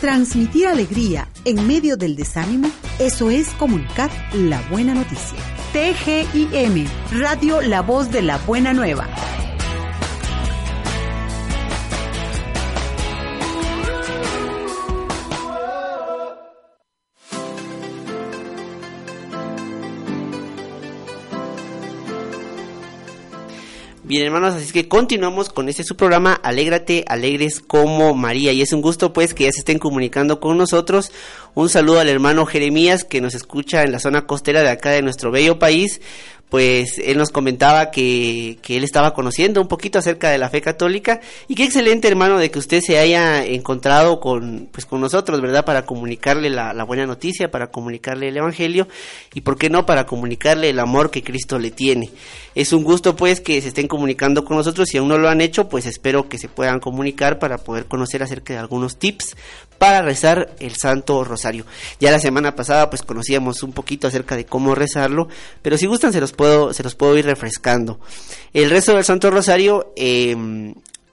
Transmitir 0.00 0.66
alegría 0.66 1.28
en 1.46 1.66
medio 1.66 1.96
del 1.96 2.16
desánimo, 2.16 2.70
eso 2.98 3.30
es 3.30 3.48
comunicar 3.54 4.10
la 4.34 4.60
buena 4.68 4.94
noticia. 4.94 5.38
TGIM, 5.72 6.86
Radio 7.12 7.62
La 7.62 7.80
Voz 7.80 8.12
de 8.12 8.22
la 8.22 8.36
Buena 8.38 8.74
Nueva. 8.74 9.08
Bien, 24.16 24.28
hermanos, 24.28 24.54
así 24.54 24.72
que 24.72 24.88
continuamos 24.88 25.50
con 25.50 25.68
este 25.68 25.84
su 25.84 25.94
programa 25.94 26.32
Alégrate, 26.32 27.04
alegres 27.06 27.60
como 27.60 28.14
María. 28.14 28.50
Y 28.50 28.62
es 28.62 28.72
un 28.72 28.80
gusto 28.80 29.12
pues 29.12 29.34
que 29.34 29.44
ya 29.44 29.52
se 29.52 29.58
estén 29.58 29.78
comunicando 29.78 30.40
con 30.40 30.56
nosotros. 30.56 31.12
Un 31.52 31.68
saludo 31.68 32.00
al 32.00 32.08
hermano 32.08 32.46
Jeremías 32.46 33.04
que 33.04 33.20
nos 33.20 33.34
escucha 33.34 33.82
en 33.82 33.92
la 33.92 33.98
zona 33.98 34.26
costera 34.26 34.62
de 34.62 34.70
acá 34.70 34.88
de 34.88 35.02
nuestro 35.02 35.30
bello 35.30 35.58
país. 35.58 36.00
Pues 36.48 36.98
él 36.98 37.18
nos 37.18 37.30
comentaba 37.30 37.90
que, 37.90 38.58
que 38.62 38.76
él 38.76 38.84
estaba 38.84 39.14
conociendo 39.14 39.60
un 39.60 39.66
poquito 39.66 39.98
acerca 39.98 40.30
de 40.30 40.38
la 40.38 40.48
fe 40.48 40.60
católica. 40.60 41.20
Y 41.48 41.54
qué 41.54 41.64
excelente, 41.64 42.06
hermano, 42.06 42.38
de 42.38 42.50
que 42.50 42.58
usted 42.58 42.80
se 42.80 42.98
haya 42.98 43.44
encontrado 43.44 44.20
con, 44.20 44.68
pues, 44.70 44.86
con 44.86 45.00
nosotros, 45.00 45.40
¿verdad? 45.40 45.64
Para 45.64 45.84
comunicarle 45.84 46.48
la, 46.50 46.72
la 46.72 46.84
buena 46.84 47.04
noticia, 47.04 47.50
para 47.50 47.68
comunicarle 47.72 48.28
el 48.28 48.36
Evangelio 48.36 48.86
y, 49.34 49.40
¿por 49.40 49.58
qué 49.58 49.70
no?, 49.70 49.86
para 49.86 50.06
comunicarle 50.06 50.70
el 50.70 50.78
amor 50.78 51.10
que 51.10 51.22
Cristo 51.22 51.58
le 51.58 51.72
tiene. 51.72 52.10
Es 52.54 52.72
un 52.72 52.84
gusto, 52.84 53.16
pues, 53.16 53.40
que 53.40 53.60
se 53.60 53.68
estén 53.68 53.88
comunicando 53.88 54.44
con 54.44 54.56
nosotros. 54.56 54.88
Si 54.88 54.98
aún 54.98 55.08
no 55.08 55.18
lo 55.18 55.28
han 55.28 55.40
hecho, 55.40 55.68
pues 55.68 55.86
espero 55.86 56.28
que 56.28 56.38
se 56.38 56.48
puedan 56.48 56.78
comunicar 56.78 57.38
para 57.38 57.58
poder 57.58 57.86
conocer 57.86 58.22
acerca 58.22 58.52
de 58.52 58.60
algunos 58.60 58.96
tips 58.98 59.36
para 59.78 60.02
rezar 60.02 60.54
el 60.60 60.74
Santo 60.74 61.22
Rosario. 61.24 61.64
Ya 62.00 62.10
la 62.10 62.18
semana 62.18 62.54
pasada 62.54 62.88
pues 62.90 63.02
conocíamos 63.02 63.62
un 63.62 63.72
poquito 63.72 64.08
acerca 64.08 64.36
de 64.36 64.46
cómo 64.46 64.74
rezarlo, 64.74 65.28
pero 65.62 65.76
si 65.76 65.86
gustan 65.86 66.12
se 66.12 66.20
los 66.20 66.32
se 66.72 66.82
los 66.82 66.94
puedo 66.94 67.16
ir 67.16 67.26
refrescando. 67.26 68.00
El 68.52 68.70
rezo 68.70 68.94
del 68.94 69.04
Santo 69.04 69.30
Rosario, 69.30 69.92
eh, 69.96 70.36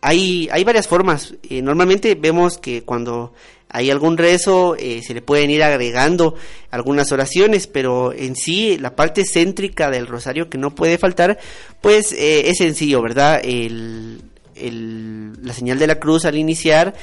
hay, 0.01 0.49
hay 0.51 0.63
varias 0.63 0.87
formas. 0.87 1.33
Eh, 1.49 1.61
normalmente 1.61 2.15
vemos 2.15 2.57
que 2.57 2.83
cuando 2.83 3.33
hay 3.73 3.89
algún 3.89 4.17
rezo 4.17 4.75
eh, 4.77 5.01
se 5.01 5.15
le 5.15 5.21
pueden 5.21 5.49
ir 5.49 5.63
agregando 5.63 6.35
algunas 6.69 7.11
oraciones, 7.11 7.65
pero 7.67 8.13
en 8.13 8.35
sí 8.35 8.77
la 8.77 8.95
parte 8.95 9.23
céntrica 9.25 9.89
del 9.89 10.07
rosario 10.07 10.49
que 10.49 10.59
no 10.59 10.75
puede 10.75 10.99
faltar, 10.99 11.39
pues 11.81 12.11
eh, 12.11 12.49
es 12.49 12.59
sencillo, 12.59 13.01
¿verdad? 13.01 13.41
El, 13.43 14.21
la 14.55 15.53
señal 15.53 15.79
de 15.79 15.87
la 15.87 15.99
cruz 15.99 16.25
al 16.25 16.37
iniciar 16.37 16.93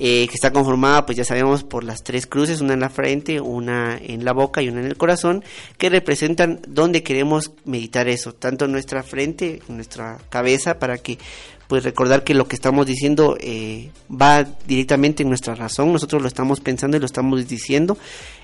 eh, 0.00 0.26
que 0.26 0.34
está 0.34 0.52
conformada, 0.52 1.06
pues 1.06 1.16
ya 1.16 1.24
sabemos, 1.24 1.62
por 1.62 1.84
las 1.84 2.02
tres 2.02 2.26
cruces, 2.26 2.60
una 2.60 2.74
en 2.74 2.80
la 2.80 2.90
frente, 2.90 3.40
una 3.40 3.96
en 3.96 4.24
la 4.24 4.32
boca 4.32 4.60
y 4.60 4.68
una 4.68 4.80
en 4.80 4.86
el 4.86 4.96
corazón, 4.96 5.44
que 5.78 5.88
representan 5.88 6.60
dónde 6.66 7.04
queremos 7.04 7.52
meditar 7.64 8.08
eso, 8.08 8.34
tanto 8.34 8.66
nuestra 8.66 9.04
frente, 9.04 9.62
en 9.68 9.76
nuestra 9.76 10.18
cabeza, 10.30 10.80
para 10.80 10.98
que 10.98 11.18
pues 11.68 11.84
recordar 11.84 12.24
que 12.24 12.34
lo 12.34 12.46
que 12.46 12.56
estamos 12.56 12.86
diciendo 12.86 13.36
eh, 13.40 13.90
va 14.10 14.44
directamente 14.66 15.22
en 15.22 15.28
nuestra 15.28 15.54
razón, 15.54 15.92
nosotros 15.92 16.22
lo 16.22 16.28
estamos 16.28 16.60
pensando 16.60 16.96
y 16.96 17.00
lo 17.00 17.06
estamos 17.06 17.46
diciendo 17.48 17.96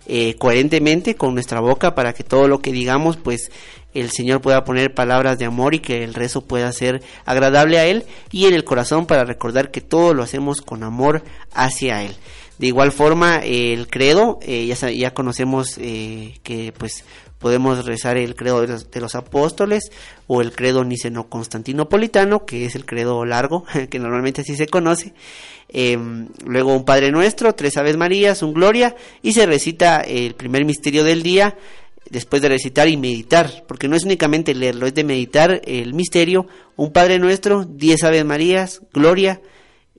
eh, 0.06 0.34
coherentemente 0.38 1.14
con 1.14 1.34
nuestra 1.34 1.60
boca 1.60 1.94
para 1.94 2.12
que 2.12 2.24
todo 2.24 2.48
lo 2.48 2.60
que 2.60 2.72
digamos 2.72 3.16
pues 3.16 3.50
el 3.94 4.10
Señor 4.10 4.40
pueda 4.40 4.64
poner 4.64 4.94
palabras 4.94 5.38
de 5.38 5.44
amor 5.46 5.74
y 5.74 5.80
que 5.80 6.04
el 6.04 6.14
rezo 6.14 6.42
pueda 6.42 6.72
ser 6.72 7.02
agradable 7.24 7.78
a 7.78 7.86
Él 7.86 8.04
y 8.30 8.46
en 8.46 8.54
el 8.54 8.64
corazón 8.64 9.06
para 9.06 9.24
recordar 9.24 9.70
que 9.70 9.80
todo 9.80 10.14
lo 10.14 10.22
hacemos 10.22 10.60
con 10.60 10.82
amor 10.82 11.22
hacia 11.52 12.02
Él. 12.02 12.14
De 12.58 12.66
igual 12.66 12.92
forma, 12.92 13.38
el 13.38 13.88
credo, 13.88 14.38
eh, 14.42 14.66
ya, 14.66 14.90
ya 14.90 15.14
conocemos 15.14 15.78
eh, 15.78 16.38
que 16.42 16.74
pues 16.76 17.04
podemos 17.40 17.84
rezar 17.86 18.18
el 18.18 18.36
credo 18.36 18.64
de 18.64 19.00
los, 19.00 19.14
apóstoles 19.16 19.90
o 20.28 20.42
el 20.42 20.52
credo 20.52 20.84
niceno-constantinopolitano, 20.84 22.44
que 22.44 22.66
es 22.66 22.76
el 22.76 22.84
credo 22.84 23.24
largo, 23.24 23.64
que 23.90 23.98
normalmente 23.98 24.42
así 24.42 24.54
se 24.54 24.68
conoce. 24.68 25.14
Em, 25.68 26.28
luego 26.44 26.74
un 26.74 26.84
Padre 26.84 27.10
Nuestro, 27.10 27.54
tres 27.54 27.76
Aves 27.76 27.96
Marías, 27.96 28.42
un 28.42 28.52
Gloria 28.52 28.94
y 29.22 29.32
se 29.32 29.46
recita 29.46 30.00
el 30.00 30.34
primer 30.34 30.64
misterio 30.64 31.02
del 31.02 31.22
día 31.22 31.56
después 32.10 32.42
de 32.42 32.48
recitar 32.48 32.88
y 32.88 32.96
meditar, 32.96 33.64
porque 33.66 33.88
no 33.88 33.96
es 33.96 34.04
únicamente 34.04 34.54
leerlo, 34.54 34.86
es 34.86 34.94
de 34.94 35.04
meditar 35.04 35.62
el 35.64 35.94
misterio, 35.94 36.46
un 36.76 36.92
Padre 36.92 37.18
Nuestro, 37.18 37.64
diez 37.64 38.02
Aves 38.04 38.24
Marías, 38.24 38.82
Gloria, 38.92 39.40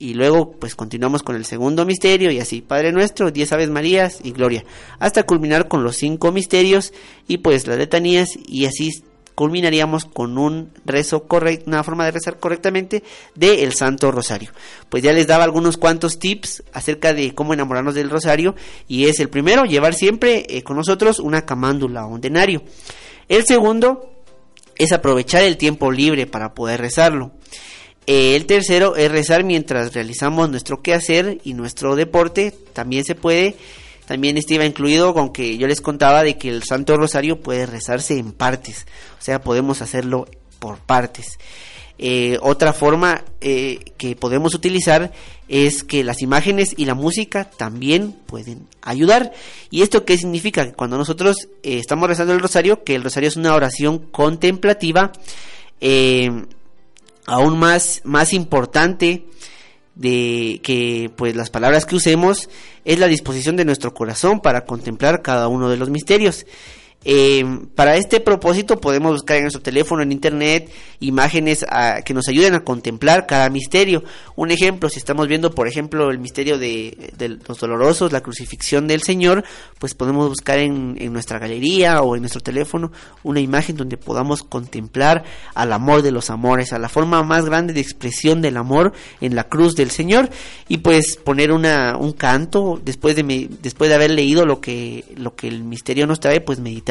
y 0.01 0.15
luego 0.15 0.53
pues 0.53 0.73
continuamos 0.73 1.21
con 1.21 1.35
el 1.35 1.45
segundo 1.45 1.85
misterio 1.85 2.31
y 2.31 2.39
así, 2.39 2.61
Padre 2.61 2.91
Nuestro, 2.91 3.29
diez 3.29 3.51
Aves 3.53 3.69
Marías 3.69 4.17
y 4.23 4.31
Gloria, 4.31 4.65
hasta 4.97 5.21
culminar 5.23 5.67
con 5.67 5.83
los 5.83 5.95
cinco 5.95 6.31
misterios 6.31 6.91
y 7.27 7.37
pues 7.37 7.67
las 7.67 7.77
letanías 7.77 8.31
y 8.47 8.65
así 8.65 9.03
culminaríamos 9.35 10.05
con 10.05 10.39
un 10.39 10.71
rezo 10.85 11.27
correcto, 11.27 11.65
una 11.67 11.83
forma 11.83 12.05
de 12.05 12.11
rezar 12.11 12.39
correctamente 12.39 13.03
de 13.35 13.61
el 13.61 13.73
Santo 13.73 14.11
Rosario. 14.11 14.49
Pues 14.89 15.03
ya 15.03 15.13
les 15.13 15.27
daba 15.27 15.43
algunos 15.43 15.77
cuantos 15.77 16.17
tips 16.17 16.63
acerca 16.73 17.13
de 17.13 17.35
cómo 17.35 17.53
enamorarnos 17.53 17.93
del 17.93 18.09
Rosario 18.09 18.55
y 18.87 19.05
es 19.05 19.19
el 19.19 19.29
primero, 19.29 19.65
llevar 19.65 19.93
siempre 19.93 20.47
eh, 20.49 20.63
con 20.63 20.77
nosotros 20.77 21.19
una 21.19 21.45
camándula 21.45 22.07
o 22.07 22.09
un 22.09 22.21
denario. 22.21 22.63
El 23.29 23.45
segundo 23.45 24.11
es 24.77 24.91
aprovechar 24.93 25.43
el 25.43 25.57
tiempo 25.57 25.91
libre 25.91 26.25
para 26.25 26.55
poder 26.55 26.81
rezarlo. 26.81 27.33
El 28.07 28.45
tercero 28.47 28.95
es 28.95 29.11
rezar 29.11 29.43
mientras 29.43 29.93
realizamos 29.93 30.49
nuestro 30.49 30.81
quehacer 30.81 31.39
y 31.43 31.53
nuestro 31.53 31.95
deporte. 31.95 32.53
También 32.73 33.05
se 33.05 33.15
puede. 33.15 33.55
También 34.05 34.37
este 34.37 34.55
iba 34.55 34.65
incluido 34.65 35.13
con 35.13 35.31
que 35.31 35.57
yo 35.57 35.67
les 35.67 35.81
contaba 35.81 36.23
de 36.23 36.37
que 36.37 36.49
el 36.49 36.63
Santo 36.63 36.97
Rosario 36.97 37.39
puede 37.39 37.65
rezarse 37.65 38.17
en 38.17 38.31
partes. 38.31 38.85
O 39.19 39.21
sea, 39.21 39.41
podemos 39.41 39.81
hacerlo 39.81 40.27
por 40.59 40.79
partes. 40.79 41.37
Eh, 42.03 42.39
otra 42.41 42.73
forma 42.73 43.23
eh, 43.41 43.79
que 43.97 44.15
podemos 44.15 44.55
utilizar 44.55 45.11
es 45.47 45.83
que 45.83 46.03
las 46.03 46.23
imágenes 46.23 46.73
y 46.75 46.85
la 46.85 46.95
música 46.95 47.45
también 47.45 48.13
pueden 48.25 48.67
ayudar. 48.81 49.31
¿Y 49.69 49.83
esto 49.83 50.03
qué 50.03 50.17
significa? 50.17 50.65
Que 50.65 50.73
cuando 50.73 50.97
nosotros 50.97 51.47
eh, 51.61 51.77
estamos 51.77 52.09
rezando 52.09 52.33
el 52.33 52.39
rosario, 52.39 52.83
que 52.83 52.95
el 52.95 53.03
rosario 53.03 53.29
es 53.29 53.37
una 53.37 53.53
oración 53.53 53.99
contemplativa, 53.99 55.11
aún 57.25 57.57
más, 57.57 58.01
más 58.03 58.33
importante 58.33 59.25
de 59.95 60.59
que 60.63 61.11
pues 61.15 61.35
las 61.35 61.49
palabras 61.49 61.85
que 61.85 61.95
usemos 61.95 62.49
es 62.85 62.99
la 62.99 63.07
disposición 63.07 63.55
de 63.55 63.65
nuestro 63.65 63.93
corazón 63.93 64.39
para 64.39 64.65
contemplar 64.65 65.21
cada 65.21 65.47
uno 65.47 65.69
de 65.69 65.77
los 65.77 65.89
misterios. 65.89 66.45
Eh, 67.03 67.43
para 67.73 67.95
este 67.95 68.19
propósito 68.19 68.79
podemos 68.79 69.13
buscar 69.13 69.37
en 69.37 69.43
nuestro 69.43 69.63
teléfono, 69.63 70.03
en 70.03 70.11
internet, 70.11 70.71
imágenes 70.99 71.65
ah, 71.67 72.01
que 72.05 72.13
nos 72.13 72.27
ayuden 72.27 72.53
a 72.53 72.63
contemplar 72.63 73.25
cada 73.25 73.49
misterio. 73.49 74.03
Un 74.35 74.51
ejemplo, 74.51 74.87
si 74.87 74.99
estamos 74.99 75.27
viendo, 75.27 75.49
por 75.51 75.67
ejemplo, 75.67 76.11
el 76.11 76.19
misterio 76.19 76.59
de, 76.59 77.11
los 77.47 77.59
dolorosos, 77.59 78.11
la 78.11 78.21
crucifixión 78.21 78.87
del 78.87 79.01
Señor, 79.01 79.43
pues 79.79 79.95
podemos 79.95 80.29
buscar 80.29 80.59
en, 80.59 81.11
nuestra 81.11 81.39
galería 81.39 82.01
o 82.03 82.15
en 82.15 82.21
nuestro 82.21 82.41
teléfono 82.41 82.91
una 83.23 83.39
imagen 83.39 83.75
donde 83.75 83.97
podamos 83.97 84.43
contemplar 84.43 85.23
al 85.55 85.73
amor 85.73 86.03
de 86.03 86.11
los 86.11 86.29
amores, 86.29 86.71
a 86.71 86.79
la 86.79 86.87
forma 86.87 87.23
más 87.23 87.45
grande 87.45 87.73
de 87.73 87.81
expresión 87.81 88.41
del 88.41 88.57
amor 88.57 88.93
en 89.19 89.35
la 89.35 89.45
cruz 89.45 89.75
del 89.75 89.89
Señor 89.89 90.29
y 90.67 90.77
pues 90.77 91.17
poner 91.17 91.51
una, 91.51 91.97
un 91.97 92.13
canto 92.13 92.79
después 92.83 93.15
de, 93.15 93.49
después 93.61 93.89
de 93.89 93.95
haber 93.95 94.11
leído 94.11 94.45
lo 94.45 94.61
que, 94.61 95.03
lo 95.17 95.35
que 95.35 95.47
el 95.47 95.63
misterio 95.63 96.05
nos 96.05 96.19
trae, 96.19 96.39
pues 96.39 96.59
meditar 96.59 96.90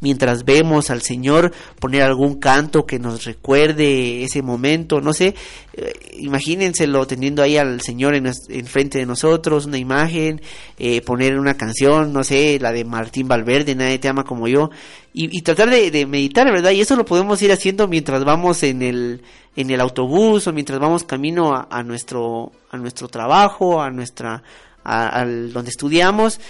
mientras 0.00 0.44
vemos 0.44 0.90
al 0.90 1.02
Señor, 1.02 1.52
poner 1.80 2.02
algún 2.02 2.38
canto 2.38 2.86
que 2.86 2.98
nos 2.98 3.24
recuerde 3.24 4.24
ese 4.24 4.42
momento, 4.42 5.00
no 5.00 5.12
sé, 5.12 5.34
eh, 5.74 5.92
imagínenselo 6.18 7.06
teniendo 7.06 7.42
ahí 7.42 7.56
al 7.56 7.80
Señor 7.80 8.14
en, 8.14 8.30
enfrente 8.48 8.98
de 8.98 9.06
nosotros, 9.06 9.66
una 9.66 9.78
imagen, 9.78 10.40
eh, 10.78 11.00
poner 11.02 11.38
una 11.38 11.54
canción, 11.54 12.12
no 12.12 12.24
sé, 12.24 12.58
la 12.60 12.72
de 12.72 12.84
Martín 12.84 13.28
Valverde, 13.28 13.74
Nadie 13.74 13.98
te 13.98 14.08
ama 14.08 14.24
como 14.24 14.48
yo, 14.48 14.70
y, 15.14 15.36
y 15.36 15.42
tratar 15.42 15.70
de, 15.70 15.90
de 15.90 16.06
meditar, 16.06 16.50
¿verdad? 16.50 16.70
Y 16.70 16.80
eso 16.80 16.96
lo 16.96 17.04
podemos 17.04 17.40
ir 17.42 17.52
haciendo 17.52 17.88
mientras 17.88 18.24
vamos 18.24 18.62
en 18.62 18.82
el, 18.82 19.22
en 19.56 19.70
el 19.70 19.80
autobús 19.80 20.46
o 20.46 20.52
mientras 20.52 20.78
vamos 20.78 21.04
camino 21.04 21.54
a, 21.54 21.68
a 21.70 21.82
nuestro, 21.82 22.52
a 22.70 22.76
nuestro 22.78 23.08
trabajo, 23.08 23.82
a 23.82 23.90
nuestra, 23.90 24.42
a- 24.84 25.08
al 25.08 25.52
donde 25.52 25.70
estudiamos, 25.70 26.40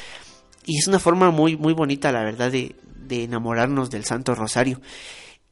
y 0.65 0.79
es 0.79 0.87
una 0.87 0.99
forma 0.99 1.31
muy, 1.31 1.57
muy 1.57 1.73
bonita, 1.73 2.13
la 2.13 2.25
verdad, 2.25 2.51
de, 2.51 2.75
de 3.07 3.25
enamorarnos 3.25 3.91
del 3.91 4.05
Santo 4.05 4.35
Rosario. 4.35 4.81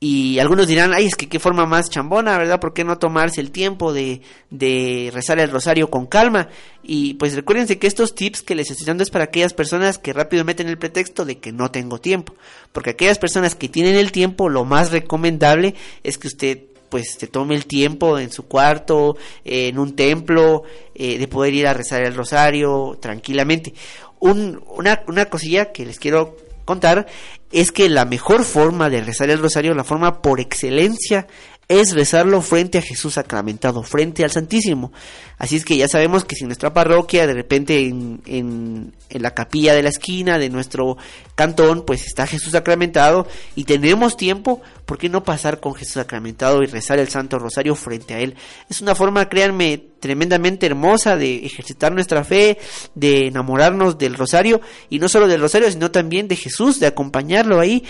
Y 0.02 0.38
algunos 0.38 0.66
dirán, 0.66 0.94
ay, 0.94 1.04
es 1.04 1.14
que 1.14 1.28
qué 1.28 1.38
forma 1.38 1.66
más 1.66 1.90
chambona, 1.90 2.38
¿verdad? 2.38 2.58
¿Por 2.58 2.72
qué 2.72 2.84
no 2.84 2.96
tomarse 2.96 3.42
el 3.42 3.50
tiempo 3.50 3.92
de, 3.92 4.22
de 4.48 5.10
rezar 5.12 5.38
el 5.38 5.50
rosario 5.50 5.90
con 5.90 6.06
calma? 6.06 6.48
Y 6.82 7.14
pues 7.14 7.34
recuérdense 7.34 7.78
que 7.78 7.86
estos 7.86 8.14
tips 8.14 8.40
que 8.40 8.54
les 8.54 8.70
estoy 8.70 8.86
dando 8.86 9.02
es 9.02 9.10
para 9.10 9.24
aquellas 9.24 9.52
personas 9.52 9.98
que 9.98 10.14
rápido 10.14 10.42
meten 10.42 10.68
el 10.68 10.78
pretexto 10.78 11.26
de 11.26 11.36
que 11.36 11.52
no 11.52 11.70
tengo 11.70 11.98
tiempo. 11.98 12.34
Porque 12.72 12.90
aquellas 12.90 13.18
personas 13.18 13.54
que 13.54 13.68
tienen 13.68 13.94
el 13.94 14.10
tiempo, 14.10 14.48
lo 14.48 14.64
más 14.64 14.90
recomendable 14.90 15.74
es 16.02 16.16
que 16.16 16.28
usted 16.28 16.60
pues 16.88 17.16
se 17.18 17.26
tome 17.26 17.54
el 17.54 17.66
tiempo 17.66 18.18
en 18.18 18.32
su 18.32 18.46
cuarto, 18.46 19.18
en 19.44 19.78
un 19.78 19.94
templo, 19.94 20.62
eh, 20.94 21.18
de 21.18 21.28
poder 21.28 21.52
ir 21.54 21.66
a 21.66 21.74
rezar 21.74 22.02
el 22.02 22.14
rosario 22.14 22.98
tranquilamente. 23.00 23.74
Un- 24.20 24.62
una, 24.68 25.02
una 25.08 25.26
cosilla 25.26 25.72
que 25.72 25.84
les 25.86 25.98
quiero 25.98 26.36
contar 26.64 27.06
es 27.50 27.72
que 27.72 27.88
la 27.88 28.04
mejor 28.04 28.44
forma 28.44 28.88
de 28.90 29.02
rezar 29.02 29.28
el 29.30 29.38
rosario, 29.40 29.74
la 29.74 29.82
forma 29.84 30.22
por 30.22 30.40
excelencia, 30.40 31.26
es 31.70 31.92
rezarlo 31.92 32.42
frente 32.42 32.78
a 32.78 32.82
Jesús 32.82 33.14
sacramentado, 33.14 33.84
frente 33.84 34.24
al 34.24 34.32
Santísimo. 34.32 34.90
Así 35.38 35.54
es 35.54 35.64
que 35.64 35.76
ya 35.76 35.86
sabemos 35.86 36.24
que 36.24 36.34
si 36.34 36.44
nuestra 36.44 36.74
parroquia, 36.74 37.28
de 37.28 37.32
repente 37.32 37.86
en, 37.86 38.20
en, 38.26 38.92
la 39.10 39.34
capilla 39.34 39.72
de 39.72 39.84
la 39.84 39.90
esquina 39.90 40.36
de 40.36 40.50
nuestro 40.50 40.96
cantón, 41.36 41.84
pues 41.86 42.04
está 42.06 42.26
Jesús 42.26 42.52
sacramentado 42.52 43.28
y 43.54 43.64
tenemos 43.64 44.16
tiempo, 44.16 44.60
¿por 44.84 44.98
qué 44.98 45.08
no 45.08 45.22
pasar 45.22 45.60
con 45.60 45.76
Jesús 45.76 45.94
sacramentado 45.94 46.60
y 46.64 46.66
rezar 46.66 46.98
el 46.98 47.08
Santo 47.08 47.38
Rosario 47.38 47.76
frente 47.76 48.14
a 48.14 48.18
Él? 48.18 48.34
Es 48.68 48.80
una 48.80 48.96
forma, 48.96 49.28
créanme, 49.28 49.78
tremendamente 50.00 50.66
hermosa 50.66 51.16
de 51.16 51.46
ejercitar 51.46 51.92
nuestra 51.92 52.24
fe, 52.24 52.58
de 52.96 53.28
enamorarnos 53.28 53.96
del 53.96 54.14
Rosario 54.14 54.60
y 54.88 54.98
no 54.98 55.08
solo 55.08 55.28
del 55.28 55.40
Rosario, 55.40 55.70
sino 55.70 55.92
también 55.92 56.26
de 56.26 56.34
Jesús, 56.34 56.80
de 56.80 56.88
acompañarlo 56.88 57.60
ahí. 57.60 57.84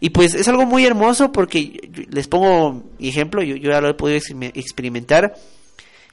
Y 0.00 0.10
pues 0.10 0.34
es 0.34 0.46
algo 0.48 0.66
muy 0.66 0.84
hermoso 0.84 1.32
porque 1.32 2.06
les 2.10 2.28
pongo 2.28 2.84
mi 2.98 3.12
yo, 3.42 3.56
ya 3.56 3.80
lo 3.80 3.88
he 3.88 3.94
podido 3.94 4.18
exper- 4.18 4.52
experimentar. 4.54 5.34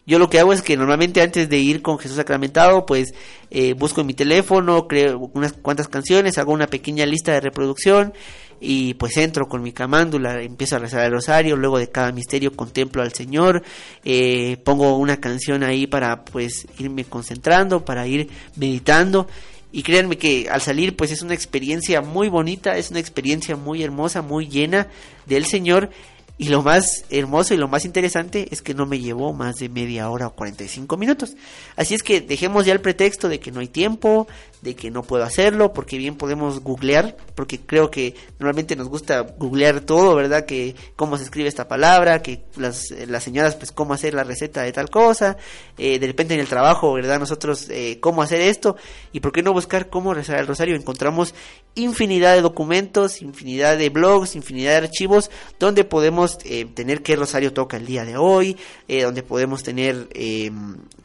Yo 0.05 0.19
lo 0.19 0.29
que 0.29 0.37
hago 0.39 0.51
es 0.51 0.61
que 0.61 0.75
normalmente 0.75 1.21
antes 1.21 1.47
de 1.47 1.59
ir 1.59 1.81
con 1.81 1.97
Jesús 1.97 2.17
sacramentado, 2.17 2.85
pues 2.85 3.13
eh, 3.49 3.73
busco 3.73 4.01
en 4.01 4.07
mi 4.07 4.13
teléfono, 4.13 4.85
creo 4.85 5.31
unas 5.33 5.53
cuantas 5.53 5.87
canciones, 5.87 6.37
hago 6.37 6.51
una 6.51 6.67
pequeña 6.67 7.05
lista 7.05 7.31
de 7.31 7.39
reproducción 7.39 8.13
y 8.59 8.95
pues 8.95 9.15
entro 9.15 9.47
con 9.47 9.61
mi 9.61 9.71
camándula, 9.71 10.41
empiezo 10.41 10.75
a 10.75 10.79
rezar 10.79 11.05
el 11.05 11.13
rosario, 11.13 11.55
luego 11.55 11.79
de 11.79 11.89
cada 11.89 12.11
misterio 12.11 12.51
contemplo 12.51 13.01
al 13.01 13.13
Señor, 13.13 13.63
eh, 14.03 14.57
pongo 14.65 14.97
una 14.97 15.21
canción 15.21 15.63
ahí 15.63 15.87
para 15.87 16.25
pues 16.25 16.67
irme 16.79 17.05
concentrando, 17.05 17.85
para 17.85 18.05
ir 18.05 18.29
meditando 18.57 19.27
y 19.71 19.83
créanme 19.83 20.17
que 20.17 20.49
al 20.49 20.61
salir 20.61 20.97
pues 20.97 21.11
es 21.11 21.21
una 21.21 21.33
experiencia 21.33 22.01
muy 22.01 22.27
bonita, 22.27 22.77
es 22.77 22.91
una 22.91 22.99
experiencia 22.99 23.55
muy 23.55 23.83
hermosa, 23.83 24.21
muy 24.21 24.47
llena 24.47 24.87
del 25.25 25.45
Señor 25.45 25.89
y 26.37 26.49
lo 26.49 26.63
más 26.63 27.05
hermoso 27.11 27.53
y 27.53 27.57
lo 27.57 27.67
más 27.67 27.85
interesante 27.85 28.47
es 28.51 28.61
que 28.63 28.73
no 28.73 28.87
me 28.87 28.99
llevó 28.99 29.33
más 29.33 29.57
de 29.57 29.69
media 29.69 30.09
hora 30.09 30.27
o 30.27 30.33
45 30.33 30.97
minutos. 30.97 31.35
Así 31.75 31.93
es 31.93 32.01
que 32.01 32.21
dejemos 32.21 32.65
ya 32.65 32.73
el 32.73 32.81
pretexto 32.81 33.29
de 33.29 33.39
que 33.39 33.51
no 33.51 33.59
hay 33.59 33.67
tiempo, 33.67 34.27
de 34.63 34.75
que 34.75 34.89
no 34.89 35.03
puedo 35.03 35.23
hacerlo, 35.23 35.73
porque 35.73 35.97
bien 35.97 36.15
podemos 36.15 36.61
googlear, 36.61 37.15
porque 37.35 37.59
creo 37.59 37.91
que 37.91 38.15
normalmente 38.39 38.75
nos 38.75 38.89
gusta 38.89 39.21
googlear 39.21 39.81
todo, 39.81 40.15
¿verdad? 40.15 40.45
Que 40.45 40.75
cómo 40.95 41.17
se 41.17 41.25
escribe 41.25 41.49
esta 41.49 41.67
palabra, 41.67 42.21
que 42.23 42.41
las, 42.55 42.89
las 42.91 43.23
señoras 43.23 43.55
pues 43.55 43.71
cómo 43.71 43.93
hacer 43.93 44.13
la 44.13 44.23
receta 44.23 44.63
de 44.63 44.71
tal 44.71 44.89
cosa, 44.89 45.37
eh, 45.77 45.99
de 45.99 46.07
repente 46.07 46.33
en 46.33 46.39
el 46.39 46.47
trabajo, 46.47 46.93
¿verdad? 46.93 47.19
Nosotros 47.19 47.67
eh, 47.69 47.99
cómo 47.99 48.23
hacer 48.23 48.41
esto, 48.41 48.75
y 49.11 49.19
por 49.19 49.33
qué 49.33 49.43
no 49.43 49.53
buscar 49.53 49.89
cómo 49.89 50.13
rezar 50.13 50.39
el 50.39 50.47
rosario. 50.47 50.75
Encontramos 50.75 51.35
infinidad 51.75 52.33
de 52.33 52.41
documentos, 52.41 53.21
infinidad 53.21 53.77
de 53.77 53.89
blogs, 53.89 54.35
infinidad 54.35 54.71
de 54.71 54.87
archivos 54.87 55.29
donde 55.59 55.83
podemos 55.83 56.22
eh, 56.45 56.65
tener 56.65 57.01
qué 57.03 57.15
rosario 57.15 57.53
toca 57.53 57.77
el 57.77 57.85
día 57.85 58.05
de 58.05 58.17
hoy, 58.17 58.57
eh, 58.87 59.03
donde 59.03 59.23
podemos 59.23 59.63
tener 59.63 60.07
eh, 60.13 60.51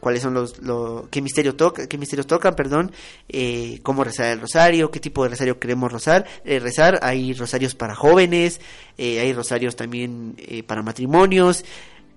cuáles 0.01 0.23
son 0.23 0.35
los, 0.35 0.59
lo, 0.63 1.09
qué 1.11 1.21
misterio 1.21 1.55
toca, 1.55 1.87
qué 1.87 1.99
misterios 1.99 2.27
tocan, 2.27 2.55
perdón, 2.55 2.93
eh, 3.29 3.81
cómo 3.83 4.05
rezar 4.05 4.27
el 4.27 4.41
rosario, 4.41 4.91
qué 4.91 5.01
tipo 5.01 5.23
de 5.25 5.31
rosario 5.31 5.59
queremos 5.59 5.93
rezar, 5.93 6.27
eh, 6.45 6.59
rezar. 6.59 6.99
Hay 7.03 7.33
rosarios 7.35 7.75
para 7.75 7.95
jóvenes, 7.95 8.61
hay 8.99 9.33
rosarios 9.33 9.77
también 9.77 10.37
para 10.67 10.83
matrimonios. 10.83 11.65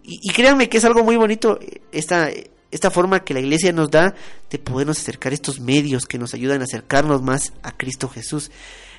Y, 0.03 0.19
y 0.23 0.33
créanme 0.33 0.69
que 0.69 0.77
es 0.77 0.85
algo 0.85 1.03
muy 1.03 1.15
bonito 1.15 1.59
esta, 1.91 2.29
esta 2.71 2.89
forma 2.89 3.23
que 3.23 3.33
la 3.33 3.41
iglesia 3.41 3.71
nos 3.73 3.91
da 3.91 4.15
de 4.49 4.59
podernos 4.59 4.99
acercar 4.99 5.33
estos 5.33 5.59
medios 5.59 6.05
que 6.05 6.17
nos 6.17 6.33
ayudan 6.33 6.61
a 6.61 6.63
acercarnos 6.63 7.21
más 7.21 7.53
a 7.61 7.75
Cristo 7.77 8.07
Jesús. 8.09 8.49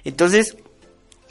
Entonces, 0.05 0.57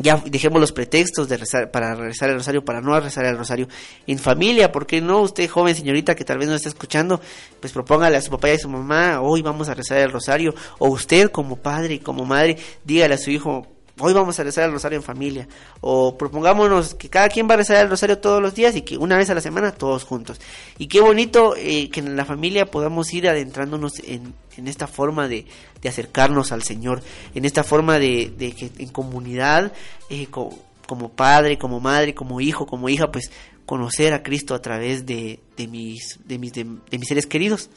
ya 0.02 0.22
dejemos 0.26 0.60
los 0.60 0.72
pretextos 0.72 1.30
de 1.30 1.38
rezar 1.38 1.72
para 1.72 1.95
rezar 1.95 2.30
el 2.30 2.36
rosario, 2.36 2.64
para 2.64 2.82
no 2.82 2.99
rezar 2.99 3.26
el 3.26 3.38
rosario. 3.38 3.68
En 4.08 4.20
familia, 4.20 4.72
porque 4.72 5.02
no 5.02 5.22
usted 5.22 5.49
joven 5.49 5.76
señorita 5.76 6.16
que 6.16 6.24
tal 6.24 6.38
vez 6.38 6.47
no 6.47 6.56
está 6.56 6.70
escuchando, 6.70 7.22
pues 7.60 7.74
propóngale 7.74 8.18
a 8.18 8.22
su 8.22 8.32
papá 8.32 8.49
y 8.49 8.54
a 8.54 8.60
su 8.60 8.70
mamá, 8.70 9.22
hoy 9.22 9.41
vamos 9.41 9.70
a 9.70 9.74
rezar 9.74 9.99
el 9.99 10.12
rosario, 10.12 10.54
o 10.80 10.89
usted 10.89 11.30
como 11.30 11.58
padre 11.58 11.95
y 11.95 11.99
como 11.99 12.26
madre, 12.26 12.58
dígale 12.84 13.16
a 13.16 13.18
su 13.18 13.32
hijo, 13.32 13.68
hoy 14.02 14.14
vamos 14.14 14.39
a 14.39 14.43
rezar 14.43 14.66
el 14.66 14.72
rosario 14.74 14.97
en 14.97 15.04
familia, 15.04 15.47
o 15.80 16.18
propongámonos 16.18 16.95
que 16.95 17.10
cada 17.10 17.30
quien 17.30 17.47
va 17.49 17.54
a 17.54 17.58
rezar 17.58 17.78
el 17.78 17.89
rosario 17.89 18.18
todos 18.20 18.41
los 18.41 18.54
días 18.56 18.76
y 18.76 18.82
que 18.82 18.97
una 18.97 19.18
vez 19.18 19.30
a 19.30 19.34
la 19.36 19.41
semana 19.41 19.72
todos 19.72 20.04
juntos. 20.04 20.39
Y 20.78 20.88
qué 20.88 20.99
bonito 21.02 21.56
eh, 21.56 21.89
que 21.89 21.99
en 22.02 22.16
la 22.16 22.26
familia 22.26 22.66
podamos 22.66 23.14
ir 23.14 23.28
adentrándonos 23.30 23.99
en, 24.04 24.34
en 24.58 24.68
esta 24.68 24.88
forma 24.88 25.28
de, 25.28 25.45
de 25.82 25.89
acercarnos 25.89 26.52
al 26.52 26.64
Señor, 26.64 27.02
en 27.36 27.45
esta 27.45 27.64
forma 27.64 27.99
de, 27.99 28.34
de 28.38 28.52
que 28.54 28.72
en 28.80 28.89
comunidad, 28.89 29.72
eh, 30.10 30.28
co- 30.28 30.58
como 30.88 31.10
padre, 31.10 31.58
como 31.58 31.80
madre, 31.80 32.14
como 32.14 32.41
hijo, 32.41 32.66
como 32.66 32.89
hija, 32.89 33.12
pues 33.12 33.32
conocer 33.66 34.14
a 34.14 34.24
Cristo 34.24 34.54
a 34.54 34.62
través 34.62 35.06
de, 35.06 35.39
de 35.56 35.68
mis, 35.68 36.20
de, 36.26 36.38
mis, 36.38 36.52
de, 36.52 36.66
mis 36.66 37.08
seres 37.08 37.26
queridos. 37.26 37.70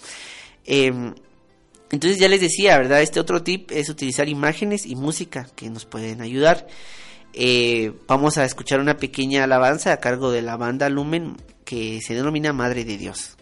Em, 0.64 1.14
entonces 1.94 2.18
ya 2.18 2.28
les 2.28 2.40
decía, 2.40 2.76
¿verdad? 2.76 3.02
Este 3.02 3.20
otro 3.20 3.42
tip 3.42 3.70
es 3.70 3.88
utilizar 3.88 4.28
imágenes 4.28 4.84
y 4.84 4.96
música 4.96 5.46
que 5.54 5.70
nos 5.70 5.84
pueden 5.84 6.20
ayudar. 6.20 6.66
Eh, 7.32 7.92
vamos 8.08 8.36
a 8.36 8.44
escuchar 8.44 8.80
una 8.80 8.96
pequeña 8.96 9.44
alabanza 9.44 9.92
a 9.92 9.98
cargo 9.98 10.32
de 10.32 10.42
la 10.42 10.56
banda 10.56 10.88
Lumen 10.88 11.36
que 11.64 12.00
se 12.00 12.14
denomina 12.14 12.52
Madre 12.52 12.84
de 12.84 12.96
Dios. 12.96 13.33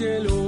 Cielo, 0.00 0.39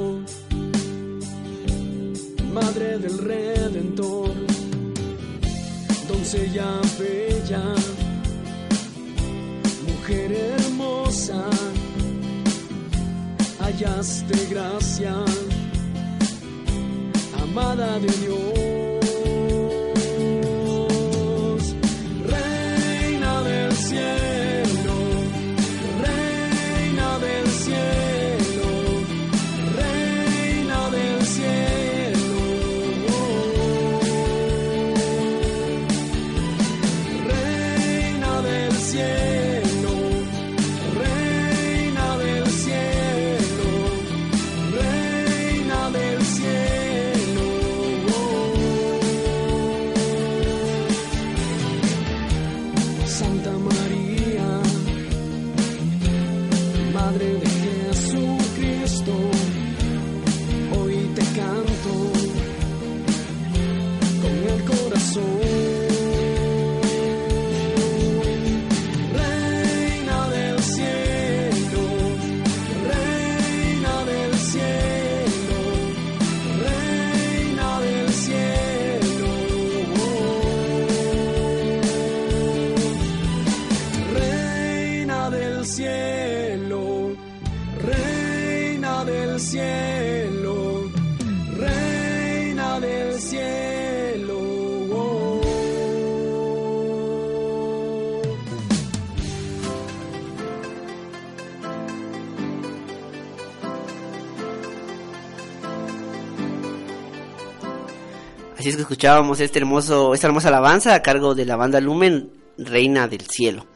Así 108.62 108.68
es 108.68 108.76
que 108.76 108.82
escuchábamos 108.82 109.40
este 109.40 109.58
hermoso, 109.58 110.14
esta 110.14 110.28
hermosa 110.28 110.46
alabanza 110.46 110.94
a 110.94 111.02
cargo 111.02 111.34
de 111.34 111.44
la 111.44 111.56
banda 111.56 111.80
Lumen, 111.80 112.30
Reina 112.56 113.08
del 113.08 113.22
Cielo. 113.22 113.66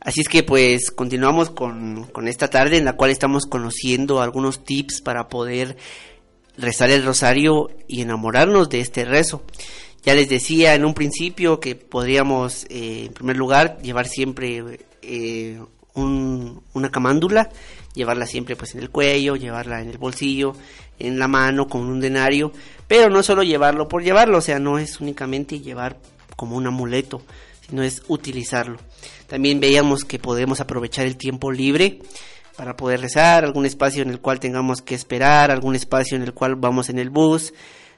Así 0.00 0.20
es 0.20 0.28
que 0.28 0.42
pues 0.42 0.90
continuamos 0.90 1.48
con, 1.48 2.04
con 2.12 2.28
esta 2.28 2.50
tarde 2.50 2.76
en 2.76 2.84
la 2.84 2.92
cual 2.92 3.10
estamos 3.10 3.46
conociendo 3.46 4.20
algunos 4.20 4.66
tips 4.66 5.00
para 5.00 5.30
poder 5.30 5.78
rezar 6.58 6.90
el 6.90 7.06
rosario 7.06 7.70
y 7.86 8.02
enamorarnos 8.02 8.68
de 8.68 8.80
este 8.80 9.06
rezo. 9.06 9.44
Ya 10.04 10.12
les 10.12 10.28
decía 10.28 10.74
en 10.74 10.84
un 10.84 10.92
principio 10.92 11.58
que 11.58 11.74
podríamos, 11.74 12.66
eh, 12.68 13.04
en 13.06 13.14
primer 13.14 13.38
lugar, 13.38 13.78
llevar 13.80 14.06
siempre 14.08 14.78
eh, 15.00 15.58
un- 15.94 16.60
una 16.74 16.90
camándula, 16.90 17.48
llevarla 17.94 18.26
siempre 18.26 18.56
pues 18.56 18.74
en 18.74 18.80
el 18.82 18.90
cuello, 18.90 19.36
llevarla 19.36 19.80
en 19.80 19.88
el 19.88 19.96
bolsillo, 19.96 20.52
en 20.98 21.18
la 21.18 21.28
mano 21.28 21.66
con 21.68 21.82
un 21.82 22.00
denario, 22.00 22.52
pero 22.86 23.10
no 23.10 23.22
solo 23.22 23.42
llevarlo 23.42 23.88
por 23.88 24.02
llevarlo, 24.02 24.38
o 24.38 24.42
sea, 24.42 24.58
no 24.58 24.78
es 24.78 25.00
únicamente 25.00 25.60
llevar 25.60 25.98
como 26.36 26.56
un 26.56 26.66
amuleto, 26.66 27.22
sino 27.68 27.82
es 27.82 28.02
utilizarlo. 28.08 28.78
También 29.26 29.60
veíamos 29.60 30.04
que 30.04 30.18
podemos 30.18 30.60
aprovechar 30.60 31.06
el 31.06 31.16
tiempo 31.16 31.52
libre 31.52 32.00
para 32.56 32.76
poder 32.76 33.00
rezar, 33.00 33.44
algún 33.44 33.66
espacio 33.66 34.02
en 34.02 34.10
el 34.10 34.20
cual 34.20 34.40
tengamos 34.40 34.82
que 34.82 34.94
esperar, 34.94 35.50
algún 35.50 35.74
espacio 35.74 36.16
en 36.16 36.22
el 36.22 36.34
cual 36.34 36.56
vamos 36.56 36.88
en 36.88 36.98
el 36.98 37.10
bus. 37.10 37.52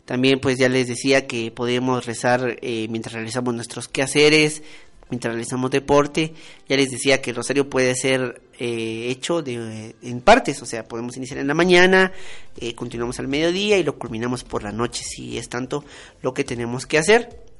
También 0.05 0.41
pues 0.41 0.59
ya 0.59 0.69
les 0.69 0.89
decía 0.89 1.27
que 1.27 1.51
podemos 1.51 2.05
rezar 2.05 2.59
eh, 2.61 2.87
mientras 2.91 3.15
realizamos 3.15 3.55
nuestros 3.55 3.87
quehaceres, 3.87 4.63
mientras 5.11 5.35
realizamos 5.35 5.71
deporte. 5.71 6.35
Ya 6.69 6.77
les 6.77 6.91
decía 6.91 7.21
que 7.21 7.31
el 7.31 7.37
rosario 7.37 7.69
puede 7.69 7.95
ser 7.95 8.43
eh, 8.59 9.09
hecho 9.11 9.43
de, 9.43 9.95
en 10.03 10.21
partes, 10.21 10.61
o 10.63 10.67
sea, 10.67 10.85
podemos 10.85 11.17
iniciar 11.17 11.39
en 11.39 11.47
la 11.47 11.55
mañana, 11.55 12.13
eh, 12.59 12.75
continuamos 12.75 13.19
al 13.19 13.29
mediodía 13.29 13.79
y 13.79 13.85
lo 13.85 13.99
culminamos 13.99 14.45
por 14.45 14.63
la 14.63 14.73
noche, 14.73 15.03
si 15.05 15.39
es 15.39 15.49
tanto 15.49 15.85
lo 16.23 16.35
que 16.35 16.45
tenemos 16.45 16.87
que 16.87 16.99
hacer. 16.99 17.51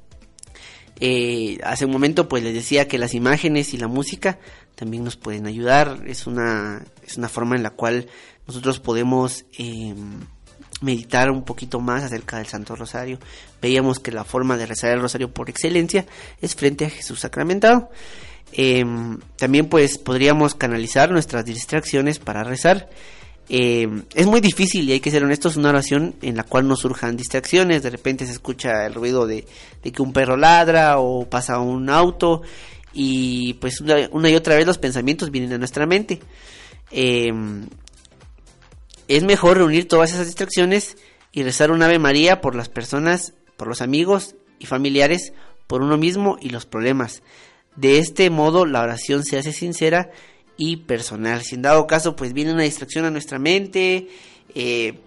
Eh, 1.03 1.57
hace 1.63 1.85
un 1.85 1.91
momento 1.91 2.29
pues 2.29 2.43
les 2.43 2.53
decía 2.53 2.87
que 2.87 2.99
las 2.99 3.15
imágenes 3.15 3.73
y 3.73 3.77
la 3.77 3.87
música 3.87 4.37
también 4.75 5.03
nos 5.03 5.17
pueden 5.17 5.47
ayudar. 5.47 6.03
Es 6.05 6.27
una, 6.27 6.85
es 7.05 7.17
una 7.17 7.27
forma 7.27 7.55
en 7.55 7.63
la 7.63 7.71
cual 7.71 8.07
nosotros 8.47 8.79
podemos 8.79 9.45
eh, 9.57 9.95
meditar 10.81 11.31
un 11.31 11.43
poquito 11.43 11.79
más 11.79 12.03
acerca 12.03 12.37
del 12.37 12.47
Santo 12.47 12.75
Rosario. 12.75 13.19
Veíamos 13.61 13.99
que 13.99 14.11
la 14.11 14.23
forma 14.23 14.57
de 14.57 14.65
rezar 14.65 14.91
el 14.91 15.01
Rosario 15.01 15.31
por 15.31 15.49
excelencia 15.49 16.05
es 16.41 16.55
frente 16.55 16.85
a 16.85 16.89
Jesús 16.89 17.19
sacramentado. 17.19 17.89
Eh, 18.53 18.83
también 19.37 19.67
pues 19.67 19.97
podríamos 19.97 20.55
canalizar 20.55 21.11
nuestras 21.11 21.45
distracciones 21.45 22.19
para 22.19 22.43
rezar. 22.43 22.89
Eh, 23.53 24.03
es 24.15 24.27
muy 24.27 24.39
difícil 24.39 24.87
y 24.87 24.93
hay 24.93 24.99
que 25.01 25.11
ser 25.11 25.23
honestos 25.23 25.57
una 25.57 25.69
oración 25.69 26.15
en 26.21 26.37
la 26.37 26.43
cual 26.43 26.67
no 26.67 26.75
surjan 26.75 27.17
distracciones. 27.17 27.83
De 27.83 27.89
repente 27.89 28.25
se 28.25 28.31
escucha 28.31 28.85
el 28.85 28.93
ruido 28.93 29.27
de, 29.27 29.45
de 29.83 29.91
que 29.91 30.01
un 30.01 30.13
perro 30.13 30.37
ladra 30.37 30.99
o 30.99 31.29
pasa 31.29 31.59
un 31.59 31.89
auto 31.89 32.41
y 32.93 33.53
pues 33.55 33.81
una, 33.81 34.29
y 34.29 34.35
otra 34.35 34.55
vez 34.55 34.65
los 34.65 34.77
pensamientos 34.77 35.31
vienen 35.31 35.53
a 35.53 35.57
nuestra 35.57 35.85
mente. 35.85 36.19
Eh, 36.91 37.31
es 39.15 39.23
mejor 39.23 39.57
reunir 39.57 39.89
todas 39.89 40.13
esas 40.13 40.27
distracciones 40.27 40.95
y 41.33 41.43
rezar 41.43 41.71
un 41.71 41.83
Ave 41.83 41.99
María 41.99 42.39
por 42.39 42.55
las 42.55 42.69
personas, 42.69 43.33
por 43.57 43.67
los 43.67 43.81
amigos 43.81 44.35
y 44.57 44.67
familiares, 44.67 45.33
por 45.67 45.81
uno 45.81 45.97
mismo 45.97 46.37
y 46.39 46.49
los 46.49 46.65
problemas. 46.65 47.21
De 47.75 47.99
este 47.99 48.29
modo 48.29 48.65
la 48.65 48.81
oración 48.81 49.25
se 49.25 49.37
hace 49.37 49.51
sincera 49.51 50.11
y 50.55 50.77
personal. 50.77 51.41
Si 51.41 51.55
en 51.55 51.61
dado 51.61 51.87
caso 51.87 52.15
pues 52.15 52.31
viene 52.31 52.53
una 52.53 52.63
distracción 52.63 53.03
a 53.03 53.11
nuestra 53.11 53.37
mente, 53.37 54.07
eh, 54.55 54.97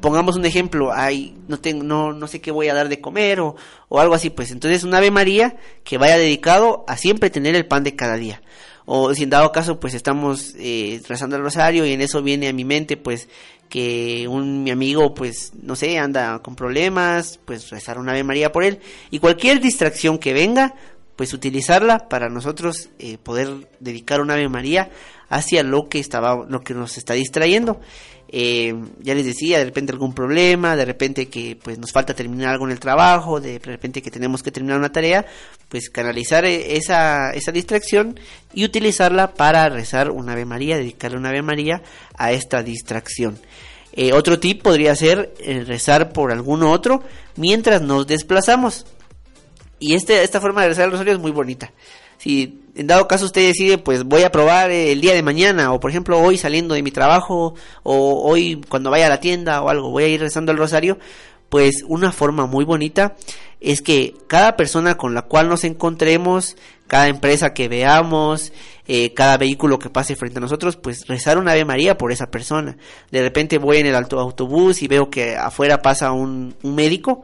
pongamos 0.00 0.36
un 0.36 0.44
ejemplo, 0.44 0.92
ay, 0.92 1.36
no 1.48 1.58
tengo, 1.58 1.82
no, 1.82 2.12
no 2.12 2.28
sé 2.28 2.40
qué 2.40 2.52
voy 2.52 2.68
a 2.68 2.74
dar 2.74 2.88
de 2.88 3.00
comer 3.00 3.40
o, 3.40 3.56
o 3.88 3.98
algo 3.98 4.14
así, 4.14 4.30
pues 4.30 4.52
entonces 4.52 4.84
un 4.84 4.94
Ave 4.94 5.10
María 5.10 5.56
que 5.82 5.98
vaya 5.98 6.16
dedicado 6.16 6.84
a 6.86 6.96
siempre 6.96 7.30
tener 7.30 7.56
el 7.56 7.66
pan 7.66 7.82
de 7.82 7.96
cada 7.96 8.14
día. 8.14 8.42
O 8.92 9.14
si 9.14 9.22
en 9.22 9.30
dado 9.30 9.52
caso 9.52 9.78
pues 9.78 9.94
estamos 9.94 10.52
eh, 10.58 11.00
rezando 11.06 11.36
el 11.36 11.42
rosario 11.42 11.86
y 11.86 11.92
en 11.92 12.00
eso 12.00 12.24
viene 12.24 12.48
a 12.48 12.52
mi 12.52 12.64
mente 12.64 12.96
pues 12.96 13.28
que 13.68 14.26
un 14.26 14.64
mi 14.64 14.72
amigo 14.72 15.14
pues 15.14 15.52
no 15.62 15.76
sé 15.76 15.96
anda 15.96 16.40
con 16.40 16.56
problemas 16.56 17.38
pues 17.44 17.70
rezar 17.70 18.00
una 18.00 18.10
Ave 18.10 18.24
María 18.24 18.50
por 18.50 18.64
él. 18.64 18.80
Y 19.12 19.20
cualquier 19.20 19.60
distracción 19.60 20.18
que 20.18 20.32
venga 20.32 20.74
pues 21.14 21.32
utilizarla 21.32 22.08
para 22.08 22.28
nosotros 22.28 22.88
eh, 22.98 23.16
poder 23.16 23.68
dedicar 23.78 24.20
una 24.20 24.34
Ave 24.34 24.48
María 24.48 24.90
hacia 25.28 25.62
lo 25.62 25.88
que 25.88 26.00
estaba 26.00 26.44
lo 26.48 26.60
que 26.62 26.74
nos 26.74 26.98
está 26.98 27.14
distrayendo 27.14 27.80
Eh, 28.32 28.72
ya 29.00 29.12
les 29.16 29.26
decía 29.26 29.58
de 29.58 29.64
repente 29.64 29.90
algún 29.90 30.14
problema 30.14 30.76
de 30.76 30.84
repente 30.84 31.26
que 31.26 31.58
pues 31.60 31.78
nos 31.78 31.90
falta 31.90 32.14
terminar 32.14 32.50
algo 32.50 32.64
en 32.64 32.70
el 32.70 32.78
trabajo 32.78 33.40
de 33.40 33.58
repente 33.58 34.02
que 34.02 34.10
tenemos 34.12 34.44
que 34.44 34.52
terminar 34.52 34.78
una 34.78 34.92
tarea 34.92 35.26
pues 35.68 35.90
canalizar 35.90 36.44
eh, 36.44 36.76
esa 36.76 37.32
esa 37.32 37.50
distracción 37.50 38.20
y 38.54 38.64
utilizarla 38.64 39.34
para 39.34 39.68
rezar 39.68 40.12
una 40.12 40.34
Ave 40.34 40.44
María 40.44 40.76
dedicarle 40.76 41.18
una 41.18 41.30
Ave 41.30 41.42
María 41.42 41.82
a 42.16 42.30
esta 42.30 42.62
distracción 42.62 43.36
Eh, 43.92 44.12
otro 44.12 44.38
tip 44.38 44.62
podría 44.62 44.94
ser 44.94 45.34
eh, 45.40 45.64
rezar 45.66 46.12
por 46.12 46.30
alguno 46.30 46.70
otro 46.70 47.02
mientras 47.34 47.82
nos 47.82 48.06
desplazamos 48.06 48.86
y 49.80 49.94
este, 49.94 50.22
esta 50.22 50.40
forma 50.40 50.62
de 50.62 50.68
rezar 50.68 50.84
el 50.84 50.92
rosario 50.92 51.14
es 51.14 51.18
muy 51.18 51.32
bonita. 51.32 51.72
Si 52.20 52.60
en 52.74 52.86
dado 52.86 53.08
caso 53.08 53.24
usted 53.24 53.46
decide, 53.46 53.78
pues 53.78 54.04
voy 54.04 54.22
a 54.24 54.30
probar 54.30 54.70
eh, 54.70 54.92
el 54.92 55.00
día 55.00 55.14
de 55.14 55.22
mañana, 55.22 55.72
o 55.72 55.80
por 55.80 55.90
ejemplo 55.90 56.20
hoy 56.20 56.36
saliendo 56.36 56.74
de 56.74 56.82
mi 56.82 56.90
trabajo, 56.90 57.54
o 57.82 58.22
hoy 58.30 58.60
cuando 58.68 58.90
vaya 58.90 59.06
a 59.06 59.10
la 59.10 59.20
tienda 59.20 59.62
o 59.62 59.70
algo, 59.70 59.90
voy 59.90 60.04
a 60.04 60.08
ir 60.08 60.20
rezando 60.20 60.52
el 60.52 60.58
rosario, 60.58 60.98
pues 61.48 61.82
una 61.88 62.12
forma 62.12 62.46
muy 62.46 62.64
bonita 62.66 63.16
es 63.60 63.82
que 63.82 64.14
cada 64.26 64.54
persona 64.56 64.96
con 64.96 65.14
la 65.14 65.22
cual 65.22 65.48
nos 65.48 65.64
encontremos, 65.64 66.56
cada 66.86 67.08
empresa 67.08 67.54
que 67.54 67.68
veamos, 67.68 68.52
eh, 68.86 69.14
cada 69.14 69.36
vehículo 69.36 69.78
que 69.78 69.90
pase 69.90 70.14
frente 70.14 70.38
a 70.38 70.40
nosotros, 70.40 70.76
pues 70.76 71.06
rezar 71.06 71.38
una 71.38 71.52
Ave 71.52 71.64
María 71.64 71.96
por 71.98 72.12
esa 72.12 72.30
persona. 72.30 72.76
De 73.10 73.22
repente 73.22 73.58
voy 73.58 73.78
en 73.78 73.86
el 73.86 73.94
auto- 73.96 74.18
autobús 74.20 74.82
y 74.82 74.88
veo 74.88 75.10
que 75.10 75.36
afuera 75.36 75.82
pasa 75.82 76.12
un, 76.12 76.54
un 76.62 76.74
médico, 76.74 77.22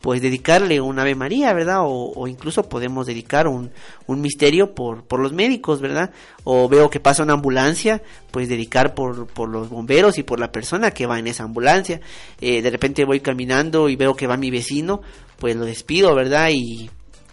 pues 0.00 0.22
dedicarle 0.22 0.80
un 0.80 0.98
Ave 0.98 1.14
María, 1.14 1.52
¿verdad? 1.52 1.80
O, 1.82 2.12
o 2.14 2.28
incluso 2.28 2.68
podemos 2.68 3.06
dedicar 3.06 3.48
un, 3.48 3.70
un 4.06 4.20
misterio 4.20 4.74
por, 4.74 5.04
por 5.04 5.20
los 5.20 5.32
médicos, 5.32 5.80
¿verdad? 5.80 6.10
O 6.44 6.68
veo 6.68 6.88
que 6.88 7.00
pasa 7.00 7.24
una 7.24 7.32
ambulancia, 7.34 8.02
pues 8.30 8.48
dedicar 8.48 8.94
por, 8.94 9.26
por 9.26 9.48
los 9.48 9.68
bomberos 9.68 10.18
y 10.18 10.22
por 10.22 10.38
la 10.38 10.52
persona 10.52 10.92
que 10.92 11.06
va 11.06 11.18
en 11.18 11.26
esa 11.26 11.44
ambulancia. 11.44 12.00
Eh, 12.40 12.62
de 12.62 12.70
repente 12.70 13.04
voy 13.04 13.20
caminando 13.20 13.88
y 13.88 13.96
veo 13.96 14.14
que 14.14 14.26
va 14.26 14.36
mi 14.36 14.50
vecino, 14.50 15.00
pues 15.38 15.56
lo 15.56 15.64
despido, 15.64 16.14
¿verdad? 16.14 16.50
Y, 16.52 16.90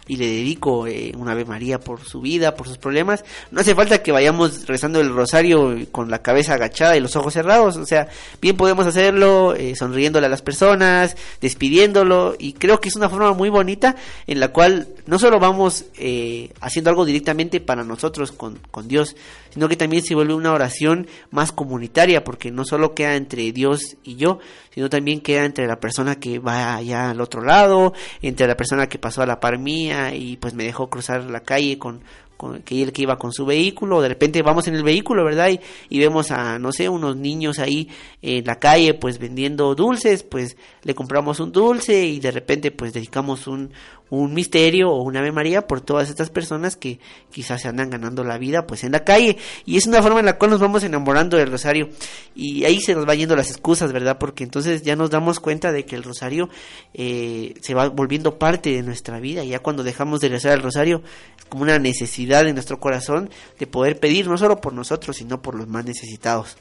y 0.08 0.16
le 0.16 0.26
dedico 0.26 0.86
eh, 0.86 1.12
un 1.16 1.28
Ave 1.28 1.44
María 1.44 1.80
por 1.80 2.04
su 2.04 2.20
vida, 2.20 2.54
por 2.54 2.68
sus 2.68 2.78
problemas. 2.78 3.24
No 3.50 3.60
hace 3.60 3.74
falta 3.74 4.02
que 4.02 4.12
vayamos 4.12 4.66
rezando 4.66 5.00
el 5.00 5.12
rosario 5.12 5.76
con 5.90 6.10
la 6.10 6.22
cabeza 6.22 6.54
agachada 6.54 6.96
y 6.96 7.00
los 7.00 7.16
ojos 7.16 7.34
cerrados, 7.34 7.76
o 7.76 7.86
sea, 7.86 8.08
bien 8.40 8.56
podemos 8.56 8.86
hacerlo 8.86 9.54
eh, 9.54 9.74
sonriéndole 9.74 10.26
a 10.26 10.30
las 10.30 10.42
personas, 10.42 11.16
despidiéndolo, 11.40 12.36
y 12.38 12.52
creo 12.52 12.80
que 12.80 12.88
es 12.88 12.96
una 12.96 13.08
forma 13.08 13.32
muy 13.32 13.48
bonita 13.48 13.96
en 14.26 14.40
la 14.40 14.48
cual 14.48 14.88
no 15.06 15.18
solo 15.18 15.38
vamos 15.38 15.86
eh, 15.98 16.52
haciendo 16.60 16.90
algo 16.90 17.04
directamente 17.04 17.60
para 17.60 17.84
nosotros 17.84 18.32
con, 18.32 18.58
con 18.70 18.88
Dios, 18.88 19.16
sino 19.50 19.68
que 19.68 19.76
también 19.76 20.02
se 20.02 20.14
vuelve 20.14 20.34
una 20.34 20.52
oración 20.52 21.06
más 21.30 21.52
comunitaria, 21.52 22.24
porque 22.24 22.50
no 22.50 22.64
solo 22.64 22.94
queda 22.94 23.16
entre 23.16 23.52
Dios 23.52 23.96
y 24.04 24.16
yo, 24.16 24.38
sino 24.70 24.90
también 24.90 25.20
queda 25.20 25.44
entre 25.44 25.66
la 25.66 25.80
persona 25.80 26.16
que 26.16 26.38
va 26.38 26.76
allá 26.76 27.10
al 27.10 27.20
otro 27.20 27.42
lado, 27.42 27.94
entre 28.20 28.46
la 28.46 28.56
persona 28.56 28.88
que 28.88 28.98
pasó 28.98 29.22
a 29.22 29.26
la 29.26 29.40
par 29.40 29.58
mía 29.58 29.95
y 30.14 30.36
pues 30.36 30.54
me 30.54 30.64
dejó 30.64 30.88
cruzar 30.88 31.24
la 31.24 31.40
calle 31.40 31.78
con, 31.78 32.00
con 32.36 32.62
que 32.62 32.82
él 32.82 32.92
que 32.92 33.02
iba 33.02 33.18
con 33.18 33.32
su 33.32 33.46
vehículo, 33.46 34.00
de 34.00 34.08
repente 34.08 34.42
vamos 34.42 34.68
en 34.68 34.74
el 34.74 34.82
vehículo, 34.82 35.24
¿verdad? 35.24 35.50
Y, 35.50 35.60
y 35.88 35.98
vemos 35.98 36.30
a, 36.30 36.58
no 36.58 36.72
sé, 36.72 36.88
unos 36.88 37.16
niños 37.16 37.58
ahí 37.58 37.88
en 38.22 38.44
la 38.44 38.58
calle 38.58 38.94
pues 38.94 39.18
vendiendo 39.18 39.74
dulces, 39.74 40.22
pues 40.22 40.56
le 40.82 40.94
compramos 40.94 41.40
un 41.40 41.52
dulce 41.52 42.04
y 42.04 42.20
de 42.20 42.30
repente 42.30 42.70
pues 42.70 42.92
dedicamos 42.92 43.46
un, 43.46 43.70
un 44.10 44.34
misterio 44.34 44.90
o 44.90 45.02
una 45.02 45.20
Ave 45.20 45.32
María 45.32 45.66
por 45.66 45.80
todas 45.80 46.08
estas 46.08 46.30
personas 46.30 46.76
que 46.76 47.00
quizás 47.30 47.62
se 47.62 47.68
andan 47.68 47.90
ganando 47.90 48.22
la 48.24 48.38
vida 48.38 48.66
pues 48.66 48.84
en 48.84 48.92
la 48.92 49.04
calle. 49.04 49.36
Y 49.64 49.76
es 49.76 49.86
una 49.86 50.02
forma 50.02 50.20
en 50.20 50.26
la 50.26 50.38
cual 50.38 50.52
nos 50.52 50.60
vamos 50.60 50.84
enamorando 50.84 51.36
del 51.36 51.50
rosario. 51.50 51.88
Y 52.34 52.64
ahí 52.64 52.80
se 52.80 52.94
nos 52.94 53.08
va 53.08 53.14
yendo 53.14 53.34
las 53.34 53.50
excusas 53.50 53.92
verdad 53.92 54.18
porque 54.18 54.44
entonces 54.44 54.82
ya 54.82 54.96
nos 54.96 55.10
damos 55.10 55.40
cuenta 55.40 55.72
de 55.72 55.84
que 55.84 55.96
el 55.96 56.02
rosario 56.02 56.48
eh, 56.94 57.54
se 57.60 57.74
va 57.74 57.88
volviendo 57.88 58.38
parte 58.38 58.70
de 58.70 58.82
nuestra 58.82 59.18
vida. 59.18 59.44
Y 59.44 59.48
ya 59.48 59.58
cuando 59.58 59.82
dejamos 59.82 60.20
de 60.20 60.28
rezar 60.28 60.52
el 60.52 60.62
rosario 60.62 61.02
es 61.38 61.44
como 61.46 61.64
una 61.64 61.78
necesidad 61.78 62.46
en 62.46 62.54
nuestro 62.54 62.78
corazón 62.78 63.30
de 63.58 63.66
poder 63.66 63.98
pedir 63.98 64.28
no 64.28 64.38
solo 64.38 64.60
por 64.60 64.72
nosotros 64.72 65.16
sino 65.16 65.42
por 65.42 65.54
los 65.54 65.66
más 65.66 65.84
necesitados. 65.84 66.56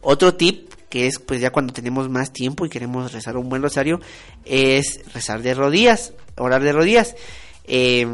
Otro 0.00 0.34
tip 0.34 0.77
que 0.88 1.06
es 1.06 1.18
pues 1.18 1.40
ya 1.40 1.50
cuando 1.50 1.72
tenemos 1.72 2.08
más 2.08 2.32
tiempo 2.32 2.64
y 2.64 2.68
queremos 2.68 3.12
rezar 3.12 3.36
un 3.36 3.48
buen 3.48 3.62
rosario 3.62 4.00
es 4.44 5.00
rezar 5.12 5.42
de 5.42 5.54
rodillas, 5.54 6.12
orar 6.36 6.62
de 6.62 6.72
rodillas. 6.72 7.14
Eh, 7.64 8.06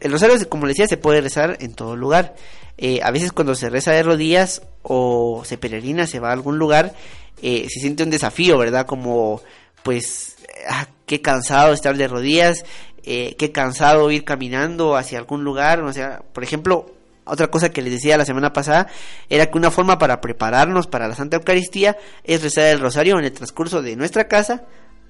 el 0.00 0.12
rosario, 0.12 0.36
como 0.48 0.66
les 0.66 0.76
decía, 0.76 0.88
se 0.88 0.96
puede 0.96 1.20
rezar 1.20 1.58
en 1.60 1.74
todo 1.74 1.96
lugar. 1.96 2.34
Eh, 2.78 3.00
a 3.02 3.10
veces 3.10 3.32
cuando 3.32 3.54
se 3.54 3.70
reza 3.70 3.92
de 3.92 4.02
rodillas 4.02 4.62
o 4.82 5.42
se 5.44 5.58
peregrina, 5.58 6.06
se 6.06 6.18
va 6.18 6.30
a 6.30 6.32
algún 6.32 6.58
lugar, 6.58 6.94
eh, 7.40 7.66
se 7.68 7.80
siente 7.80 8.02
un 8.02 8.10
desafío, 8.10 8.58
¿verdad? 8.58 8.86
Como 8.86 9.40
pues 9.82 10.36
ah, 10.68 10.88
qué 11.06 11.20
cansado 11.20 11.72
estar 11.72 11.96
de 11.96 12.08
rodillas, 12.08 12.64
eh, 13.04 13.36
qué 13.38 13.52
cansado 13.52 14.10
ir 14.10 14.24
caminando 14.24 14.96
hacia 14.96 15.18
algún 15.18 15.44
lugar, 15.44 15.82
o 15.82 15.92
sea, 15.92 16.22
por 16.32 16.44
ejemplo, 16.44 16.86
otra 17.24 17.48
cosa 17.48 17.70
que 17.70 17.82
les 17.82 17.92
decía 17.92 18.16
la 18.16 18.24
semana 18.24 18.52
pasada 18.52 18.88
era 19.28 19.46
que 19.46 19.58
una 19.58 19.70
forma 19.70 19.98
para 19.98 20.20
prepararnos 20.20 20.86
para 20.86 21.08
la 21.08 21.14
Santa 21.14 21.36
Eucaristía 21.36 21.96
es 22.24 22.42
rezar 22.42 22.66
el 22.66 22.80
rosario 22.80 23.18
en 23.18 23.24
el 23.24 23.32
transcurso 23.32 23.82
de 23.82 23.96
nuestra 23.96 24.28
casa 24.28 24.64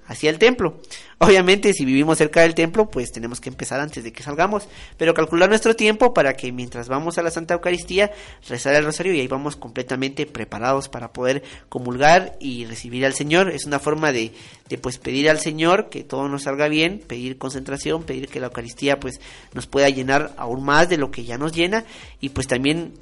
hacia 0.07 0.31
el 0.31 0.39
templo. 0.39 0.81
Obviamente, 1.19 1.73
si 1.73 1.85
vivimos 1.85 2.19
cerca 2.19 2.41
del 2.41 2.55
templo, 2.55 2.91
pues 2.91 3.13
tenemos 3.13 3.41
que 3.41 3.49
empezar 3.49 3.81
antes 3.81 4.03
de 4.03 4.13
que 4.13 4.23
salgamos, 4.23 4.67
pero 4.97 5.15
calcular 5.15 5.49
nuestro 5.49 5.77
tiempo 5.77 6.13
para 6.13 6.35
que 6.35 6.51
mientras 6.51 6.89
vamos 6.89 7.17
a 7.17 7.23
la 7.23 7.31
Santa 7.31 7.55
Eucaristía, 7.55 8.11
rezar 8.49 8.75
el 8.75 8.85
rosario 8.85 9.15
y 9.15 9.21
ahí 9.21 9.29
vamos 9.29 9.55
completamente 9.55 10.27
preparados 10.27 10.89
para 10.89 11.13
poder 11.13 11.45
comulgar 11.69 12.37
y 12.41 12.65
recibir 12.65 13.07
al 13.07 13.15
Señor. 13.15 13.51
Es 13.51 13.67
una 13.67 13.79
forma 13.79 14.11
de, 14.11 14.33
de 14.69 14.79
pues 14.79 14.99
pedir 14.99 15.31
al 15.31 15.39
Señor 15.39 15.91
que 15.91 16.03
todo 16.03 16.29
nos 16.29 16.43
salga 16.43 16.67
bien, 16.67 17.01
pedir 17.07 17.39
concentración, 17.39 18.03
pedir 18.03 18.29
que 18.29 18.41
la 18.41 18.47
Eucaristía 18.47 18.99
pues 18.99 19.21
nos 19.55 19.67
pueda 19.67 19.89
llenar 19.89 20.35
aún 20.37 20.65
más 20.65 20.89
de 20.89 20.97
lo 20.97 21.11
que 21.11 21.25
ya 21.25 21.39
nos 21.39 21.53
llena 21.53 21.85
y 22.21 22.31
pues 22.31 22.49
también 22.49 22.95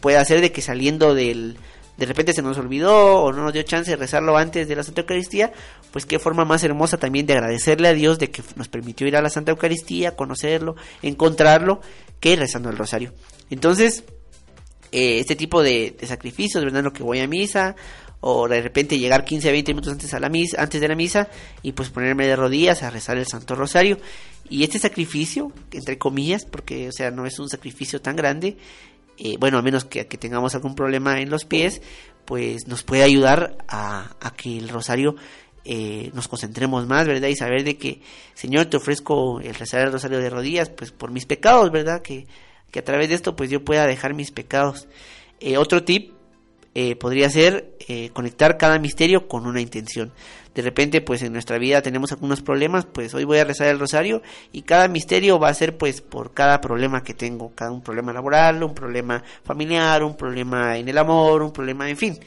puede 0.00 0.16
hacer 0.16 0.40
de 0.40 0.52
que 0.52 0.62
saliendo 0.62 1.14
del 1.14 1.56
de 1.98 2.06
repente 2.06 2.32
se 2.32 2.42
nos 2.42 2.56
olvidó 2.58 3.22
o 3.22 3.32
no 3.32 3.42
nos 3.42 3.52
dio 3.52 3.62
chance 3.62 3.90
de 3.90 3.96
rezarlo 3.96 4.36
antes 4.36 4.68
de 4.68 4.76
la 4.76 4.84
Santa 4.84 5.00
Eucaristía, 5.00 5.52
pues 5.90 6.06
qué 6.06 6.20
forma 6.20 6.44
más 6.44 6.62
hermosa 6.62 6.96
también 6.96 7.26
de 7.26 7.34
agradecerle 7.34 7.88
a 7.88 7.92
Dios 7.92 8.20
de 8.20 8.30
que 8.30 8.42
nos 8.54 8.68
permitió 8.68 9.06
ir 9.08 9.16
a 9.16 9.22
la 9.22 9.30
Santa 9.30 9.50
Eucaristía, 9.50 10.14
conocerlo, 10.14 10.76
encontrarlo, 11.02 11.80
que 12.20 12.36
rezando 12.36 12.70
el 12.70 12.78
rosario. 12.78 13.12
Entonces, 13.50 14.04
eh, 14.92 15.18
este 15.18 15.34
tipo 15.34 15.60
de, 15.60 15.96
de, 15.98 16.06
sacrificios, 16.06 16.64
¿verdad? 16.64 16.84
Lo 16.84 16.92
que 16.92 17.02
voy 17.02 17.18
a 17.18 17.26
misa, 17.26 17.74
o 18.20 18.48
de 18.48 18.62
repente 18.62 18.98
llegar 18.98 19.24
15 19.24 19.48
a 19.48 19.52
20 19.52 19.72
minutos 19.72 19.92
antes, 19.92 20.14
a 20.14 20.20
la 20.20 20.28
misa, 20.28 20.62
antes 20.62 20.80
de 20.80 20.88
la 20.88 20.94
misa 20.94 21.28
y 21.62 21.72
pues 21.72 21.90
ponerme 21.90 22.26
de 22.26 22.36
rodillas 22.36 22.82
a 22.82 22.90
rezar 22.90 23.16
el 23.16 23.26
Santo 23.26 23.54
Rosario. 23.54 23.98
Y 24.48 24.64
este 24.64 24.78
sacrificio, 24.78 25.52
entre 25.72 25.98
comillas, 25.98 26.44
porque 26.44 26.88
o 26.88 26.92
sea, 26.92 27.10
no 27.10 27.26
es 27.26 27.38
un 27.38 27.48
sacrificio 27.48 28.00
tan 28.00 28.16
grande, 28.16 28.56
eh, 29.18 29.36
bueno, 29.38 29.58
a 29.58 29.62
menos 29.62 29.84
que, 29.84 30.06
que, 30.06 30.16
tengamos 30.16 30.54
algún 30.54 30.74
problema 30.74 31.20
en 31.20 31.28
los 31.28 31.44
pies, 31.44 31.82
pues 32.24 32.68
nos 32.68 32.84
puede 32.84 33.02
ayudar 33.02 33.56
a, 33.68 34.14
que 34.36 34.58
el 34.58 34.68
rosario 34.68 35.16
eh, 35.64 36.10
nos 36.14 36.28
concentremos 36.28 36.86
más, 36.86 37.06
¿verdad? 37.06 37.28
Y 37.28 37.34
saber 37.34 37.64
de 37.64 37.76
que, 37.76 38.00
Señor, 38.34 38.66
te 38.66 38.76
ofrezco 38.76 39.40
el 39.40 39.54
rezar 39.54 39.86
el 39.86 39.92
rosario 39.92 40.18
de 40.18 40.30
rodillas, 40.30 40.68
pues 40.70 40.92
por 40.92 41.10
mis 41.10 41.26
pecados, 41.26 41.72
¿verdad? 41.72 42.00
Que, 42.02 42.26
que 42.70 42.78
a 42.78 42.84
través 42.84 43.08
de 43.08 43.14
esto, 43.14 43.34
pues 43.34 43.50
yo 43.50 43.64
pueda 43.64 43.86
dejar 43.86 44.14
mis 44.14 44.30
pecados. 44.30 44.88
Eh, 45.40 45.56
otro 45.56 45.84
tip 45.84 46.12
eh, 46.74 46.96
podría 46.96 47.30
ser 47.30 47.72
eh, 47.88 48.10
conectar 48.12 48.56
cada 48.58 48.78
misterio 48.78 49.26
con 49.26 49.46
una 49.46 49.60
intención. 49.60 50.12
De 50.54 50.62
repente, 50.62 51.00
pues 51.00 51.22
en 51.22 51.32
nuestra 51.32 51.58
vida 51.58 51.82
tenemos 51.82 52.12
algunos 52.12 52.42
problemas, 52.42 52.84
pues 52.84 53.14
hoy 53.14 53.24
voy 53.24 53.38
a 53.38 53.44
rezar 53.44 53.68
el 53.68 53.78
rosario 53.78 54.22
y 54.52 54.62
cada 54.62 54.88
misterio 54.88 55.38
va 55.38 55.48
a 55.48 55.54
ser 55.54 55.76
pues 55.78 56.00
por 56.00 56.32
cada 56.34 56.60
problema 56.60 57.02
que 57.02 57.14
tengo, 57.14 57.52
cada 57.54 57.70
un 57.70 57.80
problema 57.80 58.12
laboral, 58.12 58.62
un 58.62 58.74
problema 58.74 59.22
familiar, 59.44 60.02
un 60.02 60.16
problema 60.16 60.76
en 60.76 60.88
el 60.88 60.98
amor, 60.98 61.42
un 61.42 61.52
problema, 61.52 61.88
en 61.88 61.96
fin. 61.96 62.18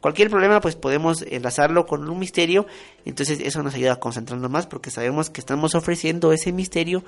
Cualquier 0.00 0.30
problema 0.30 0.60
pues 0.60 0.76
podemos 0.76 1.22
enlazarlo 1.22 1.86
con 1.86 2.08
un 2.08 2.18
misterio, 2.18 2.66
entonces 3.04 3.40
eso 3.40 3.62
nos 3.62 3.74
ayuda 3.74 3.94
a 3.94 4.00
concentrarnos 4.00 4.50
más 4.50 4.66
porque 4.66 4.90
sabemos 4.90 5.30
que 5.30 5.40
estamos 5.40 5.74
ofreciendo 5.74 6.32
ese 6.32 6.52
misterio 6.52 7.02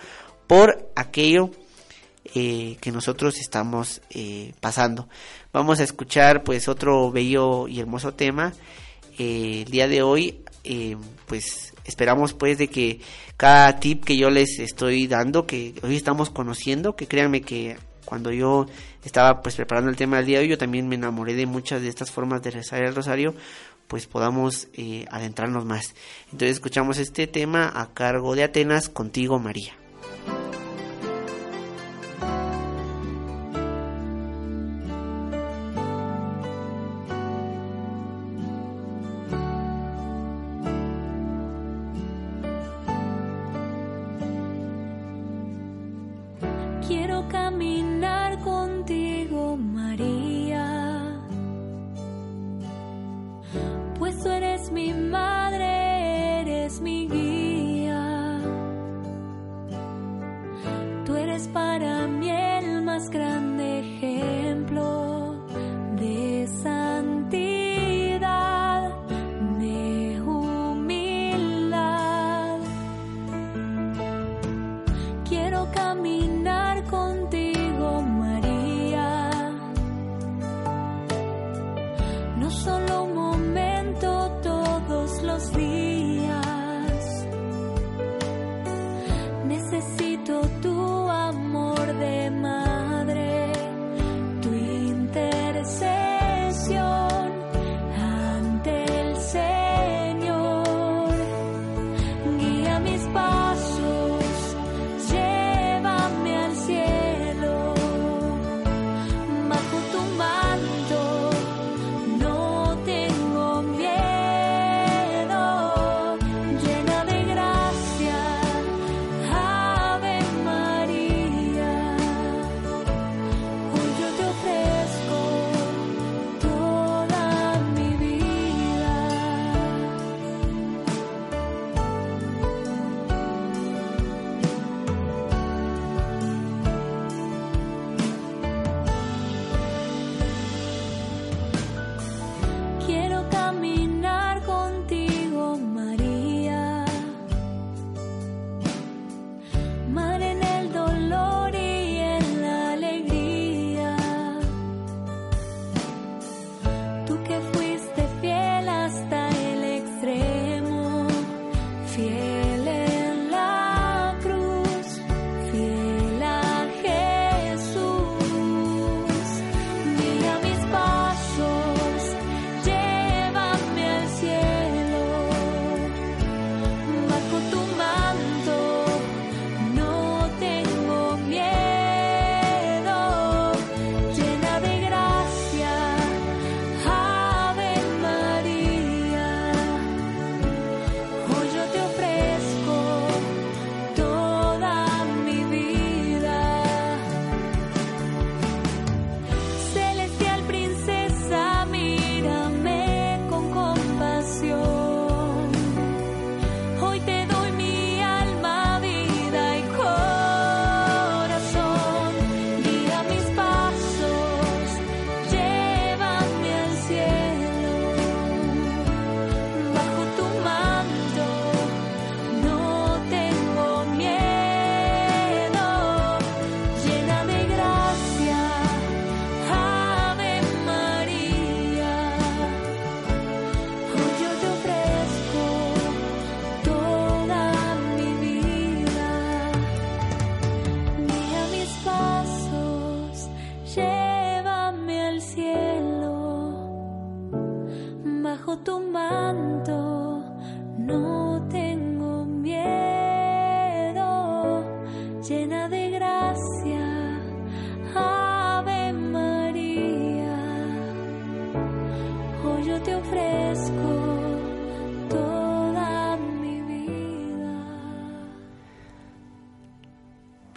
por 0.47 0.91
aquello 0.97 1.51
eh, 2.35 2.77
que 2.81 2.93
nosotros 2.93 3.39
estamos 3.39 4.03
eh, 4.11 4.53
pasando. 4.61 5.09
Vamos 5.53 5.81
a 5.81 5.85
escuchar 5.85 6.45
pues 6.45 6.69
otro 6.69 7.11
bello 7.11 7.69
y 7.69 7.81
hermoso 7.81 8.15
tema 8.15 8.53
eh, 9.19 9.63
el 9.67 9.71
día 9.71 9.89
de 9.89 10.03
hoy. 10.03 10.43
pues 11.27 11.75
esperamos 11.85 12.35
pues 12.35 12.59
de 12.59 12.69
que 12.69 13.01
cada 13.37 13.81
tip 13.81 14.05
que 14.05 14.17
yo 14.17 14.31
les 14.31 14.59
estoy 14.59 15.07
dando, 15.07 15.47
que 15.47 15.75
hoy 15.83 15.97
estamos 15.97 16.31
conociendo, 16.31 16.97
que 16.97 17.07
créanme 17.07 17.41
que 17.41 17.77
cuando 18.05 18.33
yo 18.33 18.67
estaba 19.05 19.43
pues 19.43 19.55
preparando 19.57 19.91
el 19.91 19.97
tema 19.97 20.17
del 20.17 20.27
día 20.27 20.39
de 20.39 20.45
hoy, 20.45 20.51
yo 20.51 20.59
también 20.59 20.89
me 20.89 20.95
enamoré 20.95 21.35
de 21.35 21.47
muchas 21.47 21.83
de 21.83 21.89
estas 21.89 22.11
formas 22.11 22.43
de 22.43 22.51
rezar 22.51 22.83
el 22.83 22.95
rosario, 22.95 23.35
pues 23.87 24.07
podamos 24.07 24.69
eh, 24.75 25.07
adentrarnos 25.11 25.65
más. 25.65 25.95
Entonces 26.27 26.51
escuchamos 26.51 26.99
este 26.99 27.27
tema 27.27 27.73
a 27.75 27.93
cargo 27.93 28.35
de 28.35 28.45
Atenas, 28.45 28.89
contigo 28.89 29.39
María. 29.39 29.78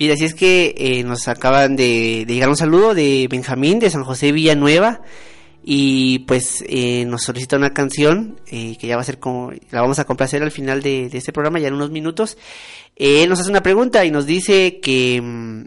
Bien, 0.01 0.13
así 0.13 0.25
es 0.25 0.33
que 0.33 0.73
eh, 0.79 1.03
nos 1.03 1.27
acaban 1.27 1.75
de, 1.75 2.25
llegar 2.27 2.49
un 2.49 2.57
saludo 2.57 2.95
de 2.95 3.27
Benjamín 3.29 3.77
de 3.77 3.91
San 3.91 4.03
José 4.03 4.31
Villanueva. 4.31 5.01
Y 5.63 6.25
pues 6.25 6.63
eh, 6.67 7.05
nos 7.05 7.21
solicita 7.21 7.55
una 7.55 7.71
canción 7.71 8.41
eh, 8.47 8.77
que 8.79 8.87
ya 8.87 8.95
va 8.95 9.03
a 9.03 9.05
ser 9.05 9.19
como 9.19 9.51
la 9.69 9.81
vamos 9.81 9.99
a 9.99 10.05
complacer 10.05 10.41
al 10.41 10.49
final 10.49 10.81
de, 10.81 11.05
este 11.13 11.31
programa 11.31 11.59
ya 11.59 11.67
en 11.67 11.75
unos 11.75 11.91
minutos. 11.91 12.39
Eh, 12.95 13.21
él 13.21 13.29
nos 13.29 13.41
hace 13.41 13.51
una 13.51 13.61
pregunta 13.61 14.03
y 14.03 14.09
nos 14.09 14.25
dice 14.25 14.79
que 14.79 15.21
mm, 15.21 15.65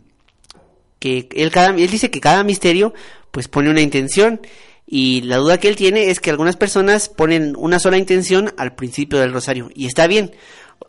que 0.99 1.28
él 1.37 1.53
cada 1.53 1.68
él 1.68 1.89
dice 1.89 2.11
que 2.11 2.18
cada 2.18 2.43
misterio 2.43 2.93
pues 3.30 3.47
pone 3.47 3.70
una 3.70 3.82
intención. 3.82 4.41
Y 4.85 5.20
la 5.20 5.37
duda 5.37 5.59
que 5.59 5.68
él 5.68 5.76
tiene 5.76 6.11
es 6.11 6.18
que 6.18 6.30
algunas 6.30 6.57
personas 6.57 7.09
ponen 7.09 7.55
una 7.57 7.78
sola 7.78 7.99
intención 7.99 8.53
al 8.57 8.74
principio 8.74 9.20
del 9.20 9.32
rosario. 9.32 9.70
Y 9.76 9.87
está 9.87 10.09
bien 10.09 10.32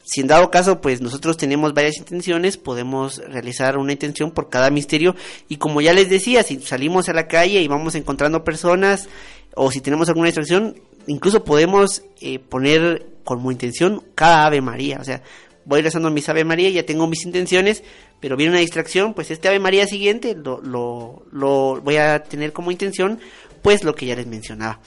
si 0.04 0.22
en 0.22 0.28
dado 0.28 0.52
caso 0.52 0.82
pues 0.82 1.02
nosotros 1.02 1.36
tenemos 1.36 1.74
varias 1.74 1.98
intenciones 1.98 2.58
podemos 2.58 3.18
realizar 3.18 3.78
una 3.78 3.92
intención 3.92 4.32
por 4.32 4.50
cada 4.50 4.70
misterio. 4.70 5.16
Y 5.50 5.58
como 5.58 5.82
ya 5.82 5.94
les 5.94 6.10
decía 6.10 6.44
si 6.44 6.60
salimos 6.62 7.10
a 7.10 7.14
la 7.14 7.28
calle 7.28 7.62
y 7.62 7.68
vamos 7.68 7.96
encontrando 7.96 8.44
personas 8.44 9.10
o 9.56 9.72
si 9.72 9.82
tenemos 9.82 10.08
alguna 10.10 10.28
distracción 10.28 10.80
incluso 11.08 11.44
podemos 11.44 12.04
eh, 12.22 12.40
poner 12.40 13.08
como 13.24 13.52
intención 13.52 14.04
cada 14.14 14.46
Ave 14.46 14.62
María. 14.62 15.00
O 15.02 15.04
sea 15.04 15.24
voy 15.66 15.82
rezando 15.82 16.12
mis 16.12 16.30
Ave 16.30 16.44
María 16.44 16.70
ya 16.70 16.86
tengo 16.86 17.08
mis 17.08 17.26
intenciones 17.26 17.84
pero 18.20 18.38
viene 18.38 18.52
una 18.52 18.60
distracción 18.60 19.14
pues 19.16 19.32
este 19.32 19.48
Ave 19.48 19.60
María 19.60 19.88
siguiente 19.88 20.36
lo, 20.36 20.62
lo, 20.62 21.82
voy 21.82 21.98
a 21.98 22.24
tener 22.24 22.54
como 22.54 22.72
intención 22.72 23.20
pues 23.64 23.84
lo 23.84 23.96
que 23.96 24.06
ya 24.06 24.16
les 24.16 24.28
mencionaba. 24.28 24.80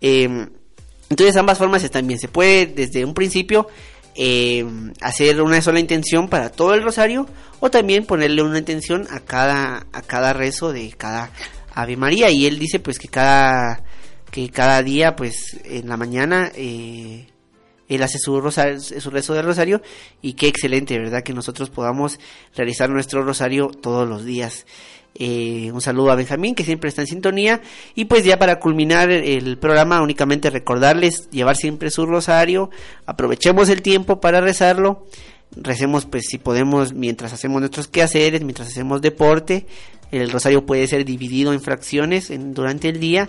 Em, 0.00 0.48
entonces 1.10 1.36
ambas 1.36 1.58
formas 1.58 1.82
están 1.84 2.06
bien. 2.06 2.18
Se 2.18 2.28
puede 2.28 2.66
desde 2.66 3.04
un 3.04 3.14
principio 3.14 3.68
eh, 4.20 4.66
hacer 5.00 5.40
una 5.40 5.62
sola 5.62 5.78
intención 5.78 6.28
para 6.28 6.50
todo 6.50 6.74
el 6.74 6.82
rosario 6.82 7.28
o 7.60 7.70
también 7.70 8.04
ponerle 8.04 8.42
una 8.42 8.58
intención 8.58 9.06
a 9.10 9.20
cada 9.20 9.86
a 9.92 10.02
cada 10.02 10.32
rezo 10.32 10.72
de 10.72 10.90
cada 10.90 11.30
Ave 11.72 11.96
María 11.96 12.28
y 12.28 12.46
él 12.46 12.58
dice 12.58 12.80
pues 12.80 12.98
que 12.98 13.06
cada 13.06 13.84
que 14.32 14.50
cada 14.50 14.82
día 14.82 15.14
pues 15.14 15.56
en 15.64 15.88
la 15.88 15.96
mañana 15.96 16.50
eh, 16.56 17.28
él 17.88 18.02
hace 18.02 18.18
su, 18.18 18.40
rosario, 18.40 18.80
su 18.80 19.08
rezo 19.10 19.34
del 19.34 19.46
rosario 19.46 19.82
y 20.20 20.32
qué 20.32 20.48
excelente, 20.48 20.98
¿verdad? 20.98 21.22
Que 21.22 21.32
nosotros 21.32 21.70
podamos 21.70 22.18
realizar 22.56 22.90
nuestro 22.90 23.22
rosario 23.22 23.68
todos 23.68 24.08
los 24.08 24.24
días. 24.24 24.66
Eh, 25.14 25.70
un 25.72 25.80
saludo 25.80 26.12
a 26.12 26.14
Benjamín 26.14 26.54
que 26.54 26.64
siempre 26.64 26.88
está 26.88 27.02
en 27.02 27.08
sintonía. 27.08 27.60
Y 27.94 28.04
pues 28.04 28.24
ya 28.24 28.38
para 28.38 28.60
culminar 28.60 29.10
el 29.10 29.58
programa 29.58 30.00
únicamente 30.00 30.48
recordarles 30.50 31.28
llevar 31.30 31.56
siempre 31.56 31.90
su 31.90 32.06
rosario. 32.06 32.70
Aprovechemos 33.06 33.68
el 33.68 33.82
tiempo 33.82 34.20
para 34.20 34.40
rezarlo. 34.40 35.06
Recemos 35.56 36.04
pues 36.06 36.26
si 36.28 36.38
podemos 36.38 36.92
mientras 36.92 37.32
hacemos 37.32 37.60
nuestros 37.60 37.88
quehaceres 37.88 38.42
mientras 38.42 38.68
hacemos 38.68 39.00
deporte. 39.02 39.66
El 40.12 40.30
rosario 40.30 40.64
puede 40.64 40.86
ser 40.86 41.04
dividido 41.04 41.52
en 41.52 41.60
fracciones 41.60 42.30
en- 42.30 42.54
durante 42.54 42.88
el 42.88 43.00
día. 43.00 43.28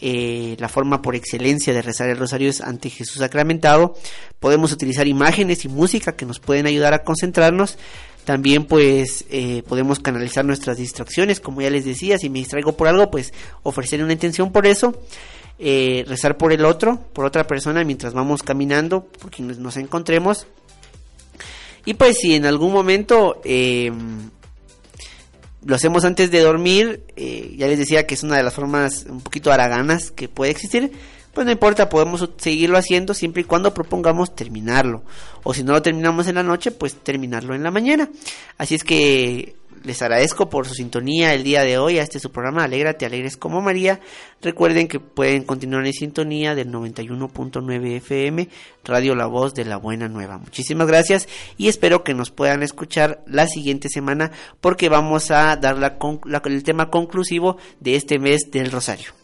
Eh, 0.00 0.56
la 0.58 0.68
forma 0.68 1.00
por 1.02 1.14
excelencia 1.14 1.72
de 1.72 1.80
rezar 1.80 2.10
el 2.10 2.18
rosario 2.18 2.50
es 2.50 2.60
ante 2.60 2.90
Jesús 2.90 3.18
sacramentado. 3.18 3.94
Podemos 4.40 4.72
utilizar 4.72 5.06
imágenes 5.06 5.64
y 5.64 5.68
música 5.68 6.14
que 6.16 6.26
nos 6.26 6.40
pueden 6.40 6.66
ayudar 6.66 6.94
a 6.94 7.02
concentrarnos. 7.04 7.78
También 8.24 8.64
pues 8.64 9.24
eh, 9.30 9.62
podemos 9.68 10.00
canalizar 10.00 10.44
nuestras 10.44 10.78
distracciones, 10.78 11.40
como 11.40 11.60
ya 11.60 11.70
les 11.70 11.84
decía, 11.84 12.18
si 12.18 12.30
me 12.30 12.38
distraigo 12.38 12.76
por 12.76 12.88
algo, 12.88 13.10
pues 13.10 13.32
ofrecer 13.62 14.02
una 14.02 14.14
intención 14.14 14.50
por 14.52 14.66
eso. 14.66 14.94
Eh, 15.58 16.04
rezar 16.08 16.36
por 16.36 16.52
el 16.52 16.64
otro, 16.64 16.98
por 17.12 17.24
otra 17.24 17.46
persona 17.46 17.84
mientras 17.84 18.12
vamos 18.12 18.42
caminando, 18.42 19.04
por 19.04 19.30
quienes 19.30 19.58
nos 19.58 19.76
encontremos. 19.76 20.46
Y 21.84 21.94
pues 21.94 22.16
si 22.18 22.34
en 22.34 22.46
algún 22.46 22.72
momento 22.72 23.40
eh, 23.44 23.92
lo 25.64 25.74
hacemos 25.74 26.04
antes 26.04 26.30
de 26.30 26.40
dormir, 26.40 27.04
eh, 27.16 27.54
ya 27.56 27.68
les 27.68 27.78
decía 27.78 28.06
que 28.06 28.14
es 28.14 28.22
una 28.22 28.36
de 28.36 28.42
las 28.42 28.54
formas 28.54 29.06
un 29.08 29.20
poquito 29.20 29.52
haraganas 29.52 30.10
que 30.10 30.28
puede 30.28 30.50
existir, 30.50 30.92
pues 31.34 31.44
no 31.46 31.52
importa, 31.52 31.88
podemos 31.88 32.28
seguirlo 32.36 32.78
haciendo 32.78 33.12
siempre 33.14 33.42
y 33.42 33.44
cuando 33.44 33.74
propongamos 33.74 34.34
terminarlo. 34.34 35.02
O 35.42 35.52
si 35.52 35.62
no 35.62 35.72
lo 35.72 35.82
terminamos 35.82 36.26
en 36.28 36.36
la 36.36 36.42
noche, 36.42 36.70
pues 36.70 36.94
terminarlo 36.94 37.54
en 37.54 37.62
la 37.62 37.70
mañana. 37.70 38.08
Así 38.58 38.74
es 38.74 38.84
que 38.84 39.56
les 39.82 40.00
agradezco 40.00 40.48
por 40.48 40.66
su 40.66 40.72
sintonía 40.72 41.34
el 41.34 41.44
día 41.44 41.62
de 41.62 41.76
hoy 41.76 41.98
a 41.98 42.02
este 42.02 42.18
su 42.18 42.30
programa 42.32 42.64
Alégrate, 42.64 43.04
Alegres 43.04 43.36
como 43.36 43.60
María. 43.60 44.00
Recuerden 44.40 44.88
que 44.88 44.98
pueden 45.00 45.42
continuar 45.44 45.84
en 45.84 45.92
sintonía 45.92 46.54
del 46.54 46.70
91.9 46.72 47.96
FM, 47.96 48.48
Radio 48.84 49.14
La 49.14 49.26
Voz 49.26 49.52
de 49.52 49.66
la 49.66 49.76
Buena 49.76 50.08
Nueva. 50.08 50.38
Muchísimas 50.38 50.86
gracias 50.86 51.28
y 51.58 51.68
espero 51.68 52.02
que 52.02 52.14
nos 52.14 52.30
puedan 52.30 52.62
escuchar 52.62 53.22
la 53.26 53.46
siguiente 53.46 53.88
semana 53.90 54.30
porque 54.62 54.88
vamos 54.88 55.30
a 55.30 55.54
dar 55.56 55.76
la 55.76 55.98
la- 56.24 56.42
el 56.46 56.62
tema 56.62 56.88
conclusivo 56.90 57.58
de 57.80 57.96
este 57.96 58.18
mes 58.18 58.50
del 58.50 58.70
Rosario. 58.70 59.23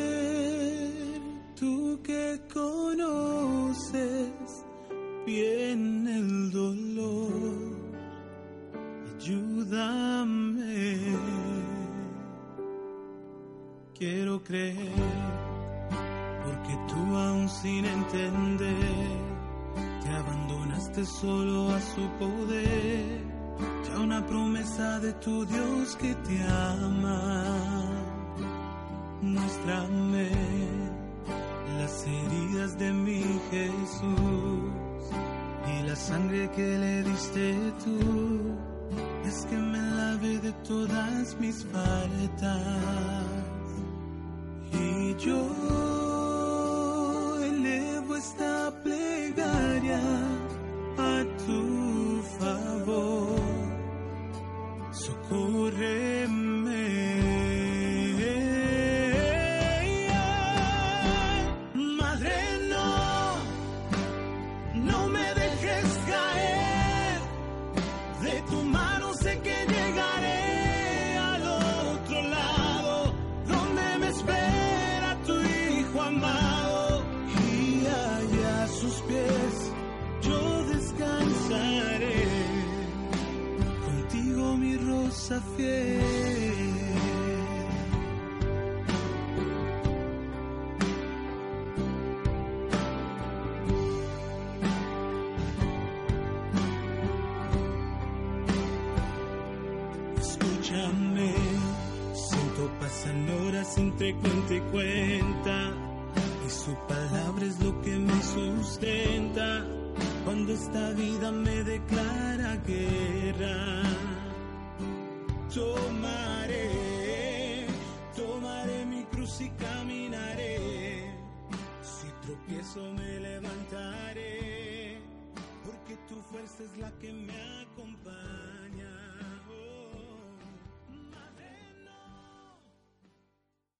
tú 1.61 2.01
que 2.01 2.41
conoces 2.51 4.31
bien 5.27 6.07
el 6.07 6.51
dolor, 6.51 7.77
ayúdame. 9.15 10.97
Quiero 13.93 14.43
creer, 14.43 15.13
porque 16.43 16.73
tú 16.89 17.15
aún 17.15 17.47
sin 17.47 17.85
entender, 17.85 19.19
te 20.01 20.09
abandonaste 20.09 21.05
solo 21.05 21.69
a 21.69 21.79
su 21.79 22.01
poder, 22.17 23.21
ya 23.87 23.99
una 23.99 24.25
promesa 24.25 24.99
de 24.99 25.13
tu 25.13 25.45
Dios 25.45 25.95
que 25.97 26.15
te 26.15 26.43
ama. 26.43 27.45
Muéstrame 29.21 30.00
sangre 36.07 36.49
que 36.55 36.77
le 36.83 37.03
diste 37.03 37.55
tú. 37.83 37.97
Es 39.27 39.45
que 39.49 39.57
me 39.57 39.81
lave 39.99 40.39
de 40.39 40.51
todas 40.67 41.37
mis 41.39 41.63
faltas. 41.65 43.25
Y 44.73 45.15
yo 45.25 45.41
elevo 47.51 48.15
esta 48.15 48.71
plegaria 48.83 50.01